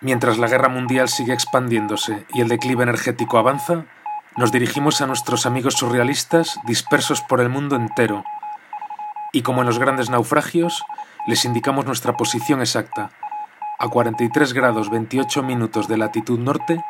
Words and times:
Mientras 0.00 0.38
la 0.38 0.46
guerra 0.46 0.68
mundial 0.68 1.08
sigue 1.08 1.32
expandiéndose 1.32 2.24
y 2.32 2.40
el 2.40 2.48
declive 2.48 2.84
energético 2.84 3.36
avanza, 3.36 3.86
nos 4.36 4.52
dirigimos 4.52 5.00
a 5.00 5.08
nuestros 5.08 5.44
amigos 5.44 5.74
surrealistas 5.74 6.60
dispersos 6.64 7.20
por 7.20 7.40
el 7.40 7.48
mundo 7.48 7.74
entero. 7.74 8.22
Y 9.32 9.42
como 9.42 9.62
en 9.62 9.66
los 9.66 9.80
grandes 9.80 10.08
naufragios, 10.08 10.84
les 11.26 11.44
indicamos 11.44 11.84
nuestra 11.84 12.16
posición 12.16 12.60
exacta, 12.60 13.10
a 13.80 13.88
43 13.88 14.52
grados 14.52 14.88
28 14.88 15.42
minutos 15.42 15.88
de 15.88 15.96
latitud 15.96 16.38
norte 16.38 16.80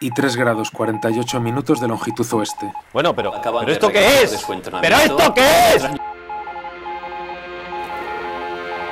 y 0.00 0.10
3 0.10 0.34
grados 0.34 0.72
48 0.72 1.40
minutos 1.40 1.80
de 1.80 1.86
longitud 1.86 2.26
oeste. 2.32 2.72
Bueno, 2.92 3.14
pero, 3.14 3.32
¿pero 3.40 3.70
esto 3.70 3.92
qué 3.92 4.22
es? 4.22 4.44
¿Pero 4.80 4.96
esto 4.96 5.34
qué 5.34 5.74
es? 5.76 5.88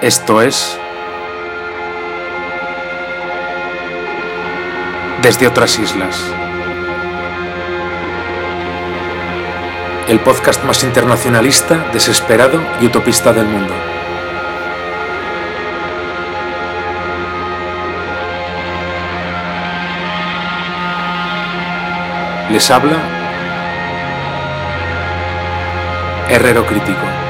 Esto 0.01 0.43
es... 0.43 0.79
Desde 5.23 5.47
otras 5.49 5.79
islas. 5.79 6.25
El 10.07 10.21
podcast 10.21 10.65
más 10.65 10.83
internacionalista, 10.85 11.87
desesperado 11.93 12.63
y 12.81 12.87
utopista 12.87 13.33
del 13.33 13.47
mundo. 13.47 13.75
Les 22.51 22.71
habla 22.71 22.97
Herrero 26.30 26.65
Crítico. 26.65 27.27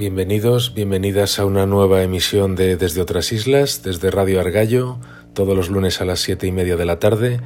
Bienvenidos, 0.00 0.72
bienvenidas 0.72 1.38
a 1.38 1.44
una 1.44 1.66
nueva 1.66 2.02
emisión 2.02 2.56
de 2.56 2.78
Desde 2.78 3.02
otras 3.02 3.32
islas, 3.32 3.82
desde 3.82 4.10
Radio 4.10 4.40
Argallo, 4.40 4.96
todos 5.34 5.54
los 5.54 5.68
lunes 5.68 6.00
a 6.00 6.06
las 6.06 6.20
siete 6.20 6.46
y 6.46 6.52
media 6.52 6.78
de 6.78 6.86
la 6.86 6.98
tarde, 6.98 7.38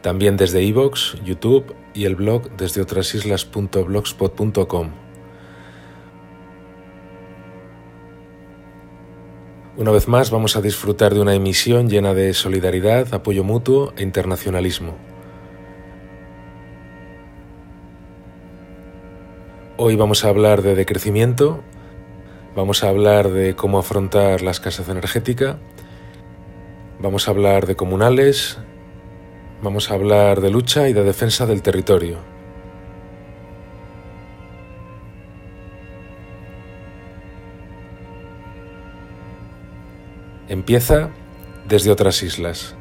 también 0.00 0.38
desde 0.38 0.62
iVoox, 0.62 1.22
YouTube 1.22 1.74
y 1.92 2.06
el 2.06 2.16
blog 2.16 2.56
desde 2.56 2.80
otrasislas.blogspot.com. 2.80 4.90
Una 9.76 9.90
vez 9.90 10.08
más 10.08 10.30
vamos 10.30 10.56
a 10.56 10.62
disfrutar 10.62 11.12
de 11.12 11.20
una 11.20 11.34
emisión 11.34 11.90
llena 11.90 12.14
de 12.14 12.32
solidaridad, 12.32 13.12
apoyo 13.12 13.44
mutuo 13.44 13.92
e 13.98 14.04
internacionalismo. 14.04 14.96
Hoy 19.76 19.96
vamos 19.96 20.24
a 20.24 20.30
hablar 20.30 20.62
de 20.62 20.74
decrecimiento, 20.74 21.62
Vamos 22.56 22.82
a 22.82 22.88
hablar 22.88 23.30
de 23.30 23.54
cómo 23.54 23.78
afrontar 23.78 24.42
la 24.42 24.50
escasez 24.50 24.88
energética, 24.88 25.58
vamos 26.98 27.28
a 27.28 27.30
hablar 27.30 27.66
de 27.66 27.76
comunales, 27.76 28.58
vamos 29.62 29.90
a 29.90 29.94
hablar 29.94 30.40
de 30.40 30.50
lucha 30.50 30.88
y 30.88 30.92
de 30.92 31.04
defensa 31.04 31.46
del 31.46 31.62
territorio. 31.62 32.18
Empieza 40.48 41.10
desde 41.68 41.92
otras 41.92 42.20
islas. 42.24 42.74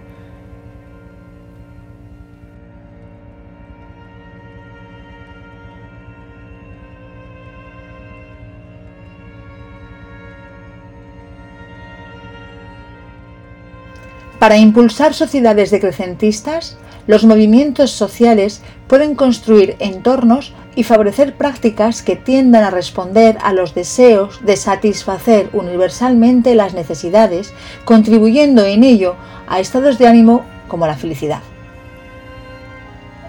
Para 14.39 14.55
impulsar 14.55 15.13
sociedades 15.13 15.69
decrecentistas, 15.69 16.77
los 17.07 17.25
movimientos 17.25 17.91
sociales 17.91 18.61
pueden 18.87 19.13
construir 19.15 19.75
entornos 19.79 20.53
y 20.77 20.83
favorecer 20.83 21.35
prácticas 21.35 22.01
que 22.01 22.15
tiendan 22.15 22.63
a 22.63 22.69
responder 22.69 23.37
a 23.43 23.51
los 23.51 23.75
deseos 23.75 24.39
de 24.45 24.55
satisfacer 24.55 25.49
universalmente 25.51 26.55
las 26.55 26.73
necesidades, 26.73 27.53
contribuyendo 27.83 28.63
en 28.63 28.85
ello 28.85 29.15
a 29.49 29.59
estados 29.59 29.97
de 29.97 30.07
ánimo 30.07 30.45
como 30.69 30.87
la 30.87 30.95
felicidad. 30.95 31.41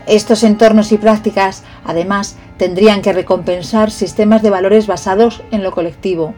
Estos 0.07 0.45
entornos 0.45 0.93
y 0.93 0.99
prácticas, 0.99 1.65
además, 1.85 2.37
tendrían 2.57 3.03
que 3.03 3.13
recompensar 3.13 3.91
sistemas 3.91 4.43
de 4.43 4.51
valores 4.51 4.87
basados 4.87 5.43
en 5.51 5.65
lo 5.65 5.73
colectivo. 5.73 6.35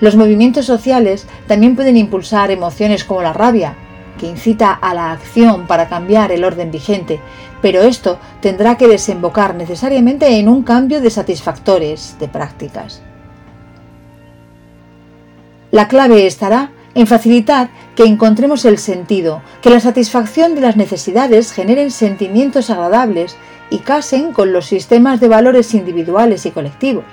Los 0.00 0.14
movimientos 0.14 0.66
sociales 0.66 1.26
también 1.48 1.74
pueden 1.74 1.96
impulsar 1.96 2.52
emociones 2.52 3.02
como 3.04 3.22
la 3.22 3.32
rabia, 3.32 3.74
que 4.16 4.26
incita 4.26 4.72
a 4.72 4.94
la 4.94 5.12
acción 5.12 5.66
para 5.66 5.88
cambiar 5.88 6.32
el 6.32 6.44
orden 6.44 6.70
vigente, 6.70 7.20
pero 7.62 7.82
esto 7.82 8.18
tendrá 8.40 8.76
que 8.76 8.88
desembocar 8.88 9.54
necesariamente 9.54 10.38
en 10.38 10.48
un 10.48 10.62
cambio 10.62 11.00
de 11.00 11.10
satisfactores 11.10 12.16
de 12.18 12.28
prácticas. 12.28 13.02
La 15.70 15.88
clave 15.88 16.26
estará 16.26 16.70
en 16.94 17.06
facilitar 17.06 17.68
que 17.94 18.04
encontremos 18.04 18.64
el 18.64 18.78
sentido, 18.78 19.42
que 19.60 19.70
la 19.70 19.80
satisfacción 19.80 20.54
de 20.54 20.62
las 20.62 20.76
necesidades 20.76 21.52
generen 21.52 21.90
sentimientos 21.90 22.70
agradables 22.70 23.36
y 23.68 23.78
casen 23.78 24.32
con 24.32 24.52
los 24.52 24.66
sistemas 24.66 25.20
de 25.20 25.28
valores 25.28 25.74
individuales 25.74 26.46
y 26.46 26.52
colectivos. 26.52 27.04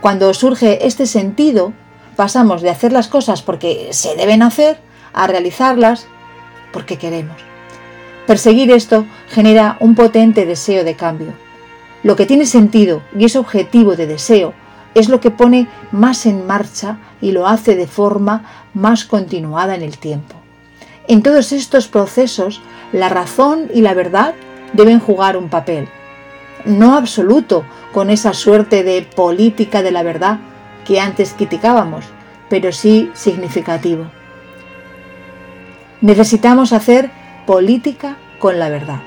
Cuando 0.00 0.34
surge 0.34 0.86
este 0.86 1.06
sentido, 1.06 1.72
pasamos 2.16 2.62
de 2.62 2.70
hacer 2.70 2.92
las 2.92 3.08
cosas 3.08 3.42
porque 3.42 3.88
se 3.92 4.14
deben 4.16 4.42
hacer 4.42 4.78
a 5.12 5.26
realizarlas 5.26 6.06
porque 6.72 6.96
queremos. 6.96 7.36
Perseguir 8.26 8.70
esto 8.70 9.06
genera 9.28 9.76
un 9.80 9.94
potente 9.94 10.44
deseo 10.44 10.84
de 10.84 10.94
cambio. 10.94 11.32
Lo 12.02 12.14
que 12.14 12.26
tiene 12.26 12.46
sentido 12.46 13.02
y 13.16 13.24
es 13.24 13.36
objetivo 13.36 13.96
de 13.96 14.06
deseo 14.06 14.52
es 14.94 15.08
lo 15.08 15.20
que 15.20 15.30
pone 15.30 15.68
más 15.92 16.26
en 16.26 16.46
marcha 16.46 16.98
y 17.20 17.32
lo 17.32 17.46
hace 17.46 17.76
de 17.76 17.86
forma 17.86 18.68
más 18.74 19.04
continuada 19.04 19.74
en 19.74 19.82
el 19.82 19.98
tiempo. 19.98 20.34
En 21.06 21.22
todos 21.22 21.52
estos 21.52 21.88
procesos, 21.88 22.60
la 22.92 23.08
razón 23.08 23.70
y 23.72 23.80
la 23.80 23.94
verdad 23.94 24.34
deben 24.72 25.00
jugar 25.00 25.36
un 25.36 25.48
papel, 25.48 25.88
no 26.64 26.94
absoluto 26.94 27.64
con 27.92 28.10
esa 28.10 28.34
suerte 28.34 28.82
de 28.82 29.02
política 29.02 29.82
de 29.82 29.90
la 29.90 30.02
verdad 30.02 30.38
que 30.84 31.00
antes 31.00 31.34
criticábamos, 31.34 32.04
pero 32.48 32.72
sí 32.72 33.10
significativo. 33.14 34.10
Necesitamos 36.00 36.72
hacer 36.72 37.10
política 37.44 38.16
con 38.38 38.60
la 38.60 38.68
verdad. 38.68 39.00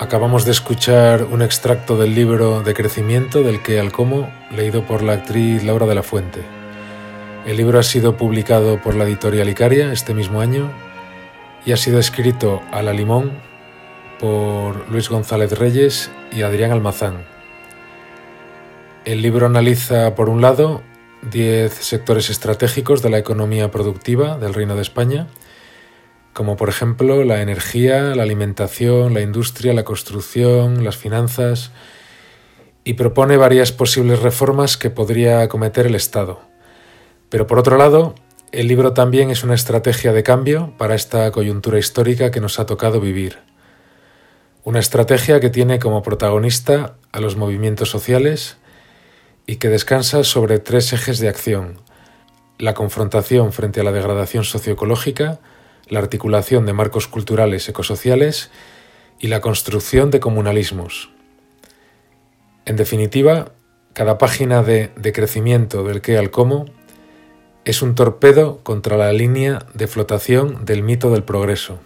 Acabamos 0.00 0.44
de 0.44 0.50
escuchar 0.50 1.22
un 1.24 1.40
extracto 1.40 1.96
del 1.96 2.16
libro 2.16 2.62
De 2.62 2.74
Crecimiento 2.74 3.42
del 3.42 3.62
que 3.62 3.78
al 3.78 3.92
como, 3.92 4.28
leído 4.50 4.82
por 4.82 5.02
la 5.02 5.12
actriz 5.12 5.62
Laura 5.62 5.86
de 5.86 5.94
la 5.94 6.02
Fuente. 6.02 6.40
El 7.46 7.56
libro 7.56 7.78
ha 7.78 7.84
sido 7.84 8.16
publicado 8.16 8.80
por 8.82 8.96
la 8.96 9.04
editorial 9.04 9.48
Icaria 9.48 9.92
este 9.92 10.14
mismo 10.14 10.40
año 10.40 10.70
y 11.64 11.72
ha 11.72 11.76
sido 11.76 12.00
escrito 12.00 12.60
a 12.72 12.82
la 12.82 12.92
limón 12.92 13.32
por 14.18 14.90
Luis 14.90 15.08
González 15.08 15.56
Reyes 15.56 16.10
y 16.32 16.42
Adrián 16.42 16.72
Almazán. 16.72 17.37
El 19.08 19.22
libro 19.22 19.46
analiza, 19.46 20.14
por 20.14 20.28
un 20.28 20.42
lado, 20.42 20.82
10 21.30 21.72
sectores 21.72 22.28
estratégicos 22.28 23.00
de 23.00 23.08
la 23.08 23.16
economía 23.16 23.70
productiva 23.70 24.36
del 24.36 24.52
Reino 24.52 24.76
de 24.76 24.82
España, 24.82 25.28
como 26.34 26.56
por 26.56 26.68
ejemplo 26.68 27.24
la 27.24 27.40
energía, 27.40 28.14
la 28.14 28.24
alimentación, 28.24 29.14
la 29.14 29.22
industria, 29.22 29.72
la 29.72 29.84
construcción, 29.84 30.84
las 30.84 30.98
finanzas, 30.98 31.72
y 32.84 32.92
propone 32.94 33.38
varias 33.38 33.72
posibles 33.72 34.20
reformas 34.20 34.76
que 34.76 34.90
podría 34.90 35.40
acometer 35.40 35.86
el 35.86 35.94
Estado. 35.94 36.42
Pero 37.30 37.46
por 37.46 37.58
otro 37.58 37.78
lado, 37.78 38.14
el 38.52 38.68
libro 38.68 38.92
también 38.92 39.30
es 39.30 39.42
una 39.42 39.54
estrategia 39.54 40.12
de 40.12 40.22
cambio 40.22 40.74
para 40.76 40.94
esta 40.94 41.30
coyuntura 41.30 41.78
histórica 41.78 42.30
que 42.30 42.42
nos 42.42 42.60
ha 42.60 42.66
tocado 42.66 43.00
vivir. 43.00 43.38
Una 44.64 44.80
estrategia 44.80 45.40
que 45.40 45.48
tiene 45.48 45.78
como 45.78 46.02
protagonista 46.02 46.96
a 47.10 47.20
los 47.20 47.36
movimientos 47.36 47.88
sociales 47.88 48.57
y 49.48 49.56
que 49.56 49.70
descansa 49.70 50.24
sobre 50.24 50.58
tres 50.58 50.92
ejes 50.92 51.18
de 51.20 51.28
acción. 51.28 51.80
La 52.58 52.74
confrontación 52.74 53.54
frente 53.54 53.80
a 53.80 53.82
la 53.82 53.92
degradación 53.92 54.44
socioecológica, 54.44 55.40
la 55.88 56.00
articulación 56.00 56.66
de 56.66 56.74
marcos 56.74 57.08
culturales 57.08 57.66
ecosociales 57.66 58.50
y 59.18 59.28
la 59.28 59.40
construcción 59.40 60.10
de 60.10 60.20
comunalismos. 60.20 61.10
En 62.66 62.76
definitiva, 62.76 63.52
cada 63.94 64.18
página 64.18 64.62
de, 64.62 64.92
de 64.96 65.12
crecimiento 65.14 65.82
del 65.82 66.02
qué 66.02 66.18
al 66.18 66.30
cómo 66.30 66.66
es 67.64 67.80
un 67.80 67.94
torpedo 67.94 68.60
contra 68.62 68.98
la 68.98 69.14
línea 69.14 69.60
de 69.72 69.86
flotación 69.86 70.66
del 70.66 70.82
mito 70.82 71.10
del 71.10 71.24
progreso. 71.24 71.78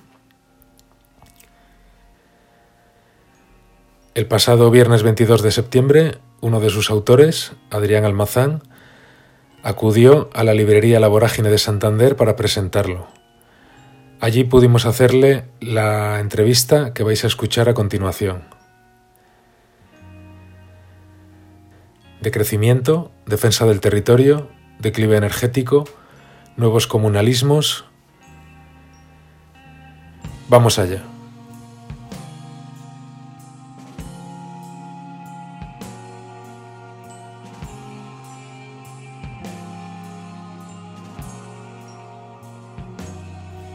El 4.14 4.26
pasado 4.26 4.70
viernes 4.70 5.02
22 5.02 5.40
de 5.40 5.50
septiembre, 5.50 6.18
uno 6.42 6.60
de 6.60 6.68
sus 6.68 6.90
autores, 6.90 7.52
Adrián 7.70 8.04
Almazán, 8.04 8.62
acudió 9.62 10.28
a 10.34 10.44
la 10.44 10.52
librería 10.52 11.00
La 11.00 11.08
Vorágine 11.08 11.48
de 11.48 11.56
Santander 11.56 12.14
para 12.14 12.36
presentarlo. 12.36 13.06
Allí 14.20 14.44
pudimos 14.44 14.84
hacerle 14.84 15.46
la 15.60 16.20
entrevista 16.20 16.92
que 16.92 17.04
vais 17.04 17.24
a 17.24 17.26
escuchar 17.26 17.70
a 17.70 17.74
continuación. 17.74 18.42
De 22.20 22.30
crecimiento, 22.30 23.12
defensa 23.24 23.64
del 23.64 23.80
territorio, 23.80 24.50
declive 24.78 25.16
energético, 25.16 25.84
nuevos 26.58 26.86
comunalismos. 26.86 27.86
Vamos 30.50 30.78
allá. 30.78 31.02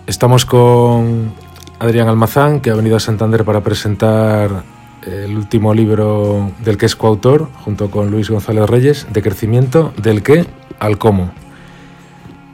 Estamos 0.08 0.46
con 0.46 1.34
Adrián 1.80 2.08
Almazán, 2.08 2.62
que 2.62 2.70
ha 2.70 2.76
venido 2.76 2.96
a 2.96 3.00
Santander 3.02 3.44
para 3.44 3.60
presentar 3.60 4.64
el 5.06 5.36
último 5.36 5.74
libro 5.74 6.54
del 6.64 6.78
que 6.78 6.86
es 6.86 6.96
coautor, 6.96 7.50
junto 7.66 7.92
con 7.92 8.10
Luis 8.10 8.30
González 8.30 8.70
Reyes, 8.70 9.08
de 9.12 9.22
crecimiento, 9.22 9.94
del 10.02 10.24
qué 10.24 10.46
al 10.80 10.98
cómo. 10.98 11.34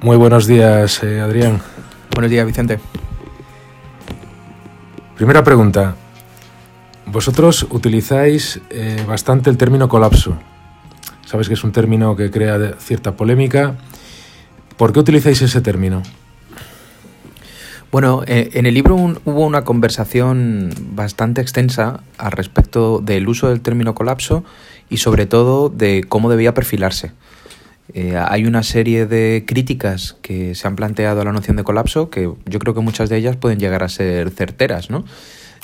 Muy 0.01 0.17
buenos 0.17 0.47
días, 0.47 1.03
eh, 1.03 1.21
Adrián. 1.21 1.61
Buenos 2.15 2.31
días, 2.31 2.43
Vicente. 2.47 2.79
Primera 5.15 5.43
pregunta. 5.43 5.95
Vosotros 7.05 7.67
utilizáis 7.69 8.61
eh, 8.71 9.05
bastante 9.07 9.51
el 9.51 9.57
término 9.57 9.87
colapso. 9.87 10.35
Sabes 11.23 11.47
que 11.47 11.53
es 11.53 11.63
un 11.63 11.71
término 11.71 12.15
que 12.15 12.31
crea 12.31 12.73
cierta 12.79 13.11
polémica. 13.11 13.75
¿Por 14.75 14.91
qué 14.91 14.99
utilizáis 14.99 15.39
ese 15.43 15.61
término? 15.61 16.01
Bueno, 17.93 18.23
eh, 18.25 18.49
en 18.53 18.65
el 18.65 18.73
libro 18.73 18.95
hubo 18.95 19.45
una 19.45 19.65
conversación 19.65 20.73
bastante 20.95 21.41
extensa 21.41 21.99
al 22.17 22.31
respecto 22.31 22.97
del 22.97 23.27
uso 23.27 23.49
del 23.49 23.61
término 23.61 23.93
colapso 23.93 24.43
y 24.89 24.97
sobre 24.97 25.27
todo 25.27 25.69
de 25.69 26.03
cómo 26.03 26.31
debía 26.31 26.55
perfilarse. 26.55 27.11
Eh, 27.93 28.17
hay 28.17 28.45
una 28.45 28.63
serie 28.63 29.05
de 29.05 29.43
críticas 29.45 30.17
que 30.23 30.55
se 30.55 30.67
han 30.67 30.75
planteado 30.75 31.21
a 31.21 31.25
la 31.25 31.33
noción 31.33 31.55
de 31.55 31.63
colapso 31.63 32.09
que 32.09 32.33
yo 32.47 32.59
creo 32.59 32.73
que 32.73 32.79
muchas 32.79 33.09
de 33.09 33.17
ellas 33.17 33.35
pueden 33.35 33.59
llegar 33.59 33.83
a 33.83 33.89
ser 33.89 34.31
certeras, 34.31 34.89
¿no? 34.89 35.05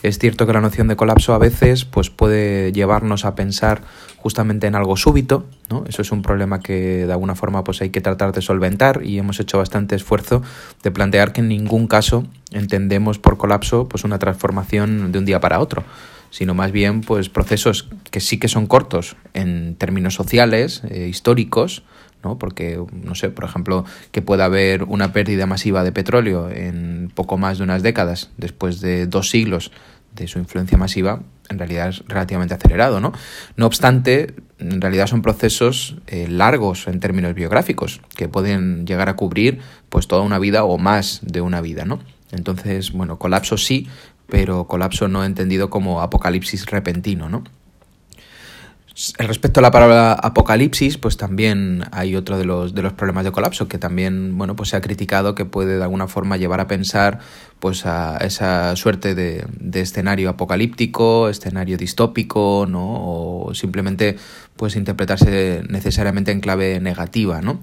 Es 0.02 0.18
cierto 0.18 0.48
que 0.48 0.54
la 0.54 0.62
noción 0.62 0.88
de 0.88 0.96
colapso 0.96 1.34
a 1.34 1.38
veces 1.38 1.84
pues, 1.84 2.10
puede 2.10 2.72
llevarnos 2.72 3.26
a 3.26 3.36
pensar 3.36 3.82
justamente 4.18 4.66
en 4.66 4.76
algo 4.76 4.96
súbito, 4.96 5.46
¿no? 5.70 5.84
Eso 5.88 6.02
es 6.02 6.12
un 6.12 6.22
problema 6.22 6.62
que 6.62 7.06
de 7.06 7.12
alguna 7.12 7.36
forma 7.36 7.66
pues, 7.66 7.82
hay 7.82 7.90
que 7.90 8.00
tratar 8.00 8.32
de 8.32 8.42
solventar 8.42 9.02
y 9.04 9.20
hemos 9.20 9.40
hecho 9.42 9.58
bastante 9.58 9.96
esfuerzo 9.96 10.42
de 10.84 10.92
plantear 10.92 11.34
que 11.34 11.42
en 11.42 11.50
ningún 11.50 11.88
caso 11.88 12.26
entendemos 12.52 13.20
por 13.20 13.38
colapso 13.38 13.90
pues, 13.90 14.06
una 14.06 14.20
transformación 14.20 15.12
de 15.12 15.20
un 15.20 15.26
día 15.26 15.40
para 15.42 15.60
otro 15.60 15.84
sino 16.32 16.54
más 16.54 16.72
bien 16.72 17.02
pues 17.02 17.30
procesos 17.30 17.90
que 18.12 18.20
sí 18.20 18.38
que 18.38 18.48
son 18.48 18.68
cortos 18.68 19.16
en 19.34 19.76
términos 19.76 20.14
sociales, 20.14 20.84
eh, 20.90 21.08
históricos, 21.10 21.84
¿no? 22.24 22.38
Porque, 22.38 22.82
no 22.92 23.16
sé, 23.16 23.30
por 23.30 23.46
ejemplo, 23.46 23.86
que 24.12 24.22
pueda 24.22 24.46
haber 24.46 24.84
una 24.84 25.14
pérdida 25.14 25.46
masiva 25.46 25.84
de 25.84 25.92
petróleo 25.92 26.50
en 26.50 27.12
poco 27.14 27.38
más 27.38 27.58
de 27.58 27.64
unas 27.64 27.84
décadas, 27.84 28.30
después 28.38 28.82
de 28.82 29.08
dos 29.08 29.30
siglos 29.30 29.72
de 30.16 30.28
su 30.28 30.40
influencia 30.40 30.78
masiva, 30.78 31.22
en 31.50 31.58
realidad 31.58 31.90
es 31.90 32.04
relativamente 32.08 32.54
acelerado, 32.54 33.00
¿no? 33.00 33.14
No 33.56 33.66
obstante, 33.66 34.36
en 34.60 34.82
realidad 34.82 35.08
son 35.08 35.22
procesos 35.22 35.98
eh, 36.08 36.28
largos 36.28 36.88
en 36.88 37.00
términos 37.00 37.34
biográficos, 37.34 38.02
que 38.16 38.28
pueden 38.28 38.86
llegar 38.86 39.10
a 39.10 39.16
cubrir 39.16 39.60
pues 39.90 40.08
toda 40.08 40.22
una 40.22 40.40
vida 40.40 40.64
o 40.64 40.78
más 40.78 41.20
de 41.24 41.42
una 41.42 41.62
vida, 41.62 41.86
¿no? 41.86 42.00
Entonces, 42.32 42.92
bueno, 42.92 43.18
colapso 43.18 43.58
sí, 43.58 43.88
pero 44.28 44.68
colapso 44.68 45.08
no 45.08 45.24
entendido 45.24 45.70
como 45.70 46.02
apocalipsis 46.02 46.66
repentino, 46.68 47.30
¿no? 47.30 47.44
Respecto 49.18 49.62
a 49.62 49.64
la 49.64 49.72
palabra 49.72 50.12
apocalipsis, 50.12 50.98
pues 50.98 51.16
también 51.16 51.86
hay 51.92 52.18
otro 52.18 52.38
de 52.38 52.44
los, 52.44 52.76
de 52.76 52.82
los 52.82 52.92
problemas 52.92 53.24
de 53.24 53.32
colapso 53.32 53.70
que 53.70 53.78
también, 53.78 54.38
bueno, 54.38 54.58
pues 54.58 54.70
se 54.70 54.76
ha 54.76 54.82
criticado 54.82 55.36
que 55.36 55.46
puede 55.46 55.78
de 55.78 55.84
alguna 55.84 56.10
forma 56.10 56.36
llevar 56.36 56.60
a 56.60 56.68
pensar 56.68 57.20
pues 57.60 57.86
a 57.86 58.18
esa 58.18 58.76
suerte 58.76 59.16
de, 59.16 59.46
de 59.58 59.80
escenario 59.80 60.30
apocalíptico, 60.30 61.30
escenario 61.30 61.78
distópico, 61.78 62.66
¿no? 62.68 63.46
O 63.48 63.54
simplemente 63.54 64.18
pues 64.58 64.76
interpretarse 64.76 65.64
necesariamente 65.70 66.34
en 66.34 66.42
clave 66.42 66.82
negativa, 66.82 67.42
¿no? 67.42 67.62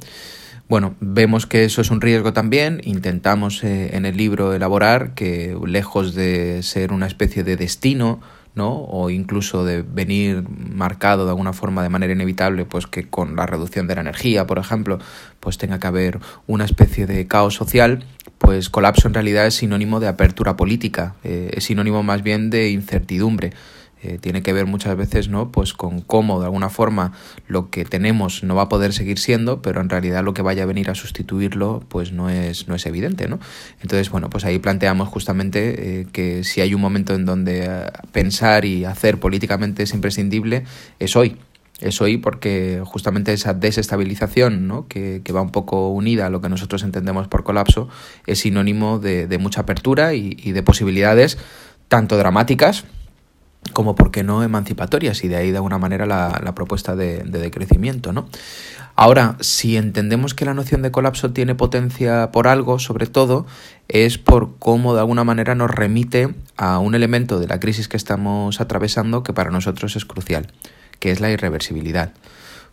Bueno, 0.69 0.97
vemos 1.01 1.47
que 1.47 1.65
eso 1.65 1.81
es 1.81 1.91
un 1.91 2.01
riesgo 2.01 2.33
también. 2.33 2.81
Intentamos 2.83 3.63
eh, 3.63 3.95
en 3.95 4.05
el 4.05 4.17
libro 4.17 4.55
elaborar 4.55 5.15
que, 5.15 5.57
lejos 5.67 6.15
de 6.15 6.63
ser 6.63 6.93
una 6.93 7.07
especie 7.07 7.45
de 7.45 7.57
destino, 7.57 8.21
¿no? 8.57 8.75
o 8.75 9.11
incluso 9.11 9.65
de 9.65 9.83
venir 9.83 10.43
marcado 10.49 11.25
de 11.25 11.31
alguna 11.31 11.53
forma 11.53 11.83
de 11.83 11.91
manera 11.91 12.15
inevitable, 12.15 12.65
pues 12.65 12.87
que 12.87 13.09
con 13.09 13.37
la 13.37 13.47
reducción 13.47 13.87
de 13.87 13.95
la 13.95 14.01
energía, 14.01 14.47
por 14.47 14.59
ejemplo, 14.59 14.99
pues 15.41 15.59
tenga 15.59 15.79
que 15.79 15.87
haber 15.87 16.19
una 16.47 16.65
especie 16.65 17.07
de 17.07 17.27
caos 17.27 17.55
social, 17.55 18.05
pues 18.39 18.71
colapso 18.71 19.07
en 19.09 19.15
realidad 19.15 19.47
es 19.47 19.57
sinónimo 19.57 20.01
de 20.01 20.09
apertura 20.09 20.57
política, 20.57 21.15
eh, 21.23 21.51
es 21.53 21.65
sinónimo 21.65 22.03
más 22.03 22.23
bien 22.23 22.49
de 22.49 22.71
incertidumbre. 22.71 23.53
Eh, 24.07 24.19
tiene 24.21 24.43
que 24.43 24.53
ver 24.53 24.67
muchas 24.67 24.97
veces 24.97 25.29
¿no? 25.29 25.51
pues 25.51 25.73
con 25.73 26.01
cómo 26.01 26.39
de 26.39 26.47
alguna 26.47 26.69
forma 26.69 27.13
lo 27.49 27.71
que 27.71 27.85
tenemos 27.85 28.45
no 28.45 28.55
va 28.55 28.63
a 28.63 28.69
poder 28.69 28.93
seguir 28.93 29.19
siendo, 29.19 29.63
pero 29.63 29.81
en 29.81 29.89
realidad 29.89 30.23
lo 30.23 30.33
que 30.33 30.43
vaya 30.43 30.63
a 30.63 30.67
venir 30.67 30.91
a 30.91 30.95
sustituirlo 30.95 31.83
pues 31.89 32.13
no 32.13 32.31
es, 32.31 32.69
no 32.69 32.77
es 32.77 32.87
evidente. 32.87 33.27
¿no? 33.27 33.41
Entonces, 33.83 34.11
bueno, 34.11 34.31
pues 34.31 34.45
ahí 34.45 34.61
planteamos 34.61 35.09
justamente 35.09 36.01
eh, 36.01 36.07
que 36.13 36.45
si 36.45 36.61
hay 36.61 36.73
un 36.73 36.81
momento 36.81 37.15
en 37.15 37.25
donde 37.25 37.65
eh, 37.65 37.91
pensar 38.13 38.65
y 38.65 38.85
hacer 38.85 39.19
políticamente 39.19 39.83
es 39.83 39.93
imprescindible, 39.93 40.65
es 41.01 41.17
hoy. 41.17 41.37
Es 41.81 42.01
hoy 42.01 42.17
porque 42.17 42.83
justamente 42.87 43.33
esa 43.33 43.55
desestabilización, 43.55 44.69
¿no? 44.69 44.87
que, 44.87 45.21
que, 45.23 45.33
va 45.33 45.43
un 45.43 45.51
poco 45.51 45.91
unida 45.91 46.27
a 46.27 46.31
lo 46.31 46.41
que 46.41 46.49
nosotros 46.49 46.83
entendemos 46.85 47.29
por 47.29 47.45
colapso, 47.45 47.89
es 48.27 48.39
sinónimo 48.39 48.99
de, 48.99 49.37
mucha 49.39 49.63
apertura 49.63 50.15
y 50.15 50.53
de 50.53 50.63
posibilidades 50.63 51.37
tanto 51.89 52.17
dramáticas 52.17 52.85
como, 53.73 53.95
¿por 53.95 54.11
qué 54.11 54.23
no, 54.23 54.43
emancipatorias? 54.43 55.25
Y 55.25 55.29
de 55.29 55.37
ahí, 55.37 55.51
de 55.51 55.57
alguna 55.57 55.79
manera, 55.79 56.07
la, 56.07 56.41
la 56.43 56.55
propuesta 56.55 56.97
de, 56.97 57.19
de, 57.19 57.39
decrecimiento, 57.39 58.13
¿no? 58.13 58.29
Ahora, 58.95 59.37
si 59.41 59.77
entendemos 59.77 60.35
que 60.35 60.45
la 60.45 60.55
noción 60.55 60.83
de 60.83 60.91
colapso 60.91 61.33
tiene 61.33 61.55
potencia 61.55 62.31
por 62.33 62.49
algo, 62.49 62.79
sobre 62.79 63.07
todo, 63.07 63.47
es 63.89 64.19
por 64.19 64.57
cómo 64.59 64.95
de 64.95 65.01
alguna 65.01 65.25
manera 65.25 65.55
nos 65.55 65.71
remite 65.71 66.35
a 66.57 66.79
un 66.79 66.95
elemento 66.95 67.39
de 67.39 67.47
la 67.47 67.61
crisis 67.61 67.89
que 67.89 67.97
estamos 67.97 68.61
atravesando 68.61 69.23
que 69.23 69.33
para 69.33 69.51
nosotros 69.51 69.97
es 69.97 70.05
crucial, 70.07 70.47
que 70.99 71.11
es 71.11 71.21
la 71.21 71.31
irreversibilidad 71.31 72.13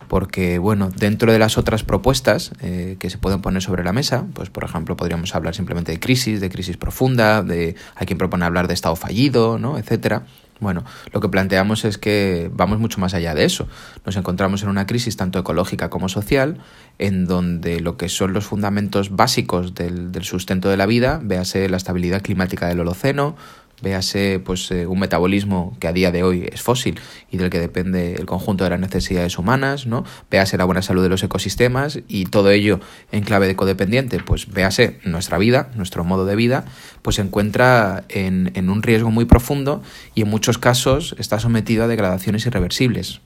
porque 0.07 0.59
bueno, 0.59 0.89
dentro 0.95 1.31
de 1.31 1.39
las 1.39 1.57
otras 1.57 1.83
propuestas 1.83 2.51
eh, 2.61 2.97
que 2.99 3.09
se 3.09 3.17
pueden 3.17 3.41
poner 3.41 3.61
sobre 3.61 3.83
la 3.83 3.93
mesa, 3.93 4.25
pues 4.33 4.49
por 4.49 4.63
ejemplo 4.63 4.95
podríamos 4.95 5.33
hablar 5.35 5.55
simplemente 5.55 5.91
de 5.91 5.99
crisis, 5.99 6.41
de 6.41 6.49
crisis 6.49 6.77
profunda, 6.77 7.41
de 7.41 7.75
hay 7.95 8.05
quien 8.05 8.17
propone 8.17 8.45
hablar 8.45 8.67
de 8.67 8.73
estado 8.73 8.95
fallido, 8.95 9.57
¿no? 9.57 9.77
etcétera. 9.77 10.25
Bueno, 10.63 10.83
lo 11.11 11.19
que 11.19 11.29
planteamos 11.29 11.85
es 11.85 11.97
que 11.97 12.49
vamos 12.53 12.79
mucho 12.79 12.99
más 12.99 13.13
allá 13.13 13.35
de 13.35 13.45
eso. 13.45 13.67
Nos 14.05 14.15
encontramos 14.15 14.63
en 14.63 14.69
una 14.69 14.87
crisis 14.87 15.17
tanto 15.17 15.37
ecológica 15.37 15.89
como 15.89 16.09
social, 16.09 16.57
en 16.97 17.25
donde 17.25 17.79
lo 17.79 17.97
que 17.97 18.09
son 18.09 18.33
los 18.33 18.45
fundamentos 18.45 19.15
básicos 19.15 19.75
del, 19.75 20.11
del 20.11 20.23
sustento 20.23 20.69
de 20.69 20.77
la 20.77 20.85
vida, 20.85 21.19
véase 21.21 21.69
la 21.69 21.77
estabilidad 21.77 22.21
climática 22.21 22.67
del 22.67 22.79
Holoceno, 22.79 23.35
véase 23.81 24.39
pues 24.39 24.71
eh, 24.71 24.87
un 24.87 24.99
metabolismo 24.99 25.75
que 25.79 25.87
a 25.87 25.93
día 25.93 26.11
de 26.11 26.23
hoy 26.23 26.49
es 26.51 26.61
fósil 26.61 26.99
y 27.31 27.37
del 27.37 27.49
que 27.49 27.59
depende 27.59 28.15
el 28.15 28.25
conjunto 28.25 28.63
de 28.63 28.69
las 28.69 28.79
necesidades 28.79 29.37
humanas, 29.37 29.85
¿no? 29.85 30.05
Véase 30.31 30.57
la 30.57 30.65
buena 30.65 30.81
salud 30.81 31.03
de 31.03 31.09
los 31.09 31.23
ecosistemas 31.23 31.99
y 32.07 32.25
todo 32.25 32.49
ello 32.51 32.79
en 33.11 33.23
clave 33.23 33.47
de 33.47 33.55
codependiente, 33.55 34.19
pues 34.19 34.47
véase 34.51 34.99
nuestra 35.03 35.37
vida, 35.37 35.69
nuestro 35.75 36.03
modo 36.03 36.25
de 36.25 36.35
vida, 36.35 36.65
pues 37.01 37.17
se 37.17 37.21
encuentra 37.21 38.05
en, 38.09 38.51
en 38.55 38.69
un 38.69 38.83
riesgo 38.83 39.11
muy 39.11 39.25
profundo 39.25 39.83
y 40.15 40.21
en 40.21 40.29
muchos 40.29 40.57
casos 40.57 41.15
está 41.19 41.39
sometido 41.39 41.83
a 41.83 41.87
degradaciones 41.87 42.45
irreversibles. 42.45 43.21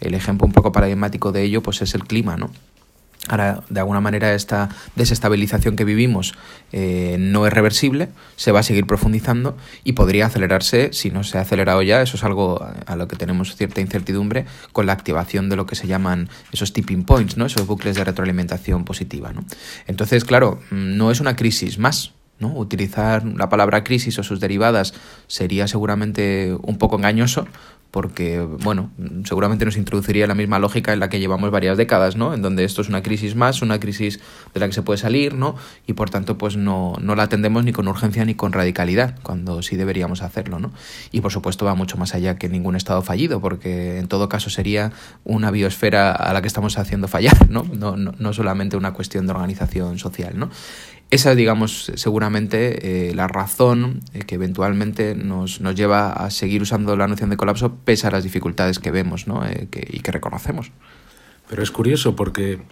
El 0.00 0.14
ejemplo 0.14 0.46
un 0.46 0.52
poco 0.52 0.72
paradigmático 0.72 1.32
de 1.32 1.42
ello 1.42 1.62
pues 1.62 1.80
es 1.80 1.94
el 1.94 2.04
clima, 2.04 2.36
¿no? 2.36 2.50
Ahora, 3.28 3.62
de 3.68 3.78
alguna 3.78 4.00
manera, 4.00 4.34
esta 4.34 4.68
desestabilización 4.96 5.76
que 5.76 5.84
vivimos 5.84 6.34
eh, 6.72 7.16
no 7.20 7.46
es 7.46 7.52
reversible, 7.52 8.08
se 8.34 8.50
va 8.50 8.60
a 8.60 8.62
seguir 8.64 8.84
profundizando 8.86 9.56
y 9.84 9.92
podría 9.92 10.26
acelerarse, 10.26 10.92
si 10.92 11.10
no 11.10 11.22
se 11.22 11.38
ha 11.38 11.42
acelerado 11.42 11.82
ya, 11.82 12.02
eso 12.02 12.16
es 12.16 12.24
algo 12.24 12.66
a 12.86 12.96
lo 12.96 13.06
que 13.06 13.14
tenemos 13.14 13.54
cierta 13.54 13.80
incertidumbre, 13.80 14.46
con 14.72 14.86
la 14.86 14.92
activación 14.92 15.48
de 15.48 15.56
lo 15.56 15.66
que 15.66 15.76
se 15.76 15.86
llaman 15.86 16.30
esos 16.50 16.72
tipping 16.72 17.04
points, 17.04 17.36
¿no? 17.36 17.46
esos 17.46 17.66
bucles 17.66 17.94
de 17.94 18.02
retroalimentación 18.02 18.84
positiva. 18.84 19.32
Entonces, 19.86 20.24
claro, 20.24 20.60
no 20.70 21.10
es 21.12 21.20
una 21.20 21.36
crisis 21.36 21.78
más, 21.78 22.12
¿no? 22.38 22.52
Utilizar 22.56 23.24
la 23.24 23.48
palabra 23.48 23.84
crisis 23.84 24.18
o 24.18 24.22
sus 24.22 24.40
derivadas 24.40 24.94
sería 25.28 25.68
seguramente 25.68 26.56
un 26.62 26.76
poco 26.76 26.96
engañoso, 26.96 27.46
porque, 27.92 28.40
bueno, 28.40 28.90
seguramente 29.24 29.66
nos 29.66 29.76
introduciría 29.76 30.26
la 30.26 30.34
misma 30.34 30.58
lógica 30.58 30.94
en 30.94 30.98
la 30.98 31.10
que 31.10 31.20
llevamos 31.20 31.50
varias 31.50 31.76
décadas, 31.76 32.16
¿no? 32.16 32.32
En 32.32 32.40
donde 32.40 32.64
esto 32.64 32.80
es 32.80 32.88
una 32.88 33.02
crisis 33.02 33.36
más, 33.36 33.60
una 33.60 33.78
crisis 33.80 34.18
de 34.54 34.60
la 34.60 34.66
que 34.66 34.72
se 34.72 34.80
puede 34.80 34.96
salir, 34.96 35.34
¿no? 35.34 35.56
Y 35.86 35.92
por 35.92 36.08
tanto, 36.08 36.38
pues 36.38 36.56
no, 36.56 36.94
no 37.02 37.14
la 37.14 37.24
atendemos 37.24 37.64
ni 37.64 37.72
con 37.72 37.86
urgencia 37.88 38.24
ni 38.24 38.34
con 38.34 38.52
radicalidad, 38.52 39.18
cuando 39.22 39.60
sí 39.60 39.76
deberíamos 39.76 40.22
hacerlo, 40.22 40.58
¿no? 40.58 40.72
Y 41.10 41.20
por 41.20 41.32
supuesto 41.32 41.66
va 41.66 41.74
mucho 41.74 41.98
más 41.98 42.14
allá 42.14 42.38
que 42.38 42.48
ningún 42.48 42.76
estado 42.76 43.02
fallido, 43.02 43.42
porque 43.42 43.98
en 43.98 44.08
todo 44.08 44.26
caso 44.26 44.48
sería 44.48 44.92
una 45.24 45.50
biosfera 45.50 46.12
a 46.12 46.32
la 46.32 46.40
que 46.40 46.48
estamos 46.48 46.78
haciendo 46.78 47.08
fallar, 47.08 47.50
¿no? 47.50 47.62
No, 47.74 47.98
no, 47.98 48.14
no 48.18 48.32
solamente 48.32 48.78
una 48.78 48.94
cuestión 48.94 49.26
de 49.26 49.32
organización 49.32 49.98
social, 49.98 50.38
¿no? 50.38 50.48
Esa 51.12 51.32
es, 51.32 51.36
digamos, 51.36 51.92
seguramente 51.94 53.10
eh, 53.10 53.14
la 53.14 53.28
razón 53.28 54.00
eh, 54.14 54.20
que 54.20 54.36
eventualmente 54.36 55.14
nos, 55.14 55.60
nos, 55.60 55.74
lleva 55.74 56.10
a 56.10 56.30
seguir 56.30 56.62
usando 56.62 56.96
la 56.96 57.06
noción 57.06 57.28
de 57.28 57.36
colapso 57.36 57.76
pese 57.84 58.06
a 58.06 58.10
las 58.10 58.24
dificultades 58.24 58.78
que 58.78 58.90
vemos 58.90 59.26
¿no? 59.26 59.46
Eh, 59.46 59.68
y 59.90 60.00
que 60.00 60.10
reconocemos. 60.10 60.72
Pero 61.50 61.62
es 61.62 61.70
curioso 61.70 62.16
porque 62.16 62.62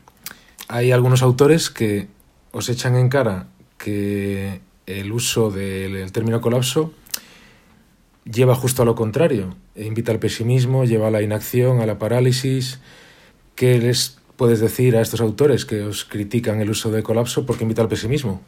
hay 0.68 0.90
algunos 0.90 1.20
autores 1.20 1.68
que 1.68 2.08
os 2.50 2.70
echan 2.70 2.96
en 2.96 3.10
cara 3.10 3.48
que 3.76 4.62
el 4.86 5.12
uso 5.12 5.50
del 5.50 6.10
término 6.10 6.40
colapso 6.40 6.94
lleva 8.24 8.54
justo 8.54 8.80
a 8.80 8.86
lo 8.86 8.94
contrario, 8.94 9.54
invita 9.76 10.12
al 10.12 10.18
pesimismo, 10.18 10.86
lleva 10.86 11.08
a 11.08 11.10
la 11.10 11.20
inacción, 11.20 11.82
a 11.82 11.86
la 11.86 11.98
parálisis, 11.98 12.80
que 13.54 13.78
les 13.78 14.19
puedes 14.40 14.60
decir 14.60 14.96
a 14.96 15.02
estos 15.02 15.20
autores 15.20 15.66
que 15.66 15.82
os 15.82 16.06
critican 16.06 16.62
el 16.62 16.70
uso 16.70 16.90
de 16.90 17.02
colapso 17.02 17.44
porque 17.44 17.64
invita 17.64 17.82
al 17.82 17.88
pesimismo? 17.88 18.40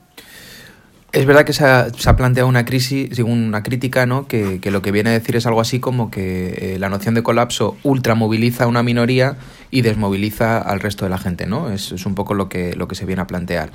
Es 1.13 1.27
verdad 1.27 1.45
que 1.45 1.53
se 1.53 1.67
ha, 1.67 2.17
planteado 2.17 2.49
una 2.49 2.65
crisis, 2.65 3.19
una 3.19 3.63
crítica, 3.63 4.07
¿no? 4.07 4.27
Que, 4.27 4.59
lo 4.71 4.81
que 4.81 4.91
viene 4.91 5.11
a 5.11 5.13
decir 5.13 5.37
es 5.37 5.45
algo 5.45 5.61
así 5.61 5.81
como 5.81 6.11
que 6.11 6.77
eh, 6.77 6.79
la 6.79 6.89
noción 6.89 7.15
de 7.15 7.23
colapso 7.23 7.77
ultramoviliza 7.83 8.65
a 8.65 8.69
una 8.69 8.83
minoría 8.83 9.37
y 9.71 9.83
desmoviliza 9.83 10.57
al 10.57 10.81
resto 10.81 11.05
de 11.05 11.11
la 11.11 11.19
gente, 11.19 11.45
¿no? 11.45 11.71
Es, 11.71 11.93
un 12.07 12.15
poco 12.15 12.33
lo 12.33 12.49
que, 12.49 12.75
lo 12.75 12.89
que 12.89 12.95
se 12.95 13.05
viene 13.05 13.21
a 13.21 13.27
plantear. 13.27 13.71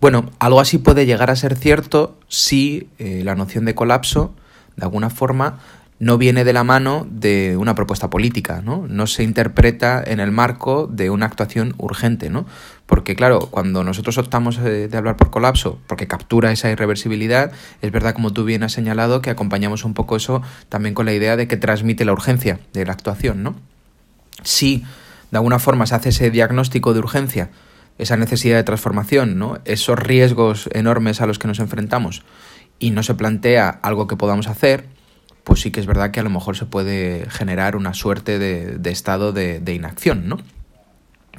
Bueno, 0.00 0.30
algo 0.38 0.60
así 0.60 0.78
puede 0.78 1.06
llegar 1.06 1.28
a 1.28 1.34
ser 1.34 1.56
cierto 1.56 2.16
si 2.28 2.86
eh, 3.00 3.22
la 3.24 3.34
noción 3.34 3.64
de 3.64 3.74
colapso, 3.74 4.32
de 4.76 4.84
alguna 4.84 5.10
forma, 5.10 5.58
no 6.00 6.16
viene 6.16 6.44
de 6.44 6.52
la 6.52 6.62
mano 6.62 7.06
de 7.10 7.56
una 7.56 7.74
propuesta 7.74 8.08
política, 8.08 8.62
¿no? 8.62 8.86
No 8.88 9.06
se 9.06 9.24
interpreta 9.24 10.02
en 10.04 10.20
el 10.20 10.30
marco 10.30 10.86
de 10.86 11.10
una 11.10 11.26
actuación 11.26 11.74
urgente, 11.78 12.30
¿no? 12.30 12.46
Porque 12.86 13.16
claro, 13.16 13.48
cuando 13.50 13.82
nosotros 13.82 14.16
optamos 14.16 14.58
eh, 14.58 14.88
de 14.88 14.96
hablar 14.96 15.16
por 15.16 15.30
colapso, 15.30 15.80
porque 15.88 16.06
captura 16.06 16.52
esa 16.52 16.70
irreversibilidad, 16.70 17.50
es 17.82 17.90
verdad, 17.90 18.14
como 18.14 18.32
tú 18.32 18.44
bien 18.44 18.62
has 18.62 18.72
señalado, 18.72 19.20
que 19.22 19.30
acompañamos 19.30 19.84
un 19.84 19.94
poco 19.94 20.16
eso 20.16 20.40
también 20.68 20.94
con 20.94 21.04
la 21.04 21.12
idea 21.12 21.36
de 21.36 21.48
que 21.48 21.56
transmite 21.56 22.04
la 22.04 22.12
urgencia 22.12 22.60
de 22.72 22.86
la 22.86 22.92
actuación, 22.92 23.42
¿no? 23.42 23.56
Si 24.44 24.84
de 25.32 25.38
alguna 25.38 25.58
forma 25.58 25.86
se 25.86 25.96
hace 25.96 26.10
ese 26.10 26.30
diagnóstico 26.30 26.94
de 26.94 27.00
urgencia, 27.00 27.50
esa 27.98 28.16
necesidad 28.16 28.56
de 28.56 28.62
transformación, 28.62 29.36
¿no? 29.36 29.58
Esos 29.64 29.98
riesgos 29.98 30.70
enormes 30.72 31.20
a 31.20 31.26
los 31.26 31.40
que 31.40 31.48
nos 31.48 31.58
enfrentamos 31.58 32.22
y 32.78 32.92
no 32.92 33.02
se 33.02 33.14
plantea 33.14 33.68
algo 33.82 34.06
que 34.06 34.16
podamos 34.16 34.46
hacer, 34.46 34.86
pues 35.48 35.62
sí 35.62 35.70
que 35.70 35.80
es 35.80 35.86
verdad 35.86 36.10
que 36.10 36.20
a 36.20 36.22
lo 36.22 36.28
mejor 36.28 36.58
se 36.58 36.66
puede 36.66 37.24
generar 37.30 37.74
una 37.74 37.94
suerte 37.94 38.38
de, 38.38 38.90
estado 38.90 39.32
de, 39.32 39.72
inacción, 39.72 40.28
¿no? 40.28 40.36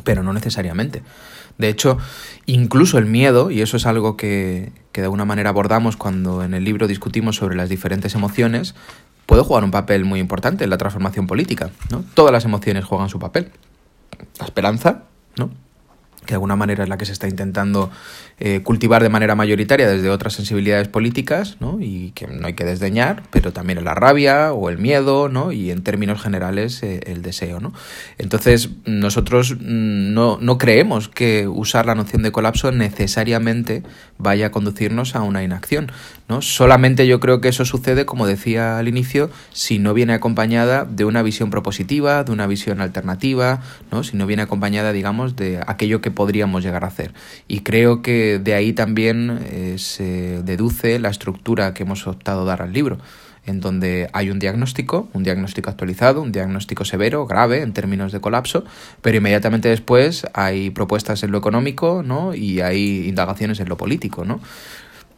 Pero 0.04 0.24
no 0.24 0.34
necesariamente. 0.34 1.04
De 1.60 1.70
hecho, 1.70 2.00
incluso 2.48 2.98
el 2.98 3.06
miedo, 3.06 3.52
y 3.52 3.62
eso 3.62 3.78
es 3.78 3.86
algo 3.86 4.18
que, 4.18 4.72
que 4.94 5.02
de 5.02 5.06
alguna 5.06 5.26
manera 5.26 5.52
abordamos 5.52 5.96
cuando 5.96 6.44
en 6.44 6.56
el 6.56 6.64
libro 6.64 6.88
discutimos 6.88 7.36
sobre 7.36 7.56
las 7.56 7.70
diferentes 7.70 8.16
emociones, 8.16 8.74
puede 9.28 9.44
jugar 9.44 9.64
un 9.64 9.70
papel 9.70 10.06
muy 10.06 10.20
importante 10.20 10.64
en 10.64 10.72
la 10.72 10.80
transformación 10.80 11.28
política. 11.28 11.70
¿no? 11.92 12.04
Todas 12.16 12.32
las 12.32 12.46
emociones 12.46 12.86
juegan 12.86 13.10
su 13.10 13.20
papel. 13.20 13.52
La 14.40 14.46
esperanza, 14.46 15.04
¿no? 15.38 15.52
Que 16.30 16.34
de 16.34 16.36
alguna 16.36 16.56
manera 16.56 16.84
es 16.84 16.90
la 16.90 16.98
que 17.00 17.06
se 17.06 17.12
está 17.12 17.28
intentando 17.28 17.90
eh, 18.40 18.62
cultivar 18.62 19.02
de 19.02 19.10
manera 19.10 19.34
mayoritaria 19.34 19.90
desde 19.90 20.12
otras 20.12 20.34
sensibilidades 20.34 20.88
políticas, 20.88 21.58
¿no? 21.60 21.80
y 21.82 22.12
que 22.12 22.28
no 22.28 22.46
hay 22.46 22.54
que 22.54 22.66
desdeñar, 22.66 23.24
pero 23.32 23.52
también 23.52 23.84
la 23.84 23.96
rabia 23.96 24.54
o 24.54 24.70
el 24.70 24.78
miedo, 24.78 25.28
¿no? 25.28 25.52
y 25.52 25.72
en 25.72 25.82
términos 25.82 26.22
generales 26.22 26.84
eh, 26.84 27.00
el 27.08 27.24
deseo. 27.24 27.60
¿no? 27.60 27.74
Entonces, 28.20 28.70
nosotros 28.86 29.56
mm, 29.60 30.14
no, 30.14 30.38
no 30.40 30.60
creemos 30.60 31.10
que 31.10 31.48
usar 31.48 31.88
la 31.88 31.96
noción 31.96 32.22
de 32.22 32.32
colapso 32.32 32.72
necesariamente 32.72 33.82
vaya 34.20 34.48
a 34.48 34.52
conducirnos 34.52 35.16
a 35.16 35.24
una 35.24 35.44
inacción. 35.44 35.92
¿No? 36.30 36.42
Solamente 36.42 37.08
yo 37.08 37.20
creo 37.20 37.42
que 37.42 37.50
eso 37.50 37.66
sucede, 37.66 38.06
como 38.06 38.28
decía 38.28 38.78
al 38.78 38.88
inicio, 38.88 39.30
si 39.52 39.80
no 39.80 39.94
viene 39.94 40.14
acompañada 40.14 40.86
de 40.86 41.04
una 41.04 41.24
visión 41.24 41.50
propositiva, 41.50 42.24
de 42.24 42.32
una 42.32 42.48
visión 42.48 42.80
alternativa, 42.80 43.62
¿no? 43.92 44.04
si 44.04 44.16
no 44.16 44.28
viene 44.28 44.44
acompañada, 44.44 44.94
digamos, 44.94 45.36
de 45.36 45.60
aquello 45.66 46.02
que 46.02 46.12
podríamos 46.12 46.64
llegar 46.64 46.84
a 46.84 46.88
hacer. 46.88 47.14
Y 47.48 47.62
creo 47.62 48.02
que 48.02 48.40
de 48.40 48.54
ahí 48.54 48.74
también 48.74 49.40
eh, 49.50 49.76
se 49.80 50.44
deduce 50.44 51.00
la 51.00 51.10
estructura 51.10 51.74
que 51.74 51.84
hemos 51.84 52.08
optado 52.08 52.46
dar 52.46 52.62
al 52.62 52.72
libro 52.72 53.00
en 53.50 53.62
donde 53.62 54.10
hay 54.14 54.30
un 54.30 54.38
diagnóstico, 54.38 55.10
un 55.14 55.24
diagnóstico 55.24 55.70
actualizado, 55.70 56.22
un 56.22 56.32
diagnóstico 56.32 56.86
severo, 56.86 57.26
grave 57.26 57.62
en 57.62 57.74
términos 57.74 58.12
de 58.12 58.22
colapso, 58.22 58.64
pero 59.02 59.18
inmediatamente 59.18 59.70
después 59.70 60.28
hay 60.34 60.70
propuestas 60.70 61.24
en 61.24 61.32
lo 61.32 61.40
económico, 61.40 62.04
¿no? 62.06 62.36
Y 62.36 62.62
hay 62.62 63.08
indagaciones 63.08 63.60
en 63.60 63.70
lo 63.70 63.78
político, 63.78 64.24
¿no? 64.24 64.40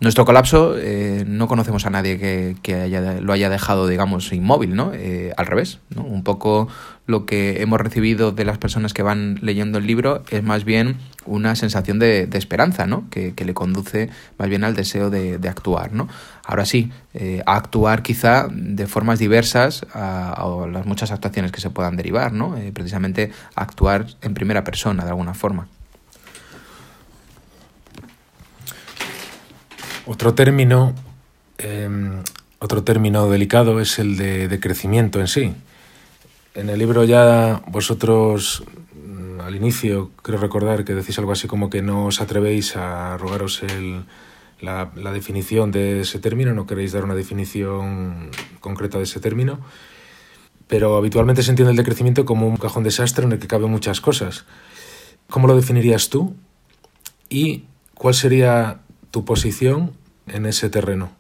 Nuestro 0.01 0.25
colapso 0.25 0.79
eh, 0.79 1.25
no 1.27 1.47
conocemos 1.47 1.85
a 1.85 1.91
nadie 1.91 2.17
que, 2.17 2.73
haya, 2.73 3.21
lo 3.21 3.33
haya 3.33 3.51
dejado, 3.51 3.85
digamos, 3.85 4.33
inmóvil, 4.33 4.75
¿no? 4.75 4.93
Eh, 4.95 5.31
al 5.37 5.45
revés, 5.45 5.77
¿no? 5.95 6.01
Un 6.01 6.23
poco 6.23 6.67
lo 7.05 7.27
que 7.27 7.61
hemos 7.61 7.79
recibido 7.79 8.31
de 8.31 8.43
las 8.43 8.57
personas 8.57 8.95
que 8.95 9.03
van 9.03 9.37
leyendo 9.43 9.77
el 9.77 9.85
libro 9.85 10.23
es 10.31 10.41
más 10.41 10.63
bien 10.63 10.97
una 11.27 11.55
sensación 11.55 11.99
de, 11.99 12.27
esperanza, 12.33 12.87
¿no? 12.87 13.07
Que, 13.11 13.35
le 13.37 13.53
conduce 13.53 14.09
más 14.39 14.49
bien 14.49 14.63
al 14.63 14.75
deseo 14.75 15.11
de, 15.11 15.37
actuar, 15.47 15.93
¿no? 15.93 16.07
Ahora 16.43 16.65
sí, 16.65 16.91
eh, 17.13 17.43
a 17.45 17.55
actuar 17.55 18.01
quizá 18.01 18.47
de 18.51 18.87
formas 18.87 19.19
diversas 19.19 19.85
a, 19.93 20.33
a, 20.33 20.67
las 20.67 20.87
muchas 20.87 21.11
actuaciones 21.11 21.51
que 21.51 21.61
se 21.61 21.69
puedan 21.69 21.95
derivar, 21.95 22.33
¿no? 22.33 22.55
precisamente 22.73 23.31
actuar 23.53 24.07
en 24.23 24.33
primera 24.33 24.63
persona, 24.63 25.03
de 25.03 25.11
alguna 25.11 25.35
forma. 25.35 25.67
Otro 30.07 30.33
término, 30.33 30.95
em, 31.59 32.23
otro 32.57 32.83
término 32.83 33.29
delicado 33.29 33.79
es 33.79 33.99
el 33.99 34.17
de, 34.17 34.59
crecimiento 34.59 35.19
en 35.19 35.27
sí. 35.27 35.53
En 36.55 36.69
el 36.69 36.79
libro 36.79 37.03
ya 37.03 37.61
vosotros 37.67 38.63
mm, 38.95 39.41
al 39.41 39.55
inicio 39.55 40.09
creo 40.23 40.39
recordar 40.39 40.83
que 40.85 40.95
decís 40.95 41.19
algo 41.19 41.31
así 41.31 41.47
como 41.47 41.69
que 41.69 41.83
no 41.83 42.07
os 42.07 42.19
atrevéis 42.19 42.75
a 42.75 43.15
rogaros 43.17 43.61
la, 44.59 44.91
definición 45.13 45.71
de 45.71 46.01
ese 46.01 46.17
término, 46.17 46.53
no 46.53 46.65
queréis 46.65 46.93
dar 46.93 47.03
una 47.03 47.15
definición 47.15 48.31
concreta 48.59 48.97
de 48.97 49.03
ese 49.03 49.19
término, 49.19 49.59
pero 50.67 50.97
habitualmente 50.97 51.43
se 51.43 51.51
entiende 51.51 51.71
el 51.71 51.77
decrecimiento 51.77 52.25
como 52.25 52.47
un 52.47 52.57
cajón 52.57 52.83
desastre 52.83 53.25
en 53.25 53.33
el 53.33 53.39
que 53.39 53.47
caben 53.47 53.69
muchas 53.69 54.01
cosas. 54.01 54.45
¿Cómo 55.29 55.47
lo 55.47 55.55
definirías 55.55 56.09
tú? 56.09 56.35
¿Y 57.29 57.65
cuál 57.93 58.15
sería 58.15 58.81
tu 59.11 59.25
posición 59.25 59.91
en 60.27 60.45
ese 60.45 60.69
terreno? 60.69 61.11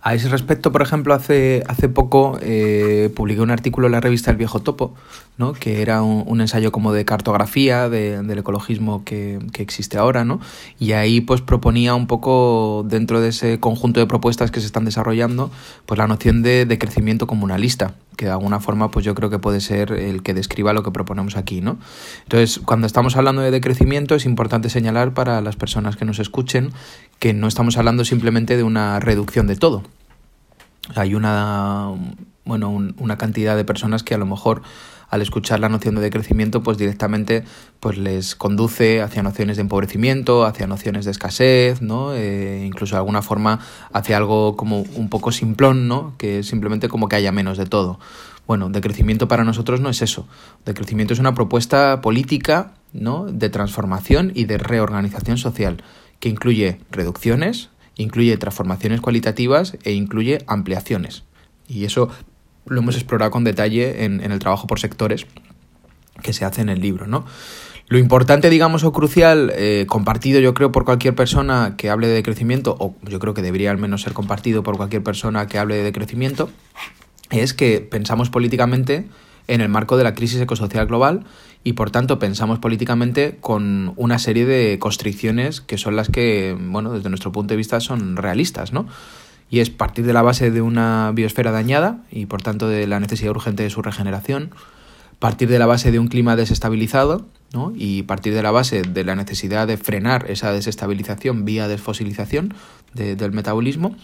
A 0.00 0.14
ese 0.14 0.28
respecto, 0.28 0.72
por 0.72 0.80
ejemplo, 0.80 1.12
hace, 1.12 1.62
hace 1.68 1.88
poco 1.88 2.38
eh, 2.40 3.10
publiqué 3.14 3.42
un 3.42 3.50
artículo 3.50 3.88
en 3.88 3.92
la 3.92 4.00
revista 4.00 4.30
El 4.30 4.36
Viejo 4.36 4.60
Topo, 4.60 4.94
¿no? 5.38 5.52
que 5.52 5.80
era 5.80 6.02
un, 6.02 6.40
ensayo 6.40 6.72
como 6.72 6.92
de 6.92 7.04
cartografía 7.04 7.88
del 7.88 8.38
ecologismo 8.38 9.04
que, 9.04 9.38
que, 9.52 9.62
existe 9.62 9.96
ahora, 9.96 10.24
¿no? 10.24 10.40
y 10.78 10.92
ahí 10.92 11.20
pues 11.20 11.40
proponía 11.40 11.94
un 11.94 12.06
poco, 12.06 12.84
dentro 12.86 13.20
de 13.20 13.28
ese 13.28 13.60
conjunto 13.60 14.00
de 14.00 14.06
propuestas 14.06 14.50
que 14.50 14.60
se 14.60 14.66
están 14.66 14.84
desarrollando, 14.84 15.50
pues 15.86 15.96
la 15.96 16.06
noción 16.06 16.42
de, 16.42 16.66
de 16.66 16.78
crecimiento 16.78 17.26
comunalista, 17.26 17.94
que 18.16 18.26
de 18.26 18.32
alguna 18.32 18.58
forma 18.58 18.90
pues 18.90 19.04
yo 19.04 19.14
creo 19.14 19.30
que 19.30 19.38
puede 19.38 19.60
ser 19.60 19.92
el 19.92 20.22
que 20.24 20.34
describa 20.34 20.72
lo 20.72 20.82
que 20.82 20.90
proponemos 20.90 21.36
aquí. 21.36 21.60
¿no? 21.60 21.78
Entonces, 22.24 22.60
cuando 22.64 22.86
estamos 22.86 23.16
hablando 23.16 23.40
de 23.40 23.50
decrecimiento, 23.50 24.16
es 24.16 24.26
importante 24.26 24.68
señalar 24.68 25.14
para 25.14 25.40
las 25.40 25.56
personas 25.56 25.96
que 25.96 26.04
nos 26.04 26.18
escuchen 26.18 26.72
que 27.18 27.32
no 27.32 27.46
estamos 27.48 27.78
hablando 27.78 28.04
simplemente 28.04 28.56
de 28.56 28.64
una 28.64 29.00
reducción 29.00 29.46
de 29.46 29.56
todo. 29.56 29.82
Hay 30.94 31.14
una, 31.14 31.92
bueno, 32.48 32.70
una 32.70 33.18
cantidad 33.18 33.56
de 33.56 33.64
personas 33.64 34.02
que 34.02 34.14
a 34.14 34.18
lo 34.18 34.26
mejor 34.26 34.62
al 35.10 35.22
escuchar 35.22 35.60
la 35.60 35.68
noción 35.68 35.94
de 35.94 36.00
decrecimiento, 36.00 36.62
pues 36.62 36.78
directamente 36.78 37.44
pues 37.80 37.96
les 37.98 38.34
conduce 38.34 39.00
hacia 39.00 39.22
nociones 39.22 39.56
de 39.56 39.62
empobrecimiento, 39.62 40.44
hacia 40.44 40.66
nociones 40.66 41.04
de 41.04 41.10
escasez, 41.10 41.80
¿no? 41.82 42.14
Eh, 42.14 42.64
incluso 42.66 42.94
de 42.94 42.98
alguna 42.98 43.22
forma 43.22 43.60
hacia 43.92 44.16
algo 44.16 44.56
como 44.56 44.80
un 44.80 45.08
poco 45.08 45.30
simplón, 45.30 45.88
¿no? 45.88 46.14
Que 46.18 46.42
simplemente 46.42 46.88
como 46.88 47.08
que 47.08 47.16
haya 47.16 47.32
menos 47.32 47.58
de 47.58 47.66
todo. 47.66 48.00
Bueno, 48.46 48.70
decrecimiento 48.70 49.28
para 49.28 49.44
nosotros 49.44 49.80
no 49.80 49.90
es 49.90 50.02
eso. 50.02 50.26
Decrecimiento 50.64 51.12
es 51.12 51.20
una 51.20 51.34
propuesta 51.34 52.00
política, 52.00 52.74
¿no? 52.92 53.26
De 53.26 53.50
transformación 53.50 54.32
y 54.34 54.44
de 54.44 54.58
reorganización 54.58 55.36
social 55.36 55.82
que 56.20 56.28
incluye 56.28 56.80
reducciones, 56.90 57.68
incluye 57.96 58.36
transformaciones 58.36 59.00
cualitativas 59.00 59.76
e 59.84 59.92
incluye 59.92 60.44
ampliaciones. 60.46 61.24
Y 61.68 61.84
eso 61.84 62.08
lo 62.68 62.80
hemos 62.80 62.96
explorado 62.96 63.30
con 63.30 63.44
detalle 63.44 64.04
en, 64.04 64.20
el 64.20 64.38
trabajo 64.38 64.66
por 64.66 64.80
sectores 64.80 65.26
que 66.22 66.32
se 66.32 66.44
hace 66.44 66.60
en 66.60 66.68
el 66.68 66.80
libro, 66.80 67.06
¿no? 67.06 67.24
Lo 67.88 67.98
importante, 67.98 68.50
digamos, 68.50 68.84
o 68.84 68.92
crucial, 68.92 69.50
eh, 69.54 69.86
compartido 69.88 70.40
yo 70.40 70.52
creo 70.52 70.70
por 70.72 70.84
cualquier 70.84 71.14
persona 71.14 71.74
que 71.78 71.88
hable 71.88 72.08
de 72.08 72.22
crecimiento, 72.22 72.76
o 72.78 72.94
yo 73.08 73.18
creo 73.18 73.32
que 73.32 73.40
debería 73.40 73.70
al 73.70 73.78
menos 73.78 74.02
ser 74.02 74.12
compartido 74.12 74.62
por 74.62 74.76
cualquier 74.76 75.02
persona 75.02 75.46
que 75.46 75.58
hable 75.58 75.76
de 75.76 75.92
crecimiento, 75.92 76.50
es 77.30 77.54
que 77.54 77.80
pensamos 77.80 78.28
políticamente 78.28 79.06
en 79.46 79.62
el 79.62 79.68
marco 79.70 79.96
de 79.96 80.04
la 80.04 80.14
crisis 80.14 80.40
ecosocial 80.40 80.86
global 80.86 81.24
y 81.64 81.72
por 81.72 81.90
tanto 81.90 82.18
pensamos 82.18 82.58
políticamente 82.58 83.38
con 83.40 83.94
una 83.96 84.18
serie 84.18 84.44
de 84.44 84.78
constricciones 84.78 85.60
que 85.60 85.78
son 85.78 85.96
las 85.96 86.08
que, 86.08 86.56
bueno, 86.58 86.92
desde 86.92 87.08
nuestro 87.08 87.32
punto 87.32 87.52
de 87.52 87.56
vista 87.56 87.80
son 87.80 88.16
realistas, 88.16 88.72
¿no? 88.72 88.86
Y 89.50 89.60
es 89.60 89.70
partir 89.70 90.04
de 90.04 90.12
la 90.12 90.22
base 90.22 90.50
de 90.50 90.60
una 90.60 91.12
biosfera 91.14 91.52
dañada 91.52 92.04
y 92.10 92.26
por 92.26 92.42
tanto 92.42 92.68
de 92.68 92.86
la 92.86 93.00
necesidad 93.00 93.30
urgente 93.30 93.62
de 93.62 93.70
su 93.70 93.82
regeneración, 93.82 94.50
partir 95.18 95.48
de 95.48 95.58
la 95.58 95.66
base 95.66 95.90
de 95.90 95.98
un 95.98 96.08
clima 96.08 96.36
desestabilizado 96.36 97.26
¿no? 97.52 97.72
y 97.74 98.02
partir 98.02 98.34
de 98.34 98.42
la 98.42 98.50
base 98.50 98.82
de 98.82 99.04
la 99.04 99.16
necesidad 99.16 99.66
de 99.66 99.76
frenar 99.76 100.30
esa 100.30 100.52
desestabilización 100.52 101.44
vía 101.44 101.66
desfosilización 101.66 102.54
del 102.94 103.32
metabolismo 103.32 103.96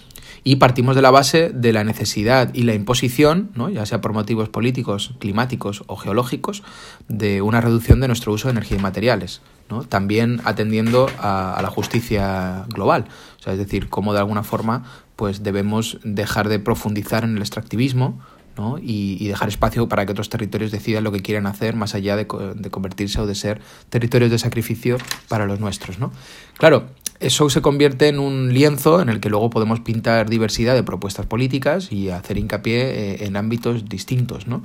y 0.44 0.56
partimos 0.56 0.94
de 0.94 1.02
la 1.02 1.10
base 1.10 1.50
de 1.50 1.72
la 1.72 1.84
necesidad 1.84 2.52
y 2.52 2.64
la 2.64 2.74
imposición, 2.74 3.50
¿no? 3.54 3.70
ya 3.70 3.86
sea 3.86 4.00
por 4.00 4.12
motivos 4.12 4.48
políticos, 4.48 5.14
climáticos 5.18 5.84
o 5.86 5.96
geológicos, 5.96 6.62
de 7.08 7.42
una 7.42 7.60
reducción 7.60 8.00
de 8.00 8.08
nuestro 8.08 8.32
uso 8.32 8.48
de 8.48 8.52
energía 8.52 8.76
y 8.78 8.82
materiales, 8.82 9.40
¿no? 9.70 9.84
también 9.84 10.42
atendiendo 10.44 11.08
a, 11.18 11.54
a 11.54 11.62
la 11.62 11.70
justicia 11.70 12.66
global, 12.68 13.06
o 13.38 13.42
sea, 13.42 13.54
es 13.54 13.58
decir, 13.58 13.88
cómo 13.88 14.12
de 14.12 14.18
alguna 14.18 14.42
forma 14.42 14.84
pues 15.16 15.42
debemos 15.42 15.98
dejar 16.04 16.48
de 16.48 16.58
profundizar 16.58 17.24
en 17.24 17.36
el 17.36 17.42
extractivismo, 17.42 18.20
¿no? 18.56 18.78
Y, 18.80 19.26
dejar 19.26 19.48
espacio 19.48 19.88
para 19.88 20.06
que 20.06 20.12
otros 20.12 20.28
territorios 20.28 20.70
decidan 20.70 21.04
lo 21.04 21.12
que 21.12 21.20
quieren 21.20 21.46
hacer 21.46 21.74
más 21.74 21.94
allá 21.94 22.16
de, 22.16 22.26
de, 22.54 22.70
convertirse 22.70 23.20
o 23.20 23.26
de 23.26 23.34
ser 23.34 23.60
territorios 23.88 24.30
de 24.30 24.38
sacrificio 24.38 24.96
para 25.28 25.46
los 25.46 25.58
nuestros. 25.60 25.98
¿no? 25.98 26.12
Claro, 26.56 26.86
eso 27.18 27.50
se 27.50 27.62
convierte 27.62 28.08
en 28.08 28.18
un 28.18 28.52
lienzo 28.52 29.00
en 29.00 29.08
el 29.08 29.18
que 29.20 29.28
luego 29.28 29.50
podemos 29.50 29.80
pintar 29.80 30.28
diversidad 30.30 30.74
de 30.74 30.82
propuestas 30.82 31.26
políticas 31.26 31.90
y 31.90 32.10
hacer 32.10 32.38
hincapié 32.38 32.82
eh, 32.82 33.24
en 33.26 33.36
ámbitos 33.36 33.88
distintos. 33.88 34.46
¿no? 34.46 34.62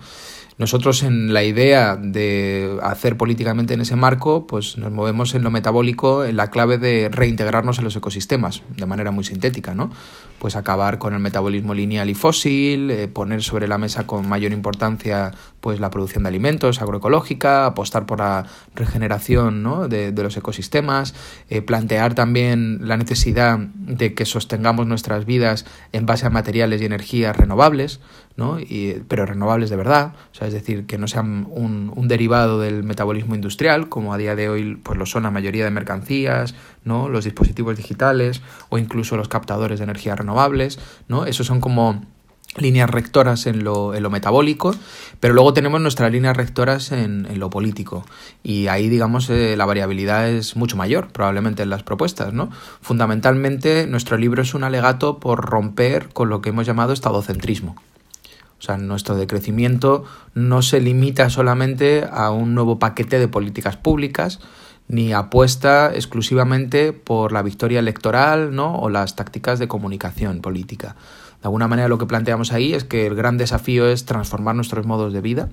Nosotros 0.60 1.04
en 1.04 1.34
la 1.34 1.42
idea 1.46 1.96
de 1.96 2.78
hacer 2.84 3.16
políticamente 3.16 3.75
en 3.75 3.80
ese 3.80 3.96
marco, 3.96 4.46
pues 4.46 4.78
nos 4.78 4.92
movemos 4.92 5.34
en 5.34 5.42
lo 5.42 5.51
metabólico 5.51 6.25
en 6.25 6.36
la 6.36 6.51
clave 6.51 6.78
de 6.78 7.08
reintegrarnos 7.08 7.78
en 7.78 7.86
los 7.86 7.96
ecosistemas, 7.96 8.62
de 8.75 8.86
manera 8.86 9.12
muy 9.12 9.24
sintética, 9.24 9.74
¿no? 9.74 9.89
Pues 10.38 10.57
acabar 10.57 11.00
con 11.00 11.14
el 11.14 11.22
metabolismo 11.22 11.74
lineal 11.74 12.10
y 12.10 12.14
fósil, 12.14 12.92
eh, 12.92 13.07
poner 13.07 13.42
sobre 13.42 13.70
la 13.70 13.77
mesa 13.77 14.05
con 14.05 14.27
mayor 14.27 14.51
importancia 14.51 15.31
pues 15.61 15.79
la 15.79 15.89
producción 15.89 16.24
de 16.24 16.29
alimentos 16.29 16.81
agroecológica, 16.81 17.65
apostar 17.65 18.05
por 18.05 18.19
la 18.19 18.45
regeneración 18.75 19.63
¿no? 19.63 19.87
de, 19.87 20.11
los 20.11 20.37
ecosistemas, 20.37 21.13
eh, 21.50 21.61
plantear 21.61 22.15
también 22.15 22.87
la 22.87 22.98
necesidad 22.98 23.59
de 23.59 24.13
que 24.13 24.25
sostengamos 24.25 24.87
nuestras 24.87 25.25
vidas 25.25 25.65
en 25.91 26.05
base 26.05 26.25
a 26.25 26.29
materiales 26.29 26.81
y 26.81 26.85
energías 26.85 27.35
renovables, 27.35 28.00
¿no? 28.35 28.59
Y, 28.59 29.03
pero 29.09 29.25
renovables 29.25 29.69
de 29.69 29.75
verdad, 29.75 30.13
o 30.31 30.35
sea, 30.35 30.48
es 30.48 30.53
decir, 30.53 30.85
que 30.85 30.98
no 30.98 31.07
sean 31.07 31.45
un, 31.50 31.91
un, 31.93 32.07
derivado 32.07 32.59
del 32.59 32.83
metabolismo 32.83 33.35
industrial, 33.35 33.89
como 33.89 34.13
a 34.13 34.17
día 34.17 34.35
de 34.35 34.48
hoy 34.48 34.75
pues 34.75 34.98
lo 34.98 35.05
son 35.05 35.24
la 35.24 35.31
mayoría 35.31 35.65
de 35.65 35.72
mercancías, 35.72 36.55
¿no? 36.85 37.09
los 37.09 37.25
dispositivos 37.25 37.75
digitales 37.75 38.41
o 38.69 38.77
incluso 38.77 39.17
los 39.17 39.27
captadores 39.27 39.79
de 39.79 39.83
energías 39.83 40.17
renovables, 40.17 40.79
¿no? 41.09 41.25
esos 41.25 41.48
son 41.48 41.59
como 41.59 42.01
líneas 42.57 42.90
rectoras 42.90 43.46
en 43.46 43.64
lo, 43.64 43.94
en 43.94 44.03
lo, 44.03 44.09
metabólico, 44.09 44.75
pero 45.20 45.33
luego 45.33 45.53
tenemos 45.53 45.79
nuestras 45.81 46.12
líneas 46.12 46.35
rectoras 46.35 46.92
en, 46.92 47.27
en 47.29 47.40
lo 47.40 47.50
político. 47.50 48.05
Y 48.44 48.68
ahí, 48.68 48.90
digamos, 48.90 49.29
eh, 49.29 49.55
la 49.55 49.66
variabilidad 49.66 50.29
es 50.29 50.55
mucho 50.55 50.75
mayor, 50.75 51.09
probablemente, 51.09 51.64
en 51.64 51.70
las 51.70 51.83
propuestas, 51.83 52.33
¿no? 52.33 52.50
Fundamentalmente, 52.81 53.85
nuestro 53.88 54.18
libro 54.18 54.42
es 54.42 54.53
un 54.53 54.64
alegato 54.64 55.20
por 55.20 55.46
romper 55.46 56.09
con 56.09 56.29
lo 56.29 56.42
que 56.42 56.50
hemos 56.50 56.66
llamado 56.66 56.94
estadocentrismo. 56.94 57.75
O 58.59 58.62
sea, 58.62 58.77
nuestro 58.77 59.16
decrecimiento 59.16 60.03
no 60.33 60.62
se 60.62 60.81
limita 60.81 61.29
solamente 61.29 62.05
a 62.12 62.29
un 62.31 62.55
nuevo 62.55 62.77
paquete 62.77 63.18
de 63.18 63.29
políticas 63.29 63.77
públicas, 63.77 64.40
ni 64.90 65.14
apuesta 65.14 65.94
exclusivamente 65.94 66.92
por 66.92 67.31
la 67.31 67.42
victoria 67.42 67.79
electoral, 67.79 68.53
¿no? 68.53 68.75
o 68.75 68.90
las 68.90 69.16
tácticas 69.16 69.59
de 69.59 69.68
comunicación 69.70 70.42
política. 70.42 70.96
De 71.42 71.48
alguna 71.48 71.68
manera 71.68 71.88
lo 71.88 71.98
que 71.98 72.06
planteamos 72.06 72.52
ahí 72.52 72.74
es 72.74 72.84
que 72.84 73.08
el 73.08 73.16
gran 73.16 73.38
desafío 73.38 73.88
es 73.88 74.06
transformar 74.06 74.56
nuestros 74.56 74.86
modos 74.86 75.14
de 75.14 75.22
vida. 75.22 75.50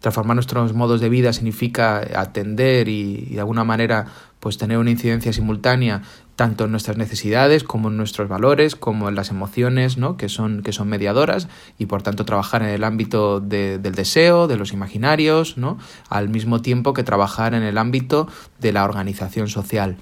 Transformar 0.00 0.34
nuestros 0.34 0.74
modos 0.74 1.00
de 1.00 1.08
vida 1.08 1.32
significa 1.32 1.98
atender 2.16 2.88
y, 2.88 3.26
de 3.26 3.40
alguna 3.40 3.64
manera 3.64 4.06
pues 4.40 4.58
tener 4.58 4.76
una 4.76 4.90
incidencia 4.90 5.32
simultánea 5.32 6.02
tanto 6.36 6.64
en 6.64 6.72
nuestras 6.72 6.98
necesidades 6.98 7.64
como 7.64 7.88
en 7.88 7.96
nuestros 7.96 8.28
valores, 8.28 8.76
como 8.76 9.08
en 9.08 9.14
las 9.14 9.30
emociones, 9.30 9.96
¿no? 9.96 10.18
que, 10.18 10.28
son, 10.28 10.62
que 10.62 10.72
son 10.72 10.88
mediadoras, 10.88 11.48
y 11.78 11.86
por 11.86 12.02
tanto 12.02 12.26
trabajar 12.26 12.62
en 12.62 12.68
el 12.68 12.84
ámbito 12.84 13.40
del 13.40 13.80
deseo, 13.80 14.46
de 14.46 14.56
los 14.56 14.74
imaginarios, 14.74 15.56
¿no? 15.56 15.78
al 16.10 16.28
mismo 16.28 16.60
tiempo 16.60 16.92
que 16.92 17.04
trabajar 17.04 17.54
en 17.54 17.62
el 17.62 17.78
ámbito 17.78 18.28
de 18.58 18.72
la 18.72 18.84
organización 18.84 19.48
social. 19.48 19.96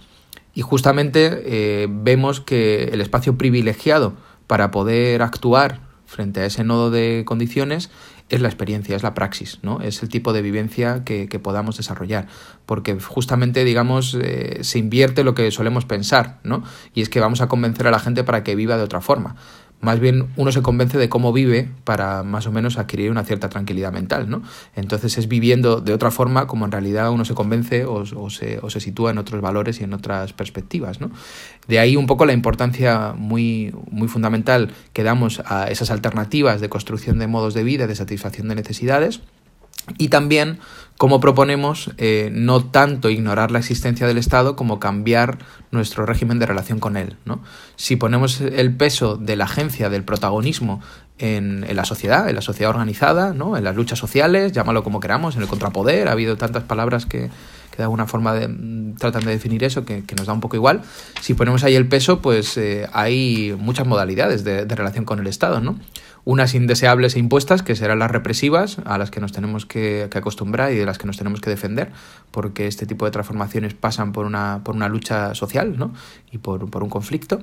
Y 0.55 0.62
justamente 0.62 1.42
eh, 1.44 1.87
vemos 1.88 2.40
que 2.40 2.85
el 2.85 3.01
espacio 3.01 3.38
privilegiado 3.38 4.14
para 4.52 4.70
poder 4.70 5.22
actuar 5.22 5.80
frente 6.04 6.40
a 6.40 6.44
ese 6.44 6.62
nodo 6.62 6.90
de 6.90 7.22
condiciones 7.24 7.88
es 8.28 8.42
la 8.42 8.48
experiencia, 8.48 8.94
es 8.94 9.02
la 9.02 9.14
praxis, 9.14 9.60
¿no? 9.62 9.80
Es 9.80 10.02
el 10.02 10.10
tipo 10.10 10.34
de 10.34 10.42
vivencia 10.42 11.04
que, 11.04 11.26
podamos 11.42 11.78
desarrollar. 11.78 12.26
Porque 12.66 13.00
justamente, 13.00 13.64
digamos, 13.64 14.14
eh, 14.20 14.58
se 14.60 14.78
invierte 14.78 15.24
lo 15.24 15.34
que 15.34 15.50
solemos 15.52 15.86
pensar, 15.86 16.38
¿no? 16.44 16.64
Y 16.92 17.00
es 17.00 17.08
que 17.08 17.18
vamos 17.18 17.40
a 17.40 17.48
convencer 17.48 17.86
a 17.86 17.90
la 17.90 17.98
gente 17.98 18.24
para 18.24 18.44
que 18.44 18.54
viva 18.54 18.76
de 18.76 18.82
otra 18.82 19.00
forma 19.00 19.36
más 19.82 19.98
bien 19.98 20.28
uno 20.36 20.52
se 20.52 20.62
convence 20.62 20.96
de 20.96 21.08
cómo 21.08 21.32
vive 21.32 21.68
para 21.82 22.22
más 22.22 22.46
o 22.46 22.52
menos 22.52 22.78
adquirir 22.78 23.10
una 23.10 23.24
cierta 23.24 23.48
tranquilidad 23.48 23.92
mental, 23.92 24.30
¿no? 24.30 24.42
Entonces 24.76 25.18
es 25.18 25.26
viviendo 25.26 25.80
de 25.80 25.92
otra 25.92 26.12
forma 26.12 26.46
como 26.46 26.64
en 26.64 26.70
realidad 26.70 27.10
uno 27.10 27.24
se 27.24 27.34
convence 27.34 27.84
o, 27.84 28.06
se, 28.30 28.60
se, 28.68 28.80
sitúa 28.80 29.10
en 29.10 29.18
otros 29.18 29.42
valores 29.42 29.80
y 29.80 29.84
en 29.84 29.92
otras 29.92 30.32
perspectivas, 30.32 31.00
¿no? 31.00 31.10
De 31.66 31.80
ahí 31.80 31.96
un 31.96 32.06
poco 32.06 32.26
la 32.26 32.32
importancia 32.32 33.12
muy, 33.16 33.74
muy 33.90 34.06
fundamental 34.06 34.70
que 34.92 35.02
damos 35.02 35.42
a 35.46 35.68
esas 35.68 35.90
alternativas 35.90 36.60
de 36.60 36.68
construcción 36.68 37.18
de 37.18 37.26
modos 37.26 37.52
de 37.52 37.64
vida, 37.64 37.88
de 37.88 37.96
satisfacción 37.96 38.46
de 38.48 38.54
necesidades, 38.54 39.20
y 39.98 40.08
también 40.08 40.58
cómo 40.98 41.20
proponemos 41.20 41.90
eh, 41.98 42.30
no 42.32 42.64
tanto 42.64 43.10
ignorar 43.10 43.50
la 43.50 43.58
existencia 43.58 44.06
del 44.06 44.18
Estado 44.18 44.54
como 44.54 44.78
cambiar 44.78 45.38
nuestro 45.70 46.06
régimen 46.06 46.38
de 46.38 46.46
relación 46.46 46.78
con 46.78 46.96
él. 46.96 47.16
¿no? 47.24 47.40
Si 47.76 47.96
ponemos 47.96 48.40
el 48.40 48.74
peso 48.76 49.16
de 49.16 49.36
la 49.36 49.44
agencia, 49.44 49.90
del 49.90 50.04
protagonismo 50.04 50.80
en, 51.18 51.64
en, 51.68 51.76
la 51.76 51.84
sociedad, 51.84 52.28
en 52.28 52.36
la 52.36 52.42
sociedad 52.42 52.70
organizada, 52.70 53.34
¿no? 53.34 53.56
en 53.56 53.64
las 53.64 53.74
luchas 53.74 53.98
sociales, 53.98 54.52
llámalo 54.52 54.84
como 54.84 55.00
queramos, 55.00 55.34
en 55.34 55.42
el 55.42 55.48
contrapoder, 55.48 56.08
ha 56.08 56.12
habido 56.12 56.36
tantas 56.36 56.62
palabras 56.62 57.06
que, 57.06 57.30
que 57.72 57.78
de 57.78 57.82
alguna 57.84 58.06
forma 58.06 58.34
mm, 58.34 58.94
tratan 58.96 59.24
de 59.24 59.32
definir 59.32 59.64
eso, 59.64 59.84
que, 59.84 60.04
nos 60.16 60.26
da 60.26 60.32
un 60.32 60.40
poco 60.40 60.54
igual. 60.56 60.82
Si 61.20 61.34
ponemos 61.34 61.64
ahí 61.64 61.74
el 61.74 61.88
peso, 61.88 62.20
pues 62.20 62.56
eh, 62.56 62.86
hay 62.92 63.56
muchas 63.58 63.86
modalidades 63.86 64.44
de, 64.44 64.64
relación 64.66 65.04
con 65.04 65.18
el 65.18 65.26
Estado, 65.26 65.60
¿no? 65.60 65.78
Unas 66.24 66.54
indeseables 66.54 67.16
e 67.16 67.18
impuestas, 67.18 67.62
que 67.62 67.74
serán 67.74 67.98
las 67.98 68.11
represivas, 68.11 68.78
a 68.85 68.96
las 68.96 69.11
que 69.11 69.20
nos 69.20 69.32
tenemos 69.32 69.66
que, 69.66 70.08
acostumbrar 70.14 70.72
y 70.72 70.76
de 70.76 70.87
las 70.87 70.98
que 70.98 71.06
nos 71.06 71.16
tenemos 71.16 71.40
que 71.40 71.50
defender, 71.50 71.90
porque 72.30 72.66
este 72.66 72.87
tipo 72.87 73.04
de 73.04 73.11
transformaciones 73.11 73.74
pasan 73.74 74.12
por 74.12 74.24
una, 74.24 74.61
por 74.62 74.76
una 74.76 74.88
lucha 74.88 75.35
social 75.35 75.76
¿no? 75.76 75.92
y 76.30 76.38
por, 76.38 76.70
por 76.70 76.85
un 76.85 76.90
conflicto. 76.90 77.42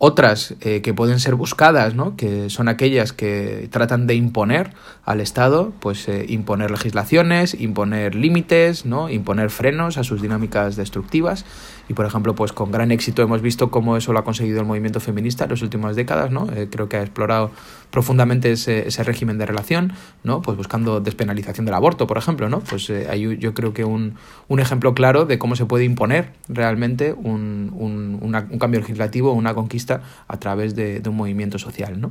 Otras 0.00 0.54
eh, 0.60 0.80
que 0.80 0.94
pueden 0.94 1.18
ser 1.18 1.34
buscadas, 1.34 1.96
¿no? 1.96 2.14
que 2.14 2.50
son 2.50 2.68
aquellas 2.68 3.12
que 3.12 3.68
tratan 3.72 4.06
de 4.06 4.14
imponer 4.14 4.70
al 5.04 5.20
Estado, 5.20 5.72
pues 5.80 6.08
eh, 6.08 6.24
imponer 6.28 6.70
legislaciones, 6.70 7.54
imponer 7.60 8.14
límites, 8.14 8.86
¿no? 8.86 9.10
imponer 9.10 9.50
frenos 9.50 9.98
a 9.98 10.04
sus 10.04 10.22
dinámicas 10.22 10.76
destructivas. 10.76 11.44
Y 11.88 11.94
por 11.94 12.04
ejemplo, 12.04 12.34
pues 12.34 12.52
con 12.52 12.70
gran 12.70 12.90
éxito 12.90 13.22
hemos 13.22 13.40
visto 13.40 13.70
cómo 13.70 13.96
eso 13.96 14.12
lo 14.12 14.18
ha 14.18 14.24
conseguido 14.24 14.60
el 14.60 14.66
movimiento 14.66 15.00
feminista 15.00 15.44
en 15.44 15.50
las 15.50 15.62
últimas 15.62 15.96
décadas, 15.96 16.30
¿no? 16.30 16.46
Eh, 16.54 16.68
creo 16.70 16.88
que 16.88 16.98
ha 16.98 17.00
explorado 17.00 17.50
profundamente 17.90 18.52
ese, 18.52 18.86
ese, 18.86 19.02
régimen 19.02 19.38
de 19.38 19.46
relación, 19.46 19.94
¿no? 20.22 20.42
Pues 20.42 20.56
buscando 20.56 21.00
despenalización 21.00 21.64
del 21.64 21.74
aborto, 21.74 22.06
por 22.06 22.18
ejemplo, 22.18 22.48
¿no? 22.50 22.60
Pues 22.60 22.90
hay 22.90 23.38
yo 23.38 23.54
creo 23.54 23.72
que 23.72 23.84
un, 23.84 24.16
un, 24.48 24.60
ejemplo 24.60 24.94
claro 24.94 25.24
de 25.24 25.38
cómo 25.38 25.56
se 25.56 25.64
puede 25.64 25.84
imponer 25.84 26.32
realmente 26.48 27.12
un, 27.12 27.72
un, 27.74 28.58
cambio 28.58 28.80
legislativo, 28.80 29.32
una 29.32 29.54
conquista 29.54 30.02
a 30.26 30.38
través 30.38 30.74
de, 30.74 31.02
un 31.06 31.16
movimiento 31.16 31.58
social, 31.58 32.00
¿no? 32.00 32.10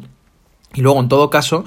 Y 0.74 0.82
luego, 0.82 1.00
en 1.00 1.08
todo 1.08 1.30
caso, 1.30 1.64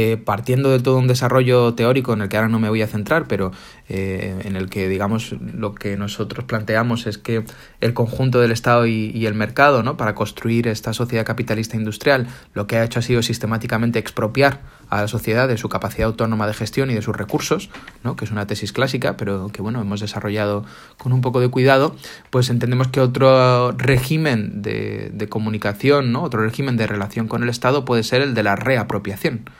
eh, 0.00 0.16
partiendo 0.16 0.70
de 0.70 0.78
todo 0.78 0.96
un 0.96 1.08
desarrollo 1.08 1.74
teórico 1.74 2.12
en 2.12 2.20
el 2.20 2.28
que 2.28 2.36
ahora 2.36 2.48
no 2.48 2.60
me 2.60 2.68
voy 2.68 2.82
a 2.82 2.86
centrar, 2.86 3.26
pero 3.26 3.50
eh, 3.88 4.42
en 4.44 4.54
el 4.54 4.70
que, 4.70 4.86
digamos, 4.88 5.34
lo 5.40 5.74
que 5.74 5.96
nosotros 5.96 6.44
planteamos 6.44 7.08
es 7.08 7.18
que 7.18 7.44
el 7.80 7.94
conjunto 7.94 8.38
del 8.38 8.52
Estado 8.52 8.86
y, 8.86 9.26
el 9.26 9.34
mercado, 9.34 9.82
¿no? 9.82 9.96
para 9.96 10.14
construir 10.14 10.68
esta 10.68 10.92
sociedad 10.92 11.26
capitalista 11.26 11.76
industrial, 11.76 12.28
lo 12.54 12.68
que 12.68 12.76
ha 12.76 12.84
hecho 12.84 13.00
ha 13.00 13.02
sido 13.02 13.22
sistemáticamente 13.24 13.98
expropiar 13.98 14.60
a 14.88 15.00
la 15.00 15.08
sociedad 15.08 15.48
de 15.48 15.58
su 15.58 15.68
capacidad 15.68 16.06
autónoma 16.06 16.46
de 16.46 16.54
gestión 16.54 16.92
y 16.92 16.94
de 16.94 17.02
sus 17.02 17.16
recursos, 17.16 17.68
¿no? 18.04 18.14
que 18.14 18.24
es 18.24 18.30
una 18.30 18.46
tesis 18.46 18.72
clásica, 18.72 19.16
pero 19.16 19.48
que 19.48 19.62
bueno, 19.62 19.80
hemos 19.80 19.98
desarrollado 19.98 20.64
con 20.96 21.12
un 21.12 21.22
poco 21.22 21.40
de 21.40 21.48
cuidado, 21.48 21.96
pues 22.30 22.50
entendemos 22.50 22.86
que 22.86 23.00
otro 23.00 23.72
régimen 23.72 24.62
de, 24.62 25.10
de 25.12 25.28
comunicación, 25.28 26.12
¿no? 26.12 26.22
otro 26.22 26.40
régimen 26.40 26.76
de 26.76 26.86
relación 26.86 27.26
con 27.26 27.42
el 27.42 27.48
Estado 27.48 27.84
puede 27.84 28.04
ser 28.04 28.22
el 28.22 28.34
de 28.34 28.44
la 28.44 28.54
reapropiación. 28.54 29.50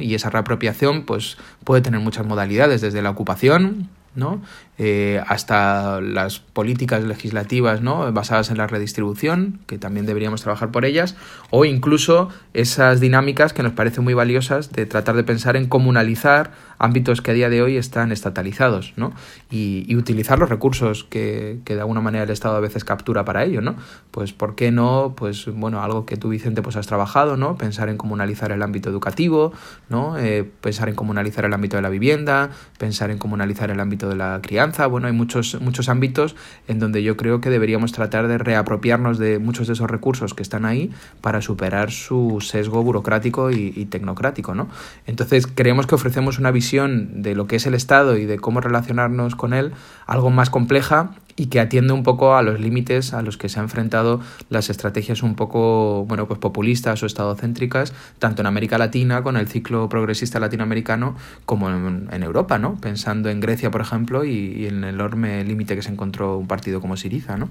Y 0.00 0.14
esa 0.14 0.30
reapropiación 0.30 1.04
pues, 1.04 1.36
puede 1.64 1.82
tener 1.82 2.00
muchas 2.00 2.26
modalidades, 2.26 2.80
desde 2.80 3.02
la 3.02 3.10
ocupación, 3.10 3.88
¿no? 4.14 4.40
Eh, 4.76 5.22
hasta 5.28 6.00
las 6.00 6.40
políticas 6.40 7.04
legislativas 7.04 7.80
¿no? 7.80 8.12
basadas 8.12 8.50
en 8.50 8.58
la 8.58 8.66
redistribución, 8.66 9.60
que 9.68 9.78
también 9.78 10.04
deberíamos 10.04 10.42
trabajar 10.42 10.72
por 10.72 10.84
ellas, 10.84 11.14
o 11.50 11.64
incluso 11.64 12.28
esas 12.54 12.98
dinámicas 12.98 13.52
que 13.52 13.62
nos 13.62 13.72
parecen 13.72 14.02
muy 14.02 14.14
valiosas 14.14 14.72
de 14.72 14.84
tratar 14.86 15.14
de 15.14 15.22
pensar 15.22 15.54
en 15.54 15.68
comunalizar 15.68 16.50
ámbitos 16.78 17.22
que 17.22 17.30
a 17.30 17.34
día 17.34 17.50
de 17.50 17.62
hoy 17.62 17.76
están 17.76 18.10
estatalizados, 18.12 18.94
¿no? 18.96 19.12
Y, 19.50 19.94
utilizar 19.94 20.40
los 20.40 20.48
recursos 20.48 21.04
que, 21.04 21.60
que, 21.64 21.76
de 21.76 21.80
alguna 21.80 22.00
manera 22.00 22.24
el 22.24 22.30
Estado 22.30 22.56
a 22.56 22.60
veces 22.60 22.84
captura 22.84 23.24
para 23.24 23.44
ello, 23.44 23.60
¿no? 23.60 23.76
Pues 24.10 24.32
¿por 24.32 24.56
qué 24.56 24.72
no? 24.72 25.14
Pues 25.16 25.46
bueno, 25.46 25.82
algo 25.84 26.04
que 26.04 26.16
tú, 26.16 26.30
Vicente, 26.30 26.62
pues 26.62 26.74
has 26.74 26.88
trabajado, 26.88 27.36
¿no? 27.36 27.56
Pensar 27.56 27.88
en 27.88 27.96
comunalizar 27.96 28.50
el 28.50 28.60
ámbito 28.60 28.90
educativo, 28.90 29.52
¿no? 29.88 30.18
Eh, 30.18 30.44
pensar 30.60 30.88
en 30.88 30.96
comunalizar 30.96 31.44
el 31.44 31.54
ámbito 31.54 31.76
de 31.76 31.82
la 31.82 31.90
vivienda, 31.90 32.50
pensar 32.76 33.12
en 33.12 33.18
comunalizar 33.18 33.70
el 33.70 33.78
ámbito 33.78 34.08
de 34.08 34.16
la 34.16 34.40
crianza, 34.42 34.63
bueno, 34.88 35.06
hay 35.06 35.12
muchos, 35.12 35.60
muchos 35.60 35.88
ámbitos 35.88 36.36
en 36.68 36.78
donde 36.78 37.02
yo 37.02 37.16
creo 37.16 37.40
que 37.40 37.50
deberíamos 37.50 37.92
tratar 37.92 38.28
de 38.28 38.38
reapropiarnos 38.38 39.18
de 39.18 39.38
muchos 39.38 39.66
de 39.66 39.74
esos 39.74 39.90
recursos 39.90 40.34
que 40.34 40.42
están 40.42 40.64
ahí 40.64 40.90
para 41.20 41.42
superar 41.42 41.90
su 41.90 42.38
sesgo 42.40 42.82
burocrático 42.82 43.50
y, 43.50 43.84
tecnocrático, 43.86 44.54
¿no? 44.54 44.68
Entonces 45.06 45.46
creemos 45.46 45.86
que 45.86 45.94
ofrecemos 45.94 46.38
una 46.38 46.50
visión 46.50 47.22
de 47.22 47.34
lo 47.34 47.46
que 47.46 47.56
es 47.56 47.66
el 47.66 47.74
Estado 47.74 48.16
y 48.16 48.24
de 48.24 48.38
cómo 48.38 48.60
relacionarnos 48.60 49.36
con 49.36 49.52
él 49.52 49.72
algo 50.06 50.30
más 50.30 50.50
compleja 50.50 51.10
y 51.36 51.46
que 51.46 51.60
atiende 51.60 51.92
un 51.92 52.02
poco 52.02 52.36
a 52.36 52.42
los 52.42 52.60
límites 52.60 53.12
a 53.12 53.22
los 53.22 53.36
que 53.36 53.48
se 53.48 53.58
han 53.58 53.64
enfrentado 53.64 54.20
las 54.50 54.70
estrategias 54.70 55.22
un 55.22 55.34
poco 55.34 56.04
bueno 56.06 56.26
pues 56.28 56.38
populistas 56.38 57.02
o 57.02 57.06
estadocéntricas 57.06 57.92
tanto 58.18 58.42
en 58.42 58.46
América 58.46 58.78
Latina 58.78 59.22
con 59.22 59.36
el 59.36 59.48
ciclo 59.48 59.88
progresista 59.88 60.38
latinoamericano 60.38 61.16
como 61.44 61.68
en, 61.70 62.22
Europa 62.22 62.58
no 62.58 62.76
pensando 62.80 63.28
en 63.30 63.40
Grecia 63.40 63.70
por 63.70 63.80
ejemplo 63.80 64.24
y, 64.24 64.66
en 64.66 64.84
el 64.84 64.94
enorme 64.94 65.44
límite 65.44 65.76
que 65.76 65.82
se 65.82 65.90
encontró 65.90 66.38
un 66.38 66.46
partido 66.46 66.80
como 66.80 66.96
Siriza 66.96 67.36
no 67.36 67.50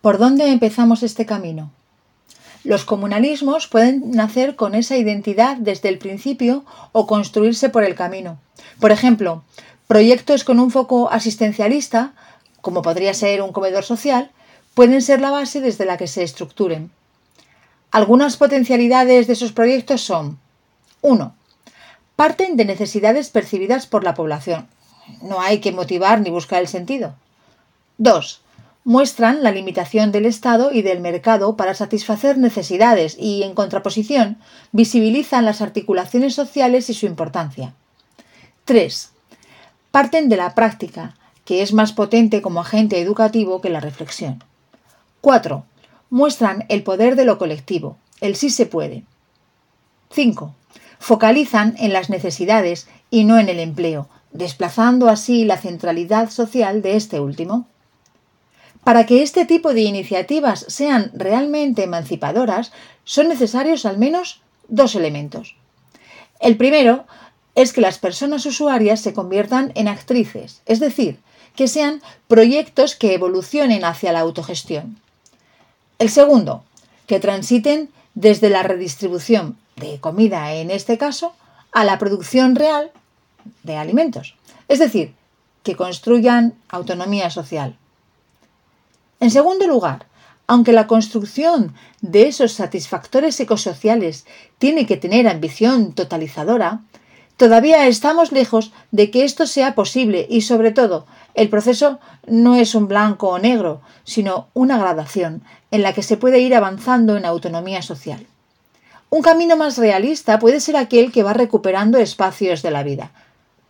¿Por 0.00 0.18
dónde 0.18 0.50
empezamos 0.50 1.04
este 1.04 1.26
camino? 1.26 1.70
Los 2.64 2.84
comunalismos 2.84 3.68
pueden 3.68 4.10
nacer 4.10 4.56
con 4.56 4.74
esa 4.74 4.96
identidad 4.96 5.56
desde 5.56 5.88
el 5.88 5.98
principio 5.98 6.64
o 6.90 7.06
construirse 7.06 7.68
por 7.68 7.84
el 7.84 7.94
camino. 7.94 8.38
Por 8.80 8.90
ejemplo, 8.90 9.44
proyectos 9.86 10.42
con 10.42 10.58
un 10.58 10.70
foco 10.70 11.10
asistencialista 11.10 12.14
como 12.62 12.80
podría 12.80 13.12
ser 13.12 13.42
un 13.42 13.52
comedor 13.52 13.84
social, 13.84 14.30
pueden 14.72 15.02
ser 15.02 15.20
la 15.20 15.30
base 15.30 15.60
desde 15.60 15.84
la 15.84 15.98
que 15.98 16.06
se 16.06 16.22
estructuren. 16.22 16.90
Algunas 17.90 18.38
potencialidades 18.38 19.26
de 19.26 19.34
esos 19.34 19.52
proyectos 19.52 20.00
son 20.00 20.38
1. 21.02 21.34
Parten 22.16 22.56
de 22.56 22.64
necesidades 22.64 23.28
percibidas 23.28 23.86
por 23.86 24.04
la 24.04 24.14
población. 24.14 24.68
No 25.20 25.40
hay 25.40 25.58
que 25.58 25.72
motivar 25.72 26.20
ni 26.20 26.30
buscar 26.30 26.60
el 26.60 26.68
sentido. 26.68 27.14
2. 27.98 28.40
Muestran 28.84 29.42
la 29.42 29.50
limitación 29.50 30.10
del 30.10 30.26
Estado 30.26 30.72
y 30.72 30.82
del 30.82 31.00
mercado 31.00 31.56
para 31.56 31.74
satisfacer 31.74 32.38
necesidades 32.38 33.16
y, 33.18 33.42
en 33.42 33.54
contraposición, 33.54 34.38
visibilizan 34.72 35.44
las 35.44 35.60
articulaciones 35.60 36.34
sociales 36.34 36.88
y 36.90 36.94
su 36.94 37.06
importancia. 37.06 37.74
3. 38.64 39.10
Parten 39.90 40.28
de 40.28 40.36
la 40.36 40.54
práctica, 40.54 41.14
que 41.44 41.62
es 41.62 41.72
más 41.72 41.92
potente 41.92 42.42
como 42.42 42.60
agente 42.60 43.00
educativo 43.00 43.60
que 43.60 43.70
la 43.70 43.80
reflexión. 43.80 44.42
4. 45.20 45.64
Muestran 46.10 46.64
el 46.68 46.82
poder 46.82 47.16
de 47.16 47.24
lo 47.24 47.38
colectivo, 47.38 47.96
el 48.20 48.36
sí 48.36 48.50
se 48.50 48.66
puede. 48.66 49.04
5. 50.10 50.54
Focalizan 50.98 51.74
en 51.78 51.92
las 51.92 52.10
necesidades 52.10 52.86
y 53.10 53.24
no 53.24 53.38
en 53.38 53.48
el 53.48 53.58
empleo, 53.58 54.08
desplazando 54.32 55.08
así 55.08 55.44
la 55.44 55.56
centralidad 55.56 56.30
social 56.30 56.82
de 56.82 56.96
este 56.96 57.20
último. 57.20 57.66
Para 58.84 59.06
que 59.06 59.22
este 59.22 59.44
tipo 59.44 59.74
de 59.74 59.82
iniciativas 59.82 60.64
sean 60.68 61.12
realmente 61.14 61.84
emancipadoras, 61.84 62.72
son 63.04 63.28
necesarios 63.28 63.86
al 63.86 63.98
menos 63.98 64.42
dos 64.68 64.94
elementos. 64.94 65.56
El 66.40 66.56
primero 66.56 67.04
es 67.54 67.72
que 67.72 67.80
las 67.80 67.98
personas 67.98 68.44
usuarias 68.46 69.00
se 69.00 69.12
conviertan 69.12 69.72
en 69.74 69.88
actrices, 69.88 70.62
es 70.66 70.80
decir, 70.80 71.18
que 71.54 71.68
sean 71.68 72.02
proyectos 72.28 72.96
que 72.96 73.14
evolucionen 73.14 73.84
hacia 73.84 74.12
la 74.12 74.20
autogestión. 74.20 74.98
El 75.98 76.10
segundo, 76.10 76.64
que 77.06 77.20
transiten 77.20 77.90
desde 78.14 78.50
la 78.50 78.62
redistribución 78.62 79.56
de 79.76 80.00
comida, 80.00 80.54
en 80.54 80.70
este 80.70 80.98
caso, 80.98 81.34
a 81.72 81.84
la 81.84 81.98
producción 81.98 82.54
real 82.54 82.90
de 83.62 83.76
alimentos. 83.76 84.34
Es 84.68 84.78
decir, 84.78 85.14
que 85.62 85.76
construyan 85.76 86.54
autonomía 86.68 87.30
social. 87.30 87.76
En 89.20 89.30
segundo 89.30 89.66
lugar, 89.66 90.06
aunque 90.46 90.72
la 90.72 90.86
construcción 90.86 91.74
de 92.00 92.26
esos 92.28 92.52
satisfactores 92.52 93.38
ecosociales 93.40 94.26
tiene 94.58 94.86
que 94.86 94.96
tener 94.96 95.28
ambición 95.28 95.92
totalizadora, 95.92 96.80
todavía 97.36 97.86
estamos 97.86 98.32
lejos 98.32 98.72
de 98.90 99.10
que 99.10 99.24
esto 99.24 99.46
sea 99.46 99.74
posible 99.74 100.26
y 100.28 100.42
sobre 100.42 100.72
todo 100.72 101.06
el 101.34 101.48
proceso 101.48 101.98
no 102.26 102.56
es 102.56 102.74
un 102.74 102.88
blanco 102.88 103.28
o 103.28 103.38
negro, 103.38 103.80
sino 104.04 104.48
una 104.54 104.78
gradación 104.78 105.42
en 105.70 105.82
la 105.82 105.92
que 105.92 106.02
se 106.02 106.16
puede 106.16 106.40
ir 106.40 106.54
avanzando 106.54 107.16
en 107.16 107.24
autonomía 107.24 107.82
social. 107.82 108.26
Un 109.08 109.22
camino 109.22 109.56
más 109.56 109.78
realista 109.78 110.38
puede 110.38 110.60
ser 110.60 110.76
aquel 110.76 111.12
que 111.12 111.22
va 111.22 111.32
recuperando 111.32 111.98
espacios 111.98 112.62
de 112.62 112.70
la 112.70 112.82
vida. 112.82 113.10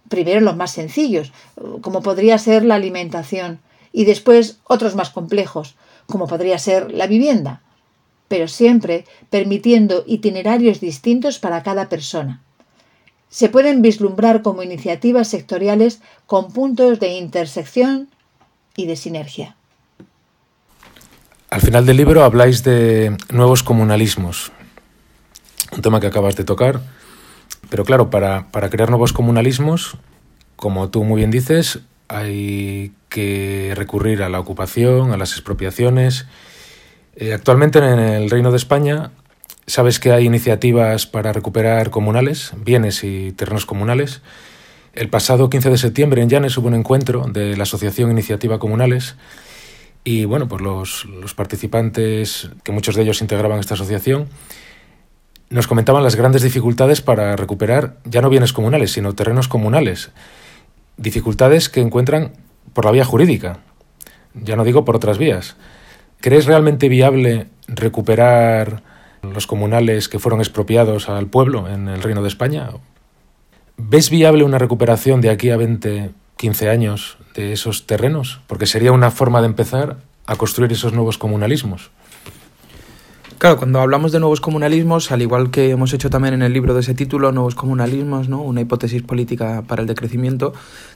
Primero 0.09 0.41
los 0.41 0.57
más 0.57 0.73
sencillos, 0.73 1.33
como 1.81 2.03
podría 2.03 2.39
ser 2.39 2.65
la 2.65 2.77
alimentación, 2.77 3.61
y 3.93 4.05
después 4.05 4.59
otros 4.65 4.95
más 4.95 5.11
complejos, 5.11 5.75
como 6.07 6.27
podría 6.27 6.59
ser 6.59 6.93
la 6.93 7.07
vivienda, 7.07 7.61
pero 8.29 8.49
siempre 8.49 9.05
permitiendo 9.31 10.05
itinerarios 10.07 10.81
distintos 10.81 11.39
para 11.39 11.63
cada 11.63 11.89
persona 11.89 12.41
se 13.33 13.49
pueden 13.49 13.81
vislumbrar 13.81 14.43
como 14.43 14.63
iniciativas 14.63 15.27
sectoriales 15.27 16.03
con 16.27 16.53
puntos 16.53 17.01
de 17.01 17.15
intersección 17.15 18.11
y 18.77 18.87
de 18.87 18.95
sinergia. 18.95 19.57
Al 21.49 21.63
final 21.63 21.87
del 21.87 21.97
libro 21.97 22.25
habláis 22.25 22.63
de 22.63 23.17
nuevos 23.31 23.63
comunalismos, 23.63 24.53
un 25.75 25.81
tema 25.81 25.99
que 25.99 26.09
acabas 26.09 26.37
de 26.37 26.45
tocar, 26.45 26.83
pero 27.71 27.87
claro, 27.87 28.11
para, 28.11 28.51
crear 28.71 28.91
nuevos 28.91 29.15
comunalismos, 29.15 29.97
como 30.57 30.91
tú 30.91 31.03
muy 31.03 31.21
bien 31.21 31.31
dices, 31.31 31.81
hay 32.09 32.93
que 33.09 33.73
recurrir 33.75 34.23
a 34.23 34.29
la 34.29 34.41
ocupación, 34.41 35.11
a 35.11 35.17
las 35.17 35.33
expropiaciones. 35.33 36.27
Eh, 37.17 37.33
actualmente 37.33 37.79
en 37.79 37.99
el 37.99 38.29
Reino 38.29 38.51
de 38.51 38.59
España 38.59 39.11
sabes 39.67 40.01
que 40.01 40.13
hay 40.13 40.27
iniciativas 40.27 41.07
para 41.07 41.33
recuperar 41.33 41.91
comunales, 41.91 42.53
bienes 42.57 43.05
y 43.05 43.33
terrenos 43.33 43.67
comunales. 43.67 44.23
El 44.95 45.09
pasado 45.09 45.49
15 45.49 45.71
de 45.71 45.79
septiembre 45.79 46.23
en 46.23 46.29
Llanes 46.29 46.57
hubo 46.59 46.69
un 46.69 46.75
encuentro 46.75 47.27
de 47.27 47.57
la 47.57 47.63
Asociación 47.63 48.11
Iniciativa 48.11 48.59
Comunales 48.59 49.17
y 50.05 50.25
bueno, 50.25 50.49
pues 50.49 50.61
los, 50.61 51.05
los 51.05 51.35
participantes, 51.35 52.51
que 52.65 52.73
muchos 52.73 52.97
de 52.97 53.03
ellos 53.03 53.23
integraban 53.23 53.61
esta 53.61 53.75
asociación, 53.75 54.29
nos 55.49 55.67
comentaban 55.67 56.03
las 56.03 56.17
grandes 56.17 56.43
dificultades 56.43 57.01
para 57.03 57.37
recuperar 57.37 57.99
ya 58.05 58.21
no 58.21 58.31
bienes 58.31 58.53
comunales, 58.53 58.93
sino 58.93 59.15
terrenos 59.15 59.49
comunales. 59.49 60.11
Dificultades 60.97 61.69
que 61.69 61.81
encuentran 61.81 62.33
por 62.73 62.85
la 62.85 62.91
vía 62.91 63.05
jurídica, 63.05 63.61
ya 64.35 64.57
no 64.57 64.65
digo 64.65 64.85
por 64.85 64.97
otras 64.97 65.19
vías. 65.19 65.57
¿Crees 66.21 66.47
realmente 66.47 66.89
viable 66.89 67.49
recuperar 67.69 68.83
los 69.23 69.47
comunales 69.47 70.09
que 70.09 70.19
fueron 70.19 70.41
expropiados 70.41 71.09
al 71.09 71.27
pueblo 71.27 71.69
en 71.69 71.89
el 71.89 72.03
Reino 72.03 72.23
de 72.23 72.29
España? 72.29 72.71
¿Ves 73.77 74.11
viable 74.11 74.45
una 74.45 74.59
recuperación 74.59 75.21
de 75.21 75.31
aquí 75.31 75.51
a 75.51 75.57
20, 75.57 76.11
15 76.37 76.69
años 76.69 77.17
de 77.35 77.53
esos 77.53 77.87
terrenos? 77.87 78.41
Porque 78.47 78.67
sería 78.67 78.93
una 78.93 79.11
forma 79.11 79.41
de 79.41 79.47
empezar 79.47 79.99
a 80.27 80.37
construir 80.37 80.73
esos 80.73 80.93
nuevos 80.93 81.19
comunalismos. 81.19 81.91
Claro, 83.43 83.57
cuando 83.57 83.81
hablamos 83.81 84.13
de 84.13 84.21
nuevos 84.21 84.41
comunalismos, 84.41 85.11
al 85.11 85.21
igual 85.21 85.51
que 85.51 85.71
hemos 85.71 85.93
hecho 85.93 86.11
también 86.11 86.35
en 86.35 86.43
el 86.43 86.53
libro 86.53 86.75
de 86.75 86.81
ese 86.81 86.95
título, 86.95 87.33
Nuevos 87.33 87.57
comunalismos, 87.57 88.29
¿no? 88.29 88.41
una 88.41 88.61
hipótesis 88.61 89.03
política 89.03 89.65
para 89.67 89.83
el 89.83 89.89
decrecimiento, 89.89 90.53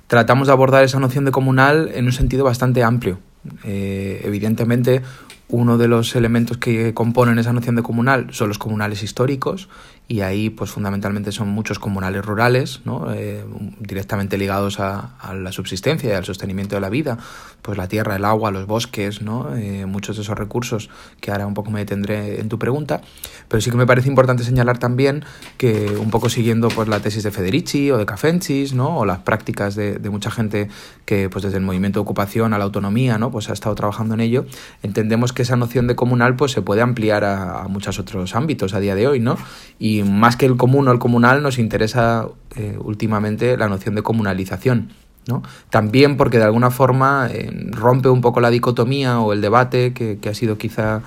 tratamos 0.07 0.47
de 0.47 0.53
abordar 0.53 0.85
esa 0.85 1.01
noción 1.01 1.25
de 1.25 1.33
comunal 1.33 1.91
en 1.93 2.05
un 2.05 2.13
sentido 2.13 2.45
bastante 2.45 2.85
amplio. 2.85 3.19
Eh, 3.65 4.21
evidentemente, 4.25 5.03
uno 5.49 5.79
de 5.79 5.89
los 5.89 6.17
elementos 6.17 6.59
que 6.59 6.93
componen 6.95 7.39
esa 7.39 7.53
noción 7.53 7.77
de 7.77 7.83
comunal 7.83 8.29
son 8.33 8.49
los 8.49 8.59
comunales 8.59 9.03
históricos 9.03 9.69
y 10.09 10.21
ahí 10.21 10.51
pues 10.51 10.71
fundamentalmente 10.71 11.33
son 11.33 11.49
muchos 11.49 11.81
comunales 11.81 12.25
rurales, 12.25 12.81
¿no? 12.85 13.13
Eh, 13.13 13.45
directamente 13.81 14.39
ligados 14.39 14.79
a, 14.79 15.15
la 15.35 15.51
subsistencia 15.51 16.11
y 16.11 16.13
al 16.13 16.25
sostenimiento 16.25 16.77
de 16.77 16.81
la 16.81 16.89
vida, 16.89 17.19
pues 17.61 17.77
la 17.77 17.89
tierra, 17.89 18.15
el 18.15 18.25
agua, 18.25 18.53
los 18.53 18.67
bosques, 18.67 19.21
¿no? 19.21 19.57
Eh, 19.57 19.85
muchos 19.87 20.17
de 20.17 20.23
esos 20.23 20.39
recursos 20.39 20.91
que 21.21 21.33
ahora 21.33 21.47
un 21.47 21.55
poco 21.55 21.73
me 21.73 21.81
detendré 21.81 22.41
en 22.41 22.49
tu 22.49 22.57
pregunta, 22.59 23.01
pero 23.49 23.61
sí 23.61 23.71
que 23.71 23.77
me 23.77 23.87
parece 23.87 24.09
importante 24.09 24.45
señalar 24.45 24.79
también 24.79 25.25
que 25.57 25.97
un 25.99 26.11
poco 26.11 26.29
siguiendo 26.29 26.69
pues 26.69 26.87
la 26.87 27.01
tesis 27.01 27.25
de 27.25 27.33
Federici 27.33 27.91
o 27.91 27.99
de 27.99 28.07
Cafencis, 28.07 28.75
¿no? 28.75 28.99
o 28.99 29.05
las 29.05 29.19
prácticas 29.19 29.75
de, 29.75 29.99
de 29.99 30.11
mucha 30.11 30.31
gente 30.31 30.69
que 31.05 31.29
pues 31.29 31.43
desde 31.43 31.59
el 31.59 31.65
movimiento 31.65 31.99
de 31.99 32.03
ocupación 32.03 32.55
a 32.55 32.59
la 32.59 32.65
autonomía, 32.65 33.19
¿no? 33.19 33.33
pues 33.33 33.51
ha 33.51 33.53
estado 33.53 33.75
trabajando 33.75 34.15
en 34.15 34.21
ello, 34.21 34.47
entendemos 34.85 35.33
que 35.33 35.43
esa 35.43 35.57
noción 35.57 35.89
de 35.89 35.97
comunal 35.97 36.37
pues 36.37 36.53
se 36.53 36.63
puede 36.63 36.83
ampliar 36.83 37.25
a, 37.25 37.63
a 37.63 37.69
muchos 37.69 37.99
otros 37.99 38.37
ámbitos 38.37 38.73
a 38.73 38.79
día 38.79 38.95
de 38.95 39.09
hoy, 39.09 39.19
¿no? 39.19 39.37
Y 39.81 39.96
y 39.97 40.03
más 40.03 40.37
que 40.37 40.47
el 40.47 40.57
común 40.57 40.89
o 40.89 40.93
el 40.93 40.99
comunal 40.99 41.43
nos 41.43 41.59
interesa 41.59 42.29
eh, 42.57 42.77
últimamente 42.79 43.57
la 43.57 43.69
noción 43.69 43.95
de 43.95 44.03
comunalización. 44.03 44.91
¿no? 45.27 45.43
También 45.71 46.17
porque 46.17 46.39
de 46.39 46.45
alguna 46.45 46.71
forma 46.71 47.29
eh, 47.33 47.51
rompe 47.71 48.09
un 48.09 48.21
poco 48.21 48.41
la 48.41 48.51
dicotomía 48.51 49.21
o 49.21 49.33
el 49.33 49.41
debate 49.41 49.93
que, 49.93 50.19
ha 50.29 50.35
sido 50.35 50.57
quizá 50.57 51.03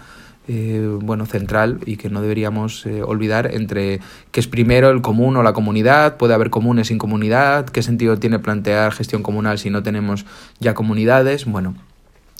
eh, 0.48 0.98
bueno, 1.02 1.26
central 1.26 1.80
y 1.86 1.96
que 1.96 2.10
no 2.10 2.22
deberíamos 2.22 2.86
olvidar 3.06 3.54
entre 3.54 4.02
qué 4.32 4.40
es 4.40 4.48
primero 4.48 4.90
el 4.90 5.02
común 5.02 5.38
o 5.38 5.44
la 5.44 5.54
comunidad, 5.54 6.18
puede 6.18 6.34
haber 6.34 6.50
comunes 6.50 6.88
sin 6.88 6.98
comunidad, 6.98 7.66
qué 7.68 7.82
sentido 7.82 8.18
tiene 8.18 8.40
plantear 8.40 8.92
gestión 8.92 9.24
comunal 9.24 9.60
si 9.60 9.70
no 9.70 9.84
tenemos 9.84 10.26
ya 10.60 10.74
comunidades. 10.74 11.46
Bueno, 11.46 11.76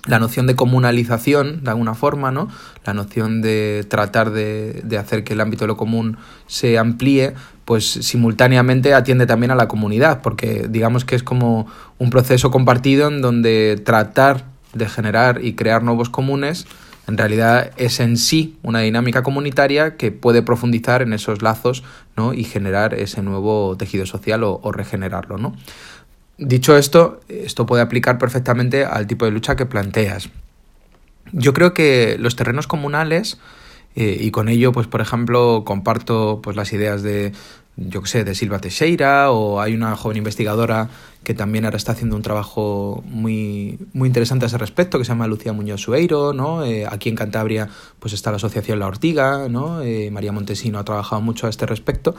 la 0.06 0.20
noción 0.20 0.48
de 0.48 0.56
comunalización, 0.56 1.64
de 1.64 1.72
alguna 1.72 1.94
forma, 1.94 2.32
¿no? 2.32 2.48
La 2.86 2.94
noción 2.94 3.42
de 3.42 3.86
tratar 3.90 4.32
de, 4.32 4.82
de, 4.84 4.98
hacer 4.98 5.24
que 5.24 5.34
el 5.34 5.42
ámbito 5.42 5.66
de 5.66 5.68
lo 5.68 5.78
común 5.78 6.18
se 6.48 6.78
amplíe, 6.78 7.34
pues 7.66 7.86
simultáneamente 7.86 8.94
atiende 8.94 9.26
también 9.26 9.52
a 9.52 9.56
la 9.56 9.68
comunidad, 9.68 10.22
porque 10.22 10.68
digamos 10.70 11.06
que 11.06 11.16
es 11.16 11.24
como 11.24 11.68
un 11.98 12.10
proceso 12.10 12.50
compartido 12.50 13.10
en 13.10 13.22
donde 13.22 13.82
tratar 13.84 14.46
de 14.74 14.88
generar 14.88 15.44
y 15.44 15.54
crear 15.54 15.84
nuevos 15.84 16.10
comunes 16.10 16.66
en 17.10 17.18
realidad 17.18 17.72
es 17.78 18.00
en 18.02 18.18
sí 18.18 18.60
una 18.62 18.82
dinámica 18.82 19.24
comunitaria 19.24 19.98
que 19.98 20.12
puede 20.12 20.44
profundizar 20.44 21.02
en 21.02 21.12
esos 21.12 21.42
lazos 21.42 21.84
¿no? 22.16 22.36
y 22.36 22.44
generar 22.44 22.94
ese 22.94 23.24
nuevo 23.24 23.76
tejido 23.78 24.06
social 24.06 24.44
o, 24.44 24.60
o 24.62 24.72
regenerarlo. 24.72 25.40
¿no? 25.40 25.56
Dicho 26.40 26.78
esto, 26.78 27.20
esto 27.28 27.66
puede 27.66 27.84
aplicar 27.84 28.18
perfectamente 28.18 28.86
al 28.86 29.08
tipo 29.08 29.26
de 29.26 29.32
lucha 29.32 29.58
que 29.58 29.66
planteas. 29.66 30.30
Yo 31.34 31.54
creo 31.54 31.74
que 31.74 32.16
los 32.18 32.38
terrenos 32.38 32.66
comunales, 32.66 33.40
eh, 33.96 34.18
y 34.22 34.32
con 34.32 34.48
ello, 34.48 34.72
pues 34.72 34.88
por 34.88 35.02
ejemplo, 35.02 35.64
comparto 35.66 36.40
pues 36.42 36.56
las 36.56 36.72
ideas 36.72 37.04
de 37.04 37.34
yo 37.88 38.02
que 38.02 38.10
sé, 38.10 38.24
de 38.24 38.36
Silva 38.36 38.60
Teixeira, 38.60 39.32
o 39.32 39.62
hay 39.62 39.74
una 39.74 39.96
joven 39.96 40.18
investigadora 40.18 40.90
que 41.24 41.34
también 41.34 41.66
ahora 41.66 41.78
está 41.78 41.92
haciendo 41.92 42.16
un 42.16 42.22
trabajo 42.22 43.04
muy, 43.06 43.78
muy 43.94 44.08
interesante 44.08 44.46
a 44.46 44.48
ese 44.48 44.58
respecto, 44.58 44.98
que 44.98 45.06
se 45.06 45.10
llama 45.10 45.28
Lucía 45.28 45.54
Muñoz 45.54 45.82
Sueiro, 45.82 46.34
¿no? 46.34 46.64
Eh, 46.64 46.86
aquí 46.90 47.10
en 47.10 47.16
Cantabria 47.16 47.70
pues 48.00 48.14
está 48.14 48.32
la 48.32 48.38
Asociación 48.38 48.80
La 48.80 48.88
Ortiga, 48.88 49.48
¿no? 49.50 49.82
Eh, 49.82 50.12
María 50.12 50.32
Montesino 50.32 50.80
ha 50.80 50.86
trabajado 50.86 51.22
mucho 51.22 51.48
a 51.48 51.50
este 51.50 51.66
respecto. 51.66 52.16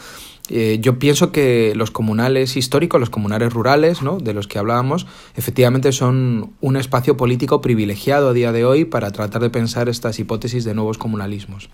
Eh, 0.48 0.78
yo 0.80 0.98
pienso 0.98 1.32
que 1.32 1.72
los 1.74 1.90
comunales 1.90 2.56
históricos, 2.56 3.00
los 3.00 3.10
comunales 3.10 3.52
rurales, 3.52 4.02
¿no? 4.02 4.18
De 4.18 4.34
los 4.34 4.46
que 4.46 4.58
hablábamos, 4.58 5.06
efectivamente 5.34 5.92
son 5.92 6.52
un 6.60 6.76
espacio 6.76 7.16
político 7.16 7.60
privilegiado 7.60 8.28
a 8.28 8.32
día 8.32 8.52
de 8.52 8.64
hoy 8.64 8.84
para 8.84 9.10
tratar 9.10 9.42
de 9.42 9.50
pensar 9.50 9.88
estas 9.88 10.18
hipótesis 10.18 10.64
de 10.64 10.74
nuevos 10.74 10.98
comunalismos. 10.98 11.70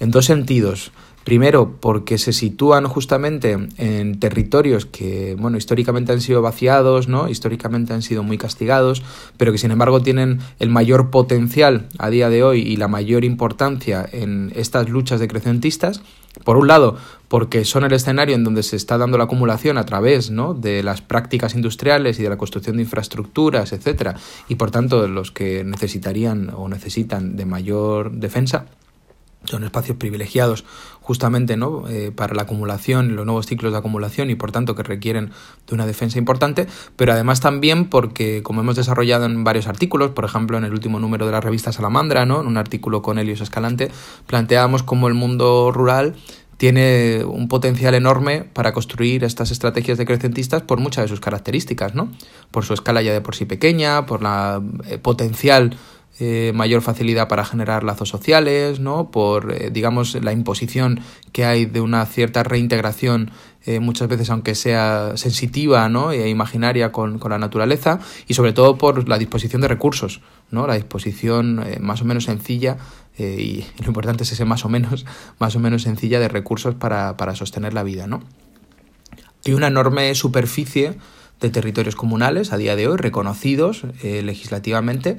En 0.00 0.10
dos 0.10 0.26
sentidos. 0.26 0.92
Primero, 1.28 1.76
porque 1.78 2.16
se 2.16 2.32
sitúan 2.32 2.86
justamente 2.86 3.58
en 3.76 4.18
territorios 4.18 4.86
que, 4.86 5.36
bueno, 5.38 5.58
históricamente 5.58 6.10
han 6.10 6.22
sido 6.22 6.40
vaciados, 6.40 7.06
¿no? 7.06 7.28
Históricamente 7.28 7.92
han 7.92 8.00
sido 8.00 8.22
muy 8.22 8.38
castigados, 8.38 9.02
pero 9.36 9.52
que 9.52 9.58
sin 9.58 9.70
embargo 9.70 10.00
tienen 10.00 10.38
el 10.58 10.70
mayor 10.70 11.10
potencial 11.10 11.86
a 11.98 12.08
día 12.08 12.30
de 12.30 12.42
hoy 12.42 12.62
y 12.62 12.78
la 12.78 12.88
mayor 12.88 13.26
importancia 13.26 14.08
en 14.10 14.52
estas 14.56 14.88
luchas 14.88 15.20
decrecentistas. 15.20 16.00
Por 16.44 16.56
un 16.56 16.66
lado, 16.66 16.96
porque 17.28 17.66
son 17.66 17.84
el 17.84 17.92
escenario 17.92 18.34
en 18.34 18.42
donde 18.44 18.62
se 18.62 18.76
está 18.76 18.96
dando 18.96 19.18
la 19.18 19.24
acumulación 19.24 19.76
a 19.76 19.84
través 19.84 20.30
¿no? 20.30 20.54
de 20.54 20.82
las 20.82 21.02
prácticas 21.02 21.54
industriales 21.54 22.18
y 22.18 22.22
de 22.22 22.30
la 22.30 22.38
construcción 22.38 22.76
de 22.76 22.84
infraestructuras, 22.84 23.74
etcétera, 23.74 24.16
y 24.48 24.54
por 24.54 24.70
tanto 24.70 25.06
los 25.06 25.30
que 25.30 25.62
necesitarían 25.62 26.50
o 26.56 26.70
necesitan 26.70 27.36
de 27.36 27.44
mayor 27.44 28.12
defensa 28.12 28.64
son 29.44 29.64
espacios 29.64 29.96
privilegiados 29.96 30.64
justamente 31.00 31.56
¿no? 31.56 31.88
Eh, 31.88 32.12
para 32.14 32.34
la 32.34 32.42
acumulación, 32.42 33.16
los 33.16 33.24
nuevos 33.24 33.46
ciclos 33.46 33.72
de 33.72 33.78
acumulación 33.78 34.28
y 34.28 34.34
por 34.34 34.52
tanto 34.52 34.74
que 34.74 34.82
requieren 34.82 35.30
de 35.66 35.74
una 35.74 35.86
defensa 35.86 36.18
importante, 36.18 36.66
pero 36.96 37.12
además 37.12 37.40
también 37.40 37.88
porque, 37.88 38.42
como 38.42 38.60
hemos 38.60 38.76
desarrollado 38.76 39.24
en 39.24 39.42
varios 39.42 39.68
artículos, 39.68 40.10
por 40.10 40.24
ejemplo 40.26 40.58
en 40.58 40.64
el 40.64 40.72
último 40.72 41.00
número 41.00 41.24
de 41.24 41.32
la 41.32 41.40
revista 41.40 41.72
Salamandra, 41.72 42.26
¿no? 42.26 42.42
en 42.42 42.46
un 42.46 42.58
artículo 42.58 43.00
con 43.00 43.18
Helios 43.18 43.40
Escalante, 43.40 43.90
planteábamos 44.26 44.82
cómo 44.82 45.08
el 45.08 45.14
mundo 45.14 45.70
rural 45.72 46.14
tiene 46.58 47.24
un 47.24 47.46
potencial 47.48 47.94
enorme 47.94 48.42
para 48.42 48.72
construir 48.72 49.22
estas 49.24 49.52
estrategias 49.52 49.96
decrecentistas 49.96 50.60
por 50.62 50.80
muchas 50.80 51.04
de 51.04 51.08
sus 51.08 51.20
características, 51.20 51.94
¿no? 51.94 52.10
Por 52.50 52.64
su 52.64 52.74
escala 52.74 53.00
ya 53.00 53.12
de 53.12 53.20
por 53.20 53.36
sí 53.36 53.44
pequeña, 53.44 54.06
por 54.06 54.22
la 54.22 54.60
eh, 54.88 54.98
potencial 54.98 55.78
eh, 56.20 56.50
mayor 56.52 56.82
facilidad 56.82 57.28
para 57.28 57.44
generar 57.44 57.84
lazos 57.84 58.08
sociales, 58.08 58.80
¿no? 58.80 59.08
por 59.12 59.52
eh, 59.52 59.70
digamos 59.70 60.16
la 60.20 60.32
imposición 60.32 60.98
que 61.30 61.44
hay 61.44 61.64
de 61.64 61.80
una 61.80 62.04
cierta 62.06 62.42
reintegración 62.42 63.30
eh, 63.64 63.78
muchas 63.78 64.08
veces 64.08 64.28
aunque 64.30 64.56
sea 64.56 65.12
sensitiva 65.14 65.88
¿no? 65.88 66.10
e 66.10 66.28
imaginaria 66.28 66.90
con, 66.90 67.20
con, 67.20 67.30
la 67.30 67.38
naturaleza 67.38 68.00
y 68.26 68.34
sobre 68.34 68.52
todo 68.52 68.78
por 68.78 69.08
la 69.08 69.16
disposición 69.16 69.62
de 69.62 69.68
recursos, 69.68 70.20
¿no? 70.50 70.66
la 70.66 70.74
disposición 70.74 71.64
más 71.78 72.02
o 72.02 72.04
menos 72.04 72.24
sencilla 72.24 72.78
y 73.16 73.64
lo 73.78 73.86
importante 73.86 74.24
es 74.24 74.32
ese 74.32 74.44
más 74.44 74.64
o 74.64 74.68
menos, 74.68 75.06
más 75.38 75.54
o 75.54 75.60
menos 75.60 75.82
sencilla 75.82 76.18
de 76.18 76.26
recursos 76.26 76.74
para, 76.74 77.16
para 77.16 77.36
sostener 77.36 77.74
la 77.74 77.84
vida. 77.84 78.08
¿no? 78.08 78.24
Hay 79.46 79.52
una 79.52 79.68
enorme 79.68 80.12
superficie 80.16 80.98
de 81.40 81.50
territorios 81.50 81.94
comunales 81.94 82.52
a 82.52 82.56
día 82.56 82.74
de 82.74 82.88
hoy 82.88 82.96
reconocidos 82.96 83.84
legislativamente 84.02 85.18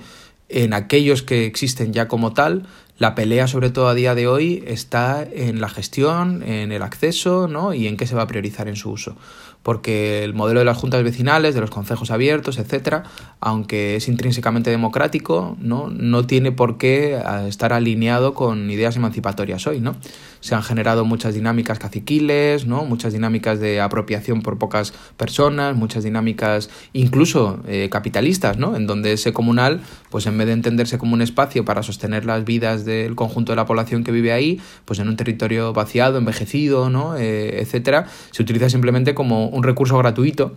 en 0.50 0.74
aquellos 0.74 1.24
que 1.24 1.46
existen 1.46 1.94
ya 1.94 2.08
como 2.08 2.34
tal, 2.34 2.68
La 2.98 3.16
pelea, 3.16 3.48
sobre 3.48 3.70
todo 3.70 3.88
a 3.88 3.94
día 3.94 4.14
de 4.14 4.28
hoy, 4.28 4.62
está 4.68 5.24
en 5.24 5.62
la 5.62 5.70
gestión, 5.70 6.44
en 6.44 6.74
el 6.74 6.82
acceso 6.82 7.48
¿no? 7.48 7.74
y 7.74 7.88
en 7.88 7.96
qué 7.96 8.06
se 8.06 8.14
va 8.14 8.24
a 8.24 8.28
priorizar 8.28 8.68
en 8.68 8.76
su 8.76 8.92
uso 8.92 9.16
porque 9.64 10.24
el 10.24 10.34
modelo 10.34 10.60
de 10.60 10.66
las 10.66 10.78
juntas 10.78 11.04
vecinales, 11.04 11.54
de 11.54 11.62
los 11.62 11.70
concejos 11.70 12.12
abiertos, 12.12 12.58
etcétera, 12.58 13.04
aunque 13.42 13.96
es 13.96 14.08
intrínsecamente 14.08 14.70
democrático, 14.70 15.58
¿no? 15.60 15.90
no 15.90 16.26
tiene 16.26 16.52
por 16.52 16.78
qué 16.78 17.16
eh, 17.16 17.48
estar 17.48 17.74
alineado 17.74 18.34
con 18.34 18.72
ideas 18.72 18.96
emancipatorias 18.96 19.68
hoy, 19.68 19.82
¿no? 19.82 19.96
Se 20.42 20.56
han 20.56 20.64
generado 20.64 21.06
muchas 21.06 21.34
dinámicas 21.34 21.80
caciquiles, 21.80 22.66
¿no? 22.66 22.86
Muchas 22.86 23.14
dinámicas 23.14 23.60
de 23.60 23.82
apropiación 23.82 24.42
por 24.42 24.58
pocas 24.58 24.94
personas, 25.18 25.76
muchas 25.76 26.04
dinámicas 26.04 26.70
incluso 26.94 27.60
eh, 27.68 27.90
capitalistas, 27.92 28.58
¿no? 28.58 28.76
En 28.76 28.88
donde 28.88 29.14
ese 29.14 29.34
comunal, 29.34 29.82
pues 30.10 30.26
en 30.26 30.38
vez 30.38 30.48
de 30.48 30.54
entenderse 30.54 30.98
como 30.98 31.14
un 31.14 31.22
espacio 31.22 31.66
para 31.66 31.84
sostener 31.84 32.26
las 32.26 32.46
vidas 32.46 32.86
del 32.86 33.16
conjunto 33.16 33.52
de 33.52 33.58
la 33.58 33.66
población 33.66 34.04
que 34.04 34.12
vive 34.12 34.32
ahí, 34.32 34.62
pues 34.86 35.00
en 35.00 35.10
un 35.10 35.18
territorio 35.18 35.74
vaciado, 35.74 36.18
envejecido, 36.18 36.90
¿no? 36.90 37.18
Eh, 37.18 37.62
etcétera, 37.62 38.08
se 38.32 38.42
utiliza 38.42 38.70
simplemente 38.70 39.14
como 39.14 39.48
un 39.48 39.64
recurso 39.64 39.98
gratuito 39.98 40.56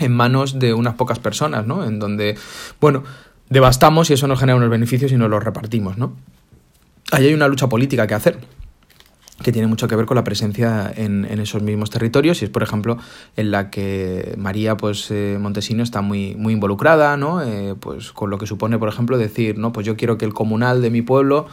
en 0.00 0.12
manos 0.12 0.58
de 0.58 0.74
unas 0.74 0.94
pocas 0.94 1.18
personas, 1.18 1.66
¿no? 1.66 1.84
En 1.84 1.98
donde, 1.98 2.36
bueno, 2.80 3.04
devastamos 3.48 4.10
y 4.10 4.14
eso 4.14 4.26
nos 4.26 4.40
genera 4.40 4.56
unos 4.56 4.70
beneficios 4.70 5.12
y 5.12 5.16
nos 5.16 5.30
los 5.30 5.42
repartimos, 5.42 5.98
¿no? 5.98 6.16
Ahí 7.12 7.26
hay 7.26 7.34
una 7.34 7.48
lucha 7.48 7.68
política 7.68 8.06
que 8.06 8.14
hacer 8.14 8.38
que 9.42 9.50
tiene 9.50 9.66
mucho 9.66 9.88
que 9.88 9.96
ver 9.96 10.06
con 10.06 10.14
la 10.14 10.24
presencia 10.24 10.92
en, 10.94 11.24
en, 11.24 11.40
esos 11.40 11.62
mismos 11.62 11.90
territorios 11.90 12.40
y 12.40 12.44
es 12.44 12.50
por 12.50 12.62
ejemplo 12.62 12.98
en 13.36 13.50
la 13.50 13.68
que 13.68 14.34
María 14.38 14.76
pues 14.76 15.10
eh, 15.10 15.38
Montesino 15.40 15.82
está 15.82 16.02
muy 16.02 16.36
muy 16.36 16.52
involucrada 16.52 17.16
no 17.16 17.42
eh, 17.42 17.74
pues 17.78 18.12
con 18.12 18.30
lo 18.30 18.38
que 18.38 18.46
supone 18.46 18.78
por 18.78 18.88
ejemplo 18.88 19.18
decir 19.18 19.58
no 19.58 19.72
pues 19.72 19.86
yo 19.86 19.96
quiero 19.96 20.18
que 20.18 20.24
el 20.24 20.32
comunal 20.32 20.82
de 20.82 20.90
mi 20.90 21.02
pueblo 21.02 21.46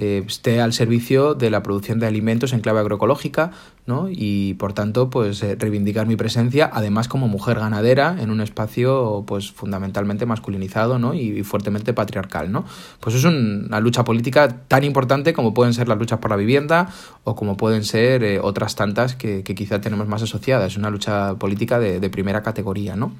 eh, 0.00 0.22
esté 0.24 0.60
al 0.60 0.72
servicio 0.72 1.34
de 1.34 1.50
la 1.50 1.64
producción 1.64 1.98
de 1.98 2.06
alimentos 2.06 2.52
en 2.52 2.60
clave 2.60 2.78
agroecológica, 2.78 3.50
¿no? 3.84 4.06
Y 4.08 4.54
por 4.54 4.72
tanto, 4.72 5.10
pues 5.10 5.42
eh, 5.42 5.56
reivindicar 5.58 6.06
mi 6.06 6.14
presencia, 6.14 6.70
además 6.72 7.08
como 7.08 7.26
mujer 7.26 7.58
ganadera, 7.58 8.16
en 8.20 8.30
un 8.30 8.40
espacio 8.40 9.24
pues 9.26 9.50
fundamentalmente 9.50 10.24
masculinizado, 10.24 11.00
¿no? 11.00 11.14
Y, 11.14 11.42
fuertemente 11.42 11.94
patriarcal, 11.94 12.52
¿no? 12.52 12.64
Pues 13.00 13.16
es 13.16 13.24
una 13.24 13.80
lucha 13.80 14.04
política 14.04 14.60
tan 14.68 14.84
importante 14.84 15.32
como 15.32 15.52
pueden 15.52 15.74
ser 15.74 15.88
las 15.88 15.98
luchas 15.98 16.20
por 16.20 16.30
la 16.30 16.36
vivienda 16.36 16.90
o 17.24 17.34
como 17.34 17.56
pueden 17.56 17.82
ser 17.82 18.22
eh, 18.22 18.38
otras 18.38 18.76
tantas 18.76 19.16
que, 19.16 19.42
quizá 19.42 19.80
tenemos 19.80 20.06
más 20.06 20.22
asociadas. 20.22 20.72
Es 20.72 20.78
una 20.78 20.90
lucha 20.90 21.34
política 21.34 21.80
de, 21.80 21.98
de 21.98 22.08
primera 22.08 22.44
categoría, 22.44 22.94
¿no? 22.94 23.12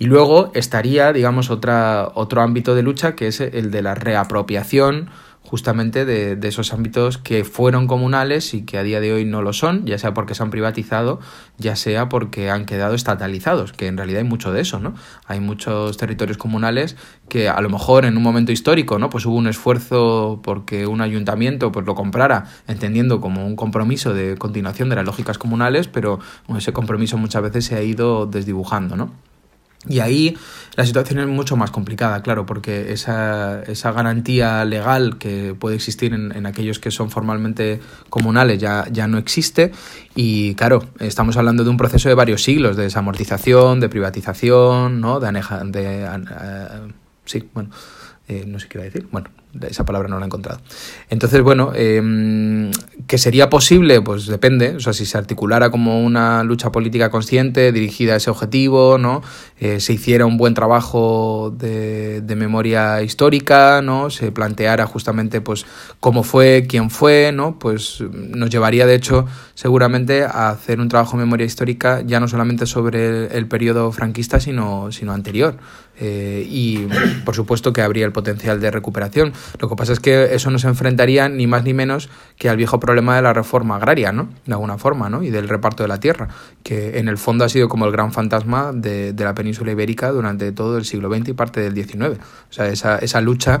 Y 0.00 0.06
luego 0.06 0.50
estaría, 0.54 1.12
digamos, 1.12 1.50
otra, 1.50 2.10
otro 2.14 2.42
ámbito 2.42 2.74
de 2.74 2.82
lucha 2.82 3.14
que 3.14 3.28
es 3.28 3.40
el 3.40 3.70
de 3.70 3.82
la 3.82 3.94
reapropiación 3.94 5.10
justamente 5.48 6.04
de, 6.04 6.38
esos 6.46 6.74
ámbitos 6.74 7.16
que 7.16 7.42
fueron 7.42 7.86
comunales 7.86 8.52
y 8.52 8.66
que 8.66 8.76
a 8.76 8.82
día 8.82 9.00
de 9.00 9.14
hoy 9.14 9.24
no 9.24 9.40
lo 9.40 9.54
son, 9.54 9.86
ya 9.86 9.96
sea 9.96 10.12
porque 10.12 10.34
se 10.34 10.42
han 10.42 10.50
privatizado, 10.50 11.20
ya 11.56 11.74
sea 11.74 12.10
porque 12.10 12.50
han 12.50 12.66
quedado 12.66 12.94
estatalizados, 12.94 13.72
que 13.72 13.86
en 13.86 13.96
realidad 13.96 14.20
hay 14.20 14.28
mucho 14.28 14.52
de 14.52 14.60
eso, 14.60 14.78
¿no? 14.78 14.92
Hay 15.26 15.40
muchos 15.40 15.96
territorios 15.96 16.36
comunales 16.36 16.96
que 17.30 17.48
a 17.48 17.58
lo 17.62 17.70
mejor 17.70 18.04
en 18.04 18.18
un 18.18 18.22
momento 18.22 18.52
histórico, 18.52 18.98
¿no? 18.98 19.08
Pues 19.08 19.24
hubo 19.24 19.36
un 19.36 19.46
esfuerzo 19.46 20.40
porque 20.42 20.86
un 20.86 21.00
ayuntamiento 21.00 21.72
pues 21.72 21.86
lo 21.86 21.94
comprara, 21.94 22.44
entendiendo 22.66 23.22
como 23.22 23.46
un 23.46 23.56
compromiso 23.56 24.12
de 24.12 24.36
continuación 24.36 24.90
de 24.90 24.96
las 24.96 25.06
lógicas 25.06 25.38
comunales, 25.38 25.88
pero 25.88 26.18
ese 26.58 26.74
compromiso 26.74 27.16
muchas 27.16 27.42
veces 27.42 27.64
se 27.64 27.74
ha 27.74 27.82
ido 27.82 28.26
desdibujando, 28.26 28.96
¿no? 28.96 29.12
Y 29.86 30.00
ahí 30.00 30.36
la 30.76 30.84
situación 30.84 31.20
es 31.20 31.28
mucho 31.28 31.56
más 31.56 31.70
complicada, 31.70 32.20
claro, 32.22 32.46
porque 32.46 32.92
esa, 32.92 33.62
esa 33.62 33.92
garantía 33.92 34.64
legal 34.64 35.18
que 35.18 35.54
puede 35.58 35.76
existir 35.76 36.12
en, 36.12 36.34
en, 36.34 36.46
aquellos 36.46 36.80
que 36.80 36.90
son 36.90 37.10
formalmente 37.10 37.80
comunales 38.10 38.58
ya, 38.58 38.86
ya 38.90 39.06
no 39.06 39.18
existe. 39.18 39.70
Y 40.16 40.54
claro, 40.56 40.84
estamos 40.98 41.36
hablando 41.36 41.62
de 41.62 41.70
un 41.70 41.76
proceso 41.76 42.08
de 42.08 42.16
varios 42.16 42.42
siglos, 42.42 42.76
de 42.76 42.84
desamortización, 42.84 43.78
de 43.78 43.88
privatización, 43.88 45.00
¿no? 45.00 45.20
De 45.20 45.28
aneja, 45.28 45.62
de, 45.64 46.08
uh, 46.08 46.92
sí, 47.24 47.48
bueno, 47.54 47.70
eh, 48.26 48.44
no 48.46 48.58
sé 48.58 48.68
qué 48.68 48.78
iba 48.78 48.82
a 48.82 48.90
decir. 48.90 49.06
Bueno, 49.12 49.30
esa 49.68 49.84
palabra 49.84 50.08
no 50.08 50.18
la 50.18 50.24
he 50.24 50.26
encontrado. 50.26 50.60
Entonces, 51.10 51.42
bueno, 51.42 51.72
eh, 51.74 52.70
¿que 53.06 53.18
sería 53.18 53.48
posible? 53.50 54.00
Pues 54.00 54.26
depende. 54.26 54.76
O 54.76 54.80
sea, 54.80 54.92
si 54.92 55.06
se 55.06 55.16
articulara 55.18 55.70
como 55.70 56.04
una 56.04 56.44
lucha 56.44 56.70
política 56.70 57.10
consciente, 57.10 57.72
dirigida 57.72 58.14
a 58.14 58.16
ese 58.16 58.30
objetivo, 58.30 58.98
¿no? 58.98 59.22
Eh, 59.58 59.80
se 59.80 59.94
hiciera 59.94 60.26
un 60.26 60.36
buen 60.36 60.54
trabajo 60.54 61.52
de, 61.56 62.22
memoria 62.36 63.02
histórica, 63.02 63.82
¿no? 63.82 64.10
Se 64.10 64.30
planteara 64.30 64.86
justamente, 64.86 65.40
pues, 65.40 65.66
cómo 65.98 66.22
fue, 66.22 66.66
quién 66.68 66.90
fue, 66.90 67.32
¿no? 67.32 67.58
Pues 67.58 68.00
nos 68.12 68.50
llevaría, 68.50 68.86
de 68.86 68.94
hecho, 68.94 69.26
seguramente 69.54 70.22
a 70.22 70.50
hacer 70.50 70.78
un 70.78 70.88
trabajo 70.88 71.16
de 71.16 71.24
memoria 71.24 71.46
histórica 71.46 72.02
ya 72.06 72.20
no 72.20 72.28
solamente 72.28 72.66
sobre 72.66 73.26
el, 73.26 73.32
el 73.32 73.46
periodo 73.48 73.90
franquista, 73.90 74.38
sino, 74.38 74.92
sino 74.92 75.12
anterior. 75.12 75.56
Eh, 76.00 76.46
y 76.48 76.86
por 77.24 77.34
supuesto 77.34 77.72
que 77.72 77.82
habría 77.82 78.06
el 78.06 78.12
potencial 78.12 78.60
de 78.60 78.70
recuperación. 78.70 79.32
Lo 79.58 79.68
que 79.68 79.76
pasa 79.76 79.92
es 79.92 80.00
que 80.00 80.34
eso 80.34 80.50
nos 80.50 80.64
enfrentaría 80.64 81.28
ni 81.28 81.46
más 81.46 81.64
ni 81.64 81.74
menos 81.74 82.08
que 82.36 82.48
al 82.48 82.56
viejo 82.56 82.80
problema 82.80 83.16
de 83.16 83.22
la 83.22 83.32
reforma 83.32 83.76
agraria, 83.76 84.12
¿no? 84.12 84.28
De 84.46 84.52
alguna 84.52 84.78
forma, 84.78 85.08
¿no? 85.08 85.22
Y 85.22 85.30
del 85.30 85.48
reparto 85.48 85.82
de 85.82 85.88
la 85.88 86.00
tierra, 86.00 86.28
que 86.62 86.98
en 86.98 87.08
el 87.08 87.18
fondo 87.18 87.44
ha 87.44 87.48
sido 87.48 87.68
como 87.68 87.86
el 87.86 87.92
gran 87.92 88.12
fantasma 88.12 88.72
de, 88.72 89.14
la 89.18 89.34
península 89.34 89.72
ibérica 89.72 90.10
durante 90.10 90.52
todo 90.52 90.78
el 90.78 90.84
siglo 90.84 91.12
XX 91.14 91.28
y 91.28 91.32
parte 91.32 91.60
del 91.60 91.74
XIX. 91.74 92.18
O 92.18 92.52
sea, 92.52 92.68
esa, 92.68 92.98
esa 92.98 93.20
lucha 93.20 93.60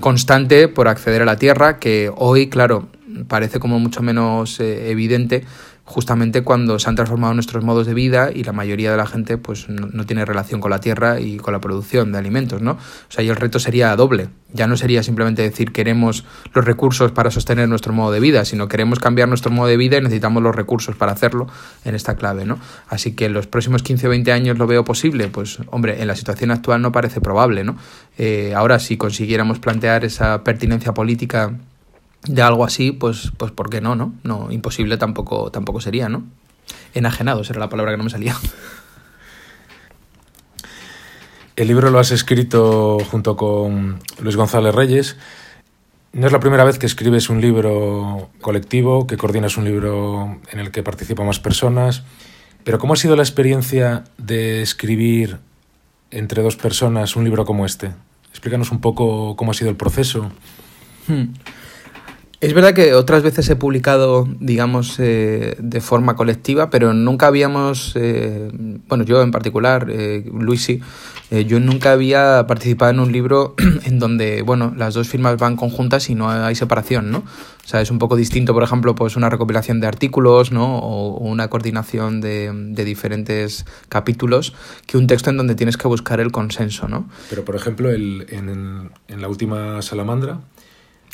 constante 0.00 0.68
por 0.68 0.88
acceder 0.88 1.22
a 1.22 1.24
la 1.24 1.36
tierra 1.36 1.78
que 1.78 2.10
hoy, 2.14 2.48
claro, 2.48 2.88
parece 3.28 3.58
como 3.60 3.78
mucho 3.78 4.02
menos 4.02 4.60
eh, 4.60 4.90
evidente 4.90 5.44
justamente 5.86 6.42
cuando 6.42 6.80
se 6.80 6.88
han 6.88 6.96
transformado 6.96 7.32
nuestros 7.32 7.62
modos 7.62 7.86
de 7.86 7.94
vida 7.94 8.30
y 8.34 8.42
la 8.42 8.52
mayoría 8.52 8.90
de 8.90 8.96
la 8.96 9.06
gente 9.06 9.38
pues 9.38 9.68
no, 9.68 10.04
tiene 10.04 10.24
relación 10.24 10.60
con 10.60 10.72
la 10.72 10.80
tierra 10.80 11.20
y 11.20 11.36
con 11.36 11.52
la 11.52 11.60
producción 11.60 12.10
de 12.10 12.18
alimentos, 12.18 12.60
¿no? 12.60 12.72
O 12.72 12.78
sea, 13.08 13.22
y 13.22 13.28
el 13.28 13.36
reto 13.36 13.60
sería 13.60 13.94
doble. 13.94 14.28
Ya 14.52 14.66
no 14.66 14.76
sería 14.76 15.04
simplemente 15.04 15.42
decir 15.42 15.72
queremos 15.72 16.24
los 16.52 16.64
recursos 16.64 17.12
para 17.12 17.30
sostener 17.30 17.68
nuestro 17.68 17.92
modo 17.92 18.10
de 18.10 18.18
vida, 18.18 18.44
sino 18.44 18.66
queremos 18.66 18.98
cambiar 18.98 19.28
nuestro 19.28 19.52
modo 19.52 19.68
de 19.68 19.76
vida 19.76 19.96
y 19.98 20.00
necesitamos 20.00 20.42
los 20.42 20.56
recursos 20.56 20.96
para 20.96 21.12
hacerlo 21.12 21.46
en 21.84 21.94
esta 21.94 22.16
clave, 22.16 22.44
¿no? 22.44 22.58
Así 22.88 23.14
que 23.14 23.26
en 23.26 23.32
los 23.32 23.46
próximos 23.46 23.84
15 23.84 24.08
o 24.08 24.10
20 24.10 24.32
años 24.32 24.58
lo 24.58 24.66
veo 24.66 24.84
posible, 24.84 25.28
pues 25.28 25.58
hombre, 25.68 26.02
en 26.02 26.08
la 26.08 26.16
situación 26.16 26.50
actual 26.50 26.82
no 26.82 26.90
parece 26.90 27.20
probable, 27.20 27.62
¿no? 27.62 27.76
Eh, 28.18 28.54
ahora 28.56 28.80
si 28.80 28.96
consiguiéramos 28.96 29.60
plantear 29.60 30.04
esa 30.04 30.42
pertinencia 30.42 30.92
política 30.94 31.52
de 32.24 32.42
algo 32.42 32.64
así, 32.64 32.92
pues, 32.92 33.32
pues 33.36 33.52
¿por 33.52 33.70
qué 33.70 33.80
no, 33.80 33.94
no? 33.94 34.12
No, 34.22 34.50
imposible 34.50 34.96
tampoco, 34.96 35.50
tampoco 35.50 35.80
sería, 35.80 36.08
¿no? 36.08 36.24
Enajenados 36.94 37.50
era 37.50 37.60
la 37.60 37.68
palabra 37.68 37.92
que 37.92 37.98
no 37.98 38.04
me 38.04 38.10
salía. 38.10 38.36
El 41.56 41.68
libro 41.68 41.90
lo 41.90 41.98
has 41.98 42.10
escrito 42.10 42.98
junto 43.10 43.36
con 43.36 43.98
Luis 44.20 44.36
González 44.36 44.74
Reyes. 44.74 45.16
No 46.12 46.26
es 46.26 46.32
la 46.32 46.40
primera 46.40 46.64
vez 46.64 46.78
que 46.78 46.84
escribes 46.84 47.30
un 47.30 47.40
libro 47.40 48.28
colectivo, 48.42 49.06
que 49.06 49.16
coordinas 49.16 49.56
un 49.56 49.64
libro 49.64 50.38
en 50.52 50.58
el 50.58 50.70
que 50.70 50.82
participan 50.82 51.26
más 51.26 51.40
personas. 51.40 52.02
Pero 52.62 52.78
¿cómo 52.78 52.92
ha 52.92 52.96
sido 52.96 53.16
la 53.16 53.22
experiencia 53.22 54.04
de 54.18 54.60
escribir 54.60 55.38
entre 56.10 56.42
dos 56.42 56.56
personas 56.56 57.16
un 57.16 57.24
libro 57.24 57.46
como 57.46 57.64
este? 57.64 57.92
Explícanos 58.30 58.70
un 58.70 58.82
poco 58.82 59.34
cómo 59.34 59.52
ha 59.52 59.54
sido 59.54 59.70
el 59.70 59.76
proceso. 59.76 60.30
Hmm. 61.06 61.28
Es 62.46 62.54
verdad 62.54 62.74
que 62.74 62.94
otras 62.94 63.24
veces 63.24 63.50
he 63.50 63.56
publicado, 63.56 64.28
digamos, 64.38 65.00
eh, 65.00 65.56
de 65.58 65.80
forma 65.80 66.14
colectiva, 66.14 66.70
pero 66.70 66.94
nunca 66.94 67.26
habíamos, 67.26 67.94
eh, 67.96 68.52
bueno, 68.86 69.02
yo 69.02 69.20
en 69.20 69.32
particular, 69.32 69.88
eh, 69.90 70.24
Luisi, 70.32 70.80
eh, 71.32 71.44
yo 71.44 71.58
nunca 71.58 71.90
había 71.90 72.46
participado 72.46 72.92
en 72.92 73.00
un 73.00 73.10
libro 73.10 73.56
en 73.84 73.98
donde, 73.98 74.42
bueno, 74.42 74.72
las 74.76 74.94
dos 74.94 75.08
firmas 75.08 75.38
van 75.38 75.56
conjuntas 75.56 76.08
y 76.08 76.14
no 76.14 76.30
hay 76.30 76.54
separación, 76.54 77.10
¿no? 77.10 77.18
O 77.18 77.68
sea, 77.68 77.80
es 77.80 77.90
un 77.90 77.98
poco 77.98 78.14
distinto, 78.14 78.54
por 78.54 78.62
ejemplo, 78.62 78.94
pues 78.94 79.16
una 79.16 79.28
recopilación 79.28 79.80
de 79.80 79.88
artículos, 79.88 80.52
¿no? 80.52 80.78
O 80.78 81.18
una 81.18 81.48
coordinación 81.48 82.20
de, 82.20 82.52
de 82.54 82.84
diferentes 82.84 83.66
capítulos 83.88 84.54
que 84.86 84.98
un 84.98 85.08
texto 85.08 85.30
en 85.30 85.36
donde 85.36 85.56
tienes 85.56 85.76
que 85.76 85.88
buscar 85.88 86.20
el 86.20 86.30
consenso, 86.30 86.86
¿no? 86.86 87.08
Pero, 87.28 87.44
por 87.44 87.56
ejemplo, 87.56 87.90
el, 87.90 88.24
en, 88.30 88.92
en 89.08 89.20
la 89.20 89.26
última 89.26 89.82
Salamandra, 89.82 90.38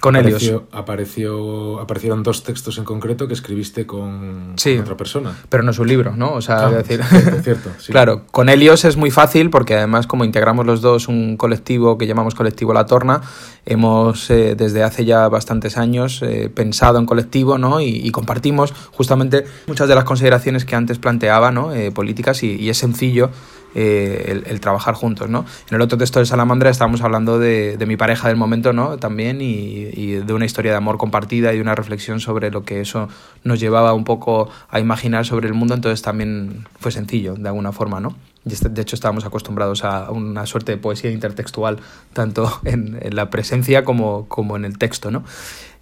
con 0.00 0.16
apareció, 0.16 0.66
Apareció, 0.72 1.80
aparecieron 1.80 2.22
dos 2.22 2.42
textos 2.42 2.78
en 2.78 2.84
concreto 2.84 3.28
que 3.28 3.34
escribiste 3.34 3.86
con, 3.86 4.54
sí, 4.56 4.74
con 4.74 4.82
otra 4.82 4.96
persona. 4.96 5.36
Pero 5.48 5.62
no 5.62 5.70
es 5.70 5.78
un 5.78 5.88
libro, 5.88 6.14
¿no? 6.16 6.32
O 6.32 6.40
sea, 6.40 6.66
Ah, 6.66 6.70
decir... 6.70 7.02
cierto, 7.04 7.42
cierto, 7.42 7.70
sí. 7.78 7.92
Claro, 7.92 8.22
con 8.30 8.48
Helios 8.48 8.84
es 8.84 8.96
muy 8.96 9.10
fácil 9.10 9.50
porque 9.50 9.76
además 9.76 10.06
como 10.06 10.24
integramos 10.24 10.66
los 10.66 10.80
dos 10.80 11.06
un 11.08 11.36
colectivo 11.36 11.98
que 11.98 12.06
llamamos 12.06 12.34
colectivo 12.34 12.72
La 12.72 12.86
Torna, 12.86 13.20
hemos 13.64 14.28
eh, 14.30 14.54
desde 14.56 14.82
hace 14.82 15.04
ya 15.04 15.28
bastantes 15.28 15.76
años 15.76 16.22
eh, 16.22 16.50
pensado 16.52 16.98
en 16.98 17.06
colectivo, 17.06 17.58
¿no? 17.58 17.80
Y, 17.80 17.88
y, 17.88 18.10
compartimos 18.10 18.72
justamente 18.92 19.44
muchas 19.66 19.88
de 19.88 19.94
las 19.94 20.04
consideraciones 20.04 20.64
que 20.64 20.74
antes 20.74 20.98
planteaba, 20.98 21.52
¿no? 21.52 21.72
Eh, 21.72 21.92
políticas 21.92 22.42
y, 22.42 22.56
y, 22.56 22.70
es 22.70 22.78
sencillo 22.78 23.30
el, 23.74 24.60
trabajar 24.60 24.94
juntos, 24.94 25.30
¿no? 25.30 25.46
En 25.70 25.76
el 25.76 25.80
otro 25.80 25.96
texto 25.96 26.18
de 26.18 26.26
Salamandra 26.26 26.68
estábamos 26.70 27.00
hablando 27.02 27.38
de, 27.38 27.82
mi 27.86 27.96
pareja 27.96 28.28
del 28.28 28.36
momento, 28.36 28.72
¿no? 28.72 28.98
También 28.98 29.38
y, 29.40 30.12
de 30.12 30.32
una 30.34 30.44
historia 30.44 30.72
de 30.72 30.76
amor 30.76 30.98
compartida 30.98 31.54
y 31.54 31.60
una 31.60 31.74
reflexión 31.74 32.20
sobre 32.20 32.50
lo 32.50 32.64
que 32.64 32.80
eso 32.80 33.08
nos 33.44 33.60
llevaba 33.60 33.94
un 33.94 34.04
poco 34.04 34.50
a 34.70 34.78
imaginar 34.78 35.24
sobre 35.24 35.48
el 35.48 35.54
mundo, 35.54 35.74
entonces 35.74 36.02
también 36.02 36.66
fue 36.80 36.92
sencillo, 36.92 37.34
de 37.34 37.48
alguna 37.48 37.72
forma, 37.72 37.98
¿no? 37.98 38.14
Este, 38.44 38.68
de 38.68 38.82
hecho 38.82 38.96
estábamos 38.96 39.24
acostumbrados 39.24 39.84
a 39.84 40.10
una 40.10 40.46
suerte 40.46 40.72
de 40.72 40.78
poesía 40.78 41.10
intertextual, 41.10 41.78
tanto 42.12 42.60
en, 42.64 42.98
la 43.10 43.30
presencia 43.30 43.84
como, 43.84 44.28
como 44.28 44.56
en 44.56 44.64
el 44.64 44.78
texto, 44.78 45.10
¿no? 45.10 45.24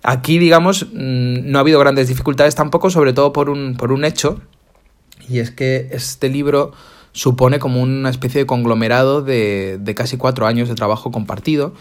Aquí, 0.03 0.39
digamos, 0.39 0.87
mm, 0.93 1.51
no 1.51 1.59
ha 1.59 1.61
habido 1.61 1.79
grandes 1.79 2.09
dificultades 2.09 2.55
tampoco, 2.55 2.91
sobre 2.91 3.13
todo 3.13 3.33
por 3.33 3.51
un, 3.51 3.77
por 3.77 3.93
un 3.93 4.05
hecho, 4.05 4.41
y 5.29 5.39
es 5.39 5.51
que 5.51 5.89
este 5.93 6.29
libro 6.29 6.73
supone 7.13 7.59
como 7.59 7.83
una 7.83 8.09
especie 8.09 8.41
de 8.41 8.47
conglomerado 8.47 9.23
de, 9.23 9.79
de 9.81 9.95
casi 9.95 10.17
cuatro 10.17 10.47
años 10.47 10.69
de 10.69 10.75
trabajo 10.75 11.11
compartido, 11.11 11.75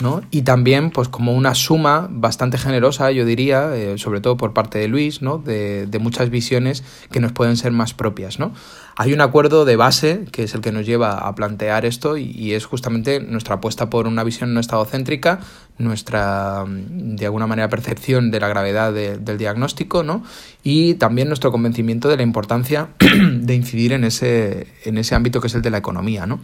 ¿no? 0.00 0.22
Y 0.30 0.42
también, 0.42 0.90
pues, 0.90 1.08
como 1.08 1.32
una 1.32 1.54
suma 1.54 2.08
bastante 2.10 2.58
generosa, 2.58 3.10
yo 3.10 3.24
diría, 3.24 3.74
eh, 3.74 3.96
sobre 3.98 4.20
todo 4.20 4.36
por 4.36 4.52
parte 4.52 4.78
de 4.78 4.88
Luis, 4.88 5.22
¿no? 5.22 5.38
De, 5.38 5.86
de, 5.86 5.98
muchas 5.98 6.30
visiones 6.30 6.84
que 7.10 7.20
nos 7.20 7.32
pueden 7.32 7.56
ser 7.56 7.72
más 7.72 7.94
propias, 7.94 8.38
¿no? 8.38 8.52
Hay 8.96 9.12
un 9.12 9.20
acuerdo 9.20 9.64
de 9.64 9.76
base 9.76 10.24
que 10.30 10.44
es 10.44 10.54
el 10.54 10.60
que 10.60 10.70
nos 10.70 10.86
lleva 10.86 11.18
a 11.18 11.34
plantear 11.34 11.84
esto 11.84 12.16
y, 12.16 12.54
es 12.54 12.64
justamente 12.64 13.20
nuestra 13.20 13.56
apuesta 13.56 13.90
por 13.90 14.06
una 14.06 14.22
visión 14.22 14.54
no 14.54 14.60
estadocéntrica, 14.60 15.40
nuestra, 15.78 16.64
mm, 16.64 17.16
de 17.16 17.24
alguna 17.24 17.46
manera, 17.46 17.68
percepción 17.68 18.30
de 18.30 18.40
la 18.40 18.48
gravedad 18.48 18.92
del 18.92 19.38
diagnóstico, 19.38 20.02
¿no? 20.02 20.22
Y 20.62 20.94
también 20.94 21.28
nuestro 21.28 21.50
convencimiento 21.50 22.08
de 22.08 22.16
la 22.16 22.22
importancia 22.22 22.88
de 22.98 23.54
incidir 23.54 23.92
en 23.92 24.04
ese, 24.04 24.68
en 24.84 24.98
ese 24.98 25.14
ámbito 25.14 25.40
que 25.40 25.48
es 25.48 25.54
el 25.54 25.62
de 25.62 25.70
la 25.70 25.78
economía, 25.78 26.26
¿no? 26.26 26.40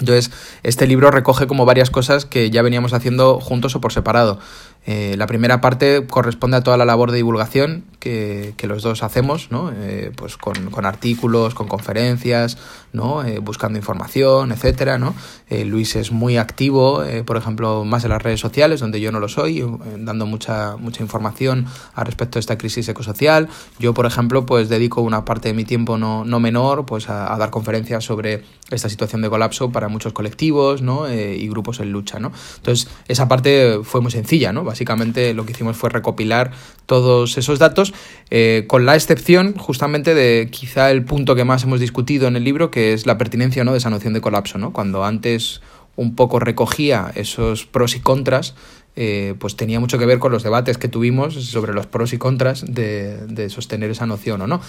Entonces, 0.00 0.30
este 0.62 0.86
libro 0.86 1.10
recoge 1.10 1.46
como 1.46 1.64
varias 1.64 1.90
cosas 1.90 2.26
que 2.26 2.50
ya 2.50 2.62
veníamos 2.62 2.92
haciendo 2.92 3.38
juntos 3.40 3.76
o 3.76 3.80
por 3.80 3.92
separado. 3.92 4.38
Eh, 4.84 5.14
la 5.16 5.28
primera 5.28 5.60
parte 5.60 6.04
corresponde 6.08 6.56
a 6.56 6.62
toda 6.62 6.76
la 6.76 6.84
labor 6.84 7.12
de 7.12 7.18
divulgación 7.18 7.84
que, 8.00 8.54
los 8.62 8.82
dos 8.82 9.02
hacemos, 9.02 9.48
¿no? 9.50 9.70
Eh, 9.74 10.12
pues 10.16 10.36
con, 10.36 10.56
artículos, 10.84 11.54
con 11.54 11.68
conferencias, 11.68 12.58
¿no? 12.92 13.24
Eh, 13.24 13.38
buscando 13.38 13.78
información, 13.78 14.50
etcétera, 14.50 14.98
¿no? 14.98 15.14
Luis 15.50 15.96
es 15.96 16.12
muy 16.12 16.38
activo, 16.38 17.04
por 17.26 17.36
ejemplo, 17.36 17.84
más 17.84 18.04
en 18.04 18.10
las 18.10 18.22
redes 18.22 18.40
sociales, 18.40 18.80
donde 18.80 19.02
yo 19.02 19.12
no 19.12 19.20
lo 19.20 19.28
soy, 19.28 19.62
dando 19.98 20.24
mucha, 20.24 20.76
mucha 20.78 21.02
información 21.02 21.66
al 21.94 22.06
respecto 22.06 22.36
de 22.36 22.40
esta 22.40 22.56
crisis 22.56 22.88
ecosocial. 22.88 23.50
Yo, 23.78 23.92
por 23.92 24.06
ejemplo, 24.06 24.46
pues 24.46 24.70
dedico 24.70 25.02
una 25.02 25.26
parte 25.26 25.48
de 25.48 25.54
mi 25.54 25.64
tiempo 25.64 25.98
no, 25.98 26.24
no 26.24 26.40
menor 26.40 26.86
pues 26.86 27.10
a, 27.10 27.36
dar 27.36 27.50
conferencias 27.50 28.02
sobre 28.02 28.44
esta 28.70 28.88
situación 28.88 29.20
de 29.20 29.28
colapso 29.28 29.70
para 29.70 29.88
muchos 29.88 30.14
colectivos, 30.14 30.80
¿no? 30.80 31.12
y 31.12 31.46
grupos 31.48 31.80
en 31.80 31.92
lucha, 31.92 32.18
¿no? 32.18 32.32
Entonces, 32.56 32.88
esa 33.08 33.28
parte 33.28 33.80
fue 33.82 34.00
muy 34.00 34.10
sencilla, 34.10 34.54
¿no? 34.54 34.64
Básicamente 34.72 35.34
lo 35.34 35.44
que 35.44 35.52
hicimos 35.52 35.76
fue 35.76 35.90
recopilar 35.90 36.50
todos 36.86 37.36
esos 37.36 37.58
datos, 37.58 37.92
eh, 38.30 38.64
con 38.68 38.86
la 38.86 38.94
excepción 38.94 39.54
justamente 39.58 40.14
de 40.14 40.48
quizá 40.50 40.90
el 40.90 41.04
punto 41.04 41.34
que 41.34 41.44
más 41.44 41.64
hemos 41.64 41.78
discutido 41.78 42.26
en 42.26 42.36
el 42.36 42.44
libro, 42.44 42.70
que 42.70 42.94
es 42.94 43.04
la 43.04 43.18
pertinencia 43.18 43.64
¿no? 43.64 43.72
de 43.72 43.78
esa 43.78 43.90
noción 43.90 44.14
de 44.14 44.22
colapso. 44.22 44.56
¿no? 44.56 44.72
Cuando 44.72 45.04
antes 45.04 45.60
un 45.94 46.16
poco 46.16 46.38
recogía 46.38 47.12
esos 47.14 47.66
pros 47.66 47.96
y 47.96 48.00
contras, 48.00 48.54
eh, 48.96 49.34
pues 49.38 49.56
tenía 49.56 49.78
mucho 49.78 49.98
que 49.98 50.06
ver 50.06 50.18
con 50.18 50.32
los 50.32 50.42
debates 50.42 50.78
que 50.78 50.88
tuvimos 50.88 51.34
sobre 51.34 51.74
los 51.74 51.86
pros 51.86 52.14
y 52.14 52.16
contras 52.16 52.64
de, 52.66 53.26
de 53.26 53.50
sostener 53.50 53.90
esa 53.90 54.06
noción 54.06 54.40
o 54.40 54.46
no. 54.46 54.62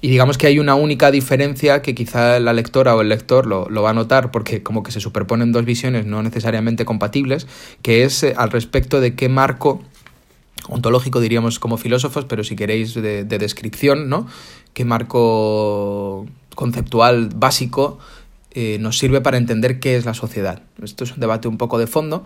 Y 0.00 0.08
digamos 0.10 0.36
que 0.36 0.46
hay 0.46 0.58
una 0.58 0.74
única 0.74 1.10
diferencia 1.10 1.80
que 1.80 1.94
quizá 1.94 2.38
la 2.38 2.52
lectora 2.52 2.94
o 2.94 3.00
el 3.00 3.08
lector 3.08 3.46
lo, 3.46 3.68
lo, 3.70 3.82
va 3.82 3.90
a 3.90 3.94
notar 3.94 4.30
porque 4.30 4.62
como 4.62 4.82
que 4.82 4.92
se 4.92 5.00
superponen 5.00 5.52
dos 5.52 5.64
visiones 5.64 6.04
no 6.04 6.22
necesariamente 6.22 6.84
compatibles, 6.84 7.46
que 7.82 8.04
es 8.04 8.22
eh, 8.22 8.34
al 8.36 8.50
respecto 8.50 9.00
de 9.00 9.14
qué 9.14 9.28
marco 9.28 9.82
ontológico 10.68 11.20
diríamos 11.20 11.58
como 11.58 11.78
filósofos, 11.78 12.24
pero 12.26 12.44
si 12.44 12.56
queréis 12.56 12.94
de, 12.94 13.24
de 13.24 13.38
descripción, 13.38 14.08
¿no? 14.08 14.26
Qué 14.74 14.84
marco 14.84 16.26
conceptual 16.54 17.30
básico 17.34 17.98
eh, 18.58 18.78
nos 18.80 18.96
sirve 18.96 19.20
para 19.20 19.36
entender 19.36 19.80
qué 19.80 19.96
es 19.96 20.06
la 20.06 20.14
sociedad. 20.14 20.62
Esto 20.82 21.04
es 21.04 21.12
un 21.12 21.20
debate 21.20 21.46
un 21.46 21.58
poco 21.58 21.78
de 21.78 21.86
fondo, 21.86 22.24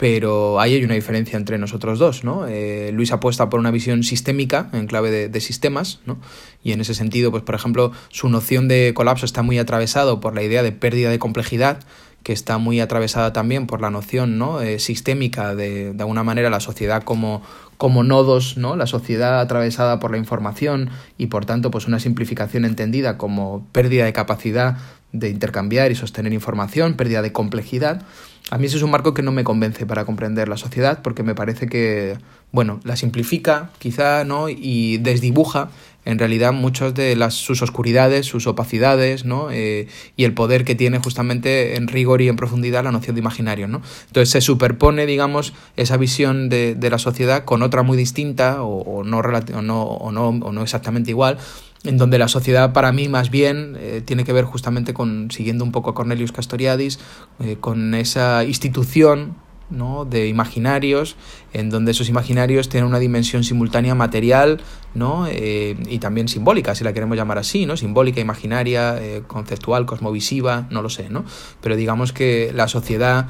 pero 0.00 0.58
ahí 0.60 0.76
hay 0.76 0.82
una 0.82 0.94
diferencia 0.94 1.36
entre 1.36 1.58
nosotros 1.58 1.98
dos, 1.98 2.24
¿no? 2.24 2.46
Eh, 2.48 2.90
Luis 2.94 3.12
apuesta 3.12 3.50
por 3.50 3.60
una 3.60 3.70
visión 3.70 4.02
sistémica 4.02 4.70
en 4.72 4.86
clave 4.86 5.28
de, 5.28 5.40
sistemas, 5.42 6.00
¿no? 6.06 6.16
Y 6.64 6.72
en 6.72 6.80
ese 6.80 6.94
sentido, 6.94 7.30
pues 7.30 7.42
por 7.42 7.54
ejemplo, 7.54 7.92
su 8.08 8.30
noción 8.30 8.66
de 8.66 8.94
colapso 8.94 9.26
está 9.26 9.42
muy 9.42 9.58
atravesado 9.58 10.18
por 10.18 10.34
la 10.34 10.42
idea 10.42 10.62
de 10.62 10.72
pérdida 10.72 11.10
de 11.10 11.18
complejidad, 11.18 11.80
que 12.22 12.32
está 12.32 12.56
muy 12.56 12.80
atravesada 12.80 13.34
también 13.34 13.66
por 13.66 13.82
la 13.82 13.90
noción 13.90 14.38
¿no? 14.38 14.62
Eh, 14.62 14.78
sistémica 14.78 15.54
de, 15.54 15.92
de 15.92 16.02
alguna 16.02 16.22
manera 16.22 16.48
la 16.48 16.60
sociedad 16.60 17.02
como, 17.02 17.42
como 17.76 18.02
nodos, 18.02 18.56
¿no? 18.56 18.76
La 18.76 18.86
sociedad 18.86 19.38
atravesada 19.38 20.00
por 20.00 20.12
la 20.12 20.16
información 20.16 20.88
y 21.18 21.26
por 21.26 21.44
tanto 21.44 21.70
pues 21.70 21.86
una 21.86 22.00
simplificación 22.00 22.64
entendida 22.64 23.18
como 23.18 23.66
pérdida 23.72 24.06
de 24.06 24.14
capacidad 24.14 24.78
de 25.12 25.28
intercambiar 25.28 25.90
y 25.90 25.94
sostener 25.94 26.32
información, 26.32 26.94
pérdida 26.94 27.20
de 27.20 27.32
complejidad. 27.32 28.02
A 28.50 28.58
mí 28.58 28.66
ese 28.66 28.76
es 28.76 28.82
un 28.82 28.90
marco 28.90 29.14
que 29.14 29.22
no 29.22 29.30
me 29.30 29.44
convence 29.44 29.86
para 29.86 30.04
comprender 30.04 30.48
la 30.48 30.56
sociedad 30.56 31.00
porque 31.02 31.22
me 31.22 31.36
parece 31.36 31.68
que, 31.68 32.18
bueno, 32.50 32.80
la 32.82 32.96
simplifica 32.96 33.70
quizá, 33.78 34.24
¿no? 34.24 34.48
Y 34.48 34.98
desdibuja 34.98 35.70
en 36.04 36.18
realidad 36.18 36.52
muchas 36.52 36.94
de 36.94 37.14
las, 37.14 37.34
sus 37.34 37.62
oscuridades, 37.62 38.26
sus 38.26 38.48
opacidades, 38.48 39.24
¿no? 39.24 39.52
Eh, 39.52 39.86
y 40.16 40.24
el 40.24 40.34
poder 40.34 40.64
que 40.64 40.74
tiene 40.74 40.98
justamente 40.98 41.76
en 41.76 41.86
rigor 41.86 42.22
y 42.22 42.28
en 42.28 42.34
profundidad 42.34 42.82
la 42.82 42.90
noción 42.90 43.14
de 43.14 43.20
imaginario, 43.20 43.68
¿no? 43.68 43.82
Entonces 44.06 44.30
se 44.30 44.40
superpone, 44.40 45.06
digamos, 45.06 45.52
esa 45.76 45.96
visión 45.96 46.48
de, 46.48 46.74
de 46.74 46.90
la 46.90 46.98
sociedad 46.98 47.44
con 47.44 47.62
otra 47.62 47.82
muy 47.82 47.96
distinta 47.96 48.62
o, 48.62 49.04
no, 49.04 49.18
o, 49.18 49.62
no, 49.62 49.82
o, 49.82 50.10
no, 50.10 50.28
o 50.28 50.52
no 50.52 50.62
exactamente 50.62 51.10
igual, 51.10 51.38
en 51.84 51.96
donde 51.96 52.18
la 52.18 52.28
sociedad 52.28 52.72
para 52.72 52.92
mí 52.92 53.08
más 53.08 53.30
bien 53.30 53.76
eh, 53.78 54.02
tiene 54.04 54.24
que 54.24 54.32
ver 54.32 54.44
justamente 54.44 54.92
con, 54.92 55.30
siguiendo 55.30 55.64
un 55.64 55.72
poco 55.72 55.90
a 55.90 55.94
Cornelius 55.94 56.32
Castoriadis, 56.32 56.98
eh, 57.40 57.56
con 57.58 57.94
esa 57.94 58.44
institución 58.44 59.36
¿no? 59.70 60.04
de 60.04 60.26
imaginarios, 60.28 61.16
en 61.52 61.70
donde 61.70 61.92
esos 61.92 62.08
imaginarios 62.08 62.68
tienen 62.68 62.88
una 62.88 62.98
dimensión 62.98 63.44
simultánea 63.44 63.94
material 63.94 64.60
¿no? 64.94 65.26
Eh, 65.28 65.76
y 65.88 66.00
también 66.00 66.28
simbólica, 66.28 66.74
si 66.74 66.82
la 66.82 66.92
queremos 66.92 67.16
llamar 67.16 67.38
así, 67.38 67.64
¿no? 67.64 67.76
simbólica, 67.76 68.20
imaginaria, 68.20 69.00
conceptual, 69.28 69.86
cosmovisiva, 69.86 70.66
no 70.70 70.82
lo 70.82 70.90
sé, 70.90 71.08
¿no? 71.08 71.24
pero 71.62 71.76
digamos 71.76 72.12
que 72.12 72.50
la 72.52 72.66
sociedad 72.66 73.28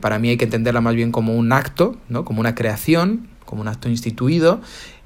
para 0.00 0.18
mí 0.18 0.28
hay 0.28 0.36
que 0.36 0.44
entenderla 0.44 0.80
más 0.80 0.94
bien 0.94 1.10
como 1.10 1.34
un 1.34 1.50
acto, 1.50 1.96
¿no? 2.08 2.24
como 2.24 2.40
una 2.40 2.54
creación, 2.54 3.28
como 3.44 3.62
un 3.62 3.68
acto 3.68 3.88
instituido 3.88 4.60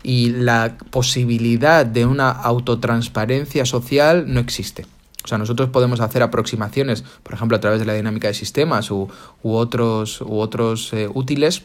y 0.07 0.31
la 0.31 0.79
posibilidad 0.93 1.85
de 1.85 2.07
una 2.07 2.31
autotransparencia 2.31 3.67
social 3.67 4.33
no 4.33 4.39
existe. 4.39 4.87
O 5.25 5.27
sea, 5.27 5.37
nosotros 5.37 5.71
podemos 5.71 5.99
hacer 5.99 6.23
aproximaciones, 6.23 7.03
por 7.25 7.35
ejemplo, 7.35 7.57
a 7.57 7.61
través 7.61 7.81
de 7.81 7.87
la 7.87 7.95
dinámica 7.95 8.29
de 8.29 8.35
sistemas 8.35 8.93
u, 8.93 9.09
otros, 9.43 10.21
u 10.21 10.39
otros 10.39 10.93
eh, 10.93 11.09
útiles, 11.13 11.65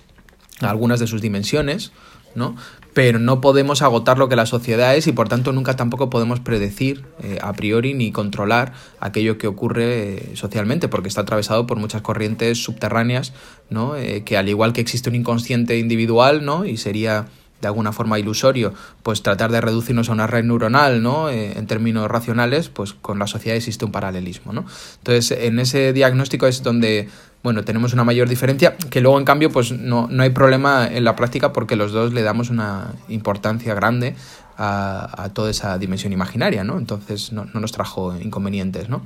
algunas 0.59 0.99
de 0.99 1.05
sus 1.05 1.21
dimensiones, 1.21 1.91
¿no? 2.33 2.55
Pero 2.95 3.19
no 3.19 3.41
podemos 3.41 3.83
agotar 3.83 4.17
lo 4.17 4.27
que 4.27 4.35
la 4.35 4.47
sociedad 4.47 4.95
es 4.95 5.05
y 5.05 5.11
por 5.11 5.29
tanto 5.29 5.51
nunca 5.51 5.75
tampoco 5.75 6.09
podemos 6.09 6.39
predecir 6.39 7.05
eh, 7.21 7.37
a 7.43 7.53
priori 7.53 7.93
ni 7.93 8.11
controlar 8.11 8.73
aquello 8.99 9.37
que 9.37 9.45
ocurre 9.45 10.15
eh, 10.15 10.35
socialmente, 10.35 10.87
porque 10.87 11.09
está 11.09 11.21
atravesado 11.21 11.67
por 11.67 11.77
muchas 11.77 12.01
corrientes 12.01 12.63
subterráneas, 12.63 13.33
¿no? 13.69 13.93
que 14.25 14.35
al 14.35 14.49
igual 14.49 14.73
que 14.73 14.81
existe 14.81 15.09
un 15.09 15.15
inconsciente 15.15 15.77
individual, 15.77 16.43
¿no? 16.43 16.65
Y 16.65 16.77
sería 16.77 17.27
de 17.61 17.67
alguna 17.67 17.91
forma 17.91 18.19
ilusorio, 18.19 18.73
pues 19.03 19.21
tratar 19.21 19.51
de 19.51 19.61
reducirnos 19.61 20.09
a 20.09 20.13
una 20.13 20.27
red 20.27 20.43
neuronal, 20.43 21.01
¿no? 21.01 21.29
Eh, 21.29 21.57
en 21.57 21.67
términos 21.67 22.09
racionales, 22.09 22.69
pues 22.69 22.93
con 22.93 23.19
la 23.19 23.27
sociedad 23.27 23.55
existe 23.55 23.85
un 23.85 23.91
paralelismo, 23.91 24.53
¿no? 24.53 24.65
Entonces, 24.97 25.37
en 25.39 25.59
ese 25.59 25.93
diagnóstico 25.93 26.47
es 26.47 26.63
donde, 26.63 27.09
bueno, 27.43 27.63
tenemos 27.63 27.93
una 27.93 28.03
mayor 28.03 28.27
diferencia, 28.27 28.75
que 28.77 29.01
luego, 29.01 29.19
en 29.19 29.25
cambio, 29.25 29.51
pues 29.51 29.71
no, 29.71 30.07
no 30.09 30.23
hay 30.23 30.31
problema 30.31 30.87
en 30.87 31.03
la 31.03 31.15
práctica 31.15 31.53
porque 31.53 31.75
los 31.75 31.91
dos 31.91 32.13
le 32.13 32.23
damos 32.23 32.49
una 32.49 32.93
importancia 33.07 33.73
grande 33.75 34.15
a, 34.57 35.29
toda 35.33 35.49
esa 35.49 35.77
dimensión 35.77 36.13
imaginaria, 36.13 36.63
¿no? 36.63 36.77
Entonces 36.77 37.31
no, 37.31 37.45
nos 37.45 37.71
trajo 37.71 38.15
inconvenientes, 38.19 38.89
¿no? 38.89 39.03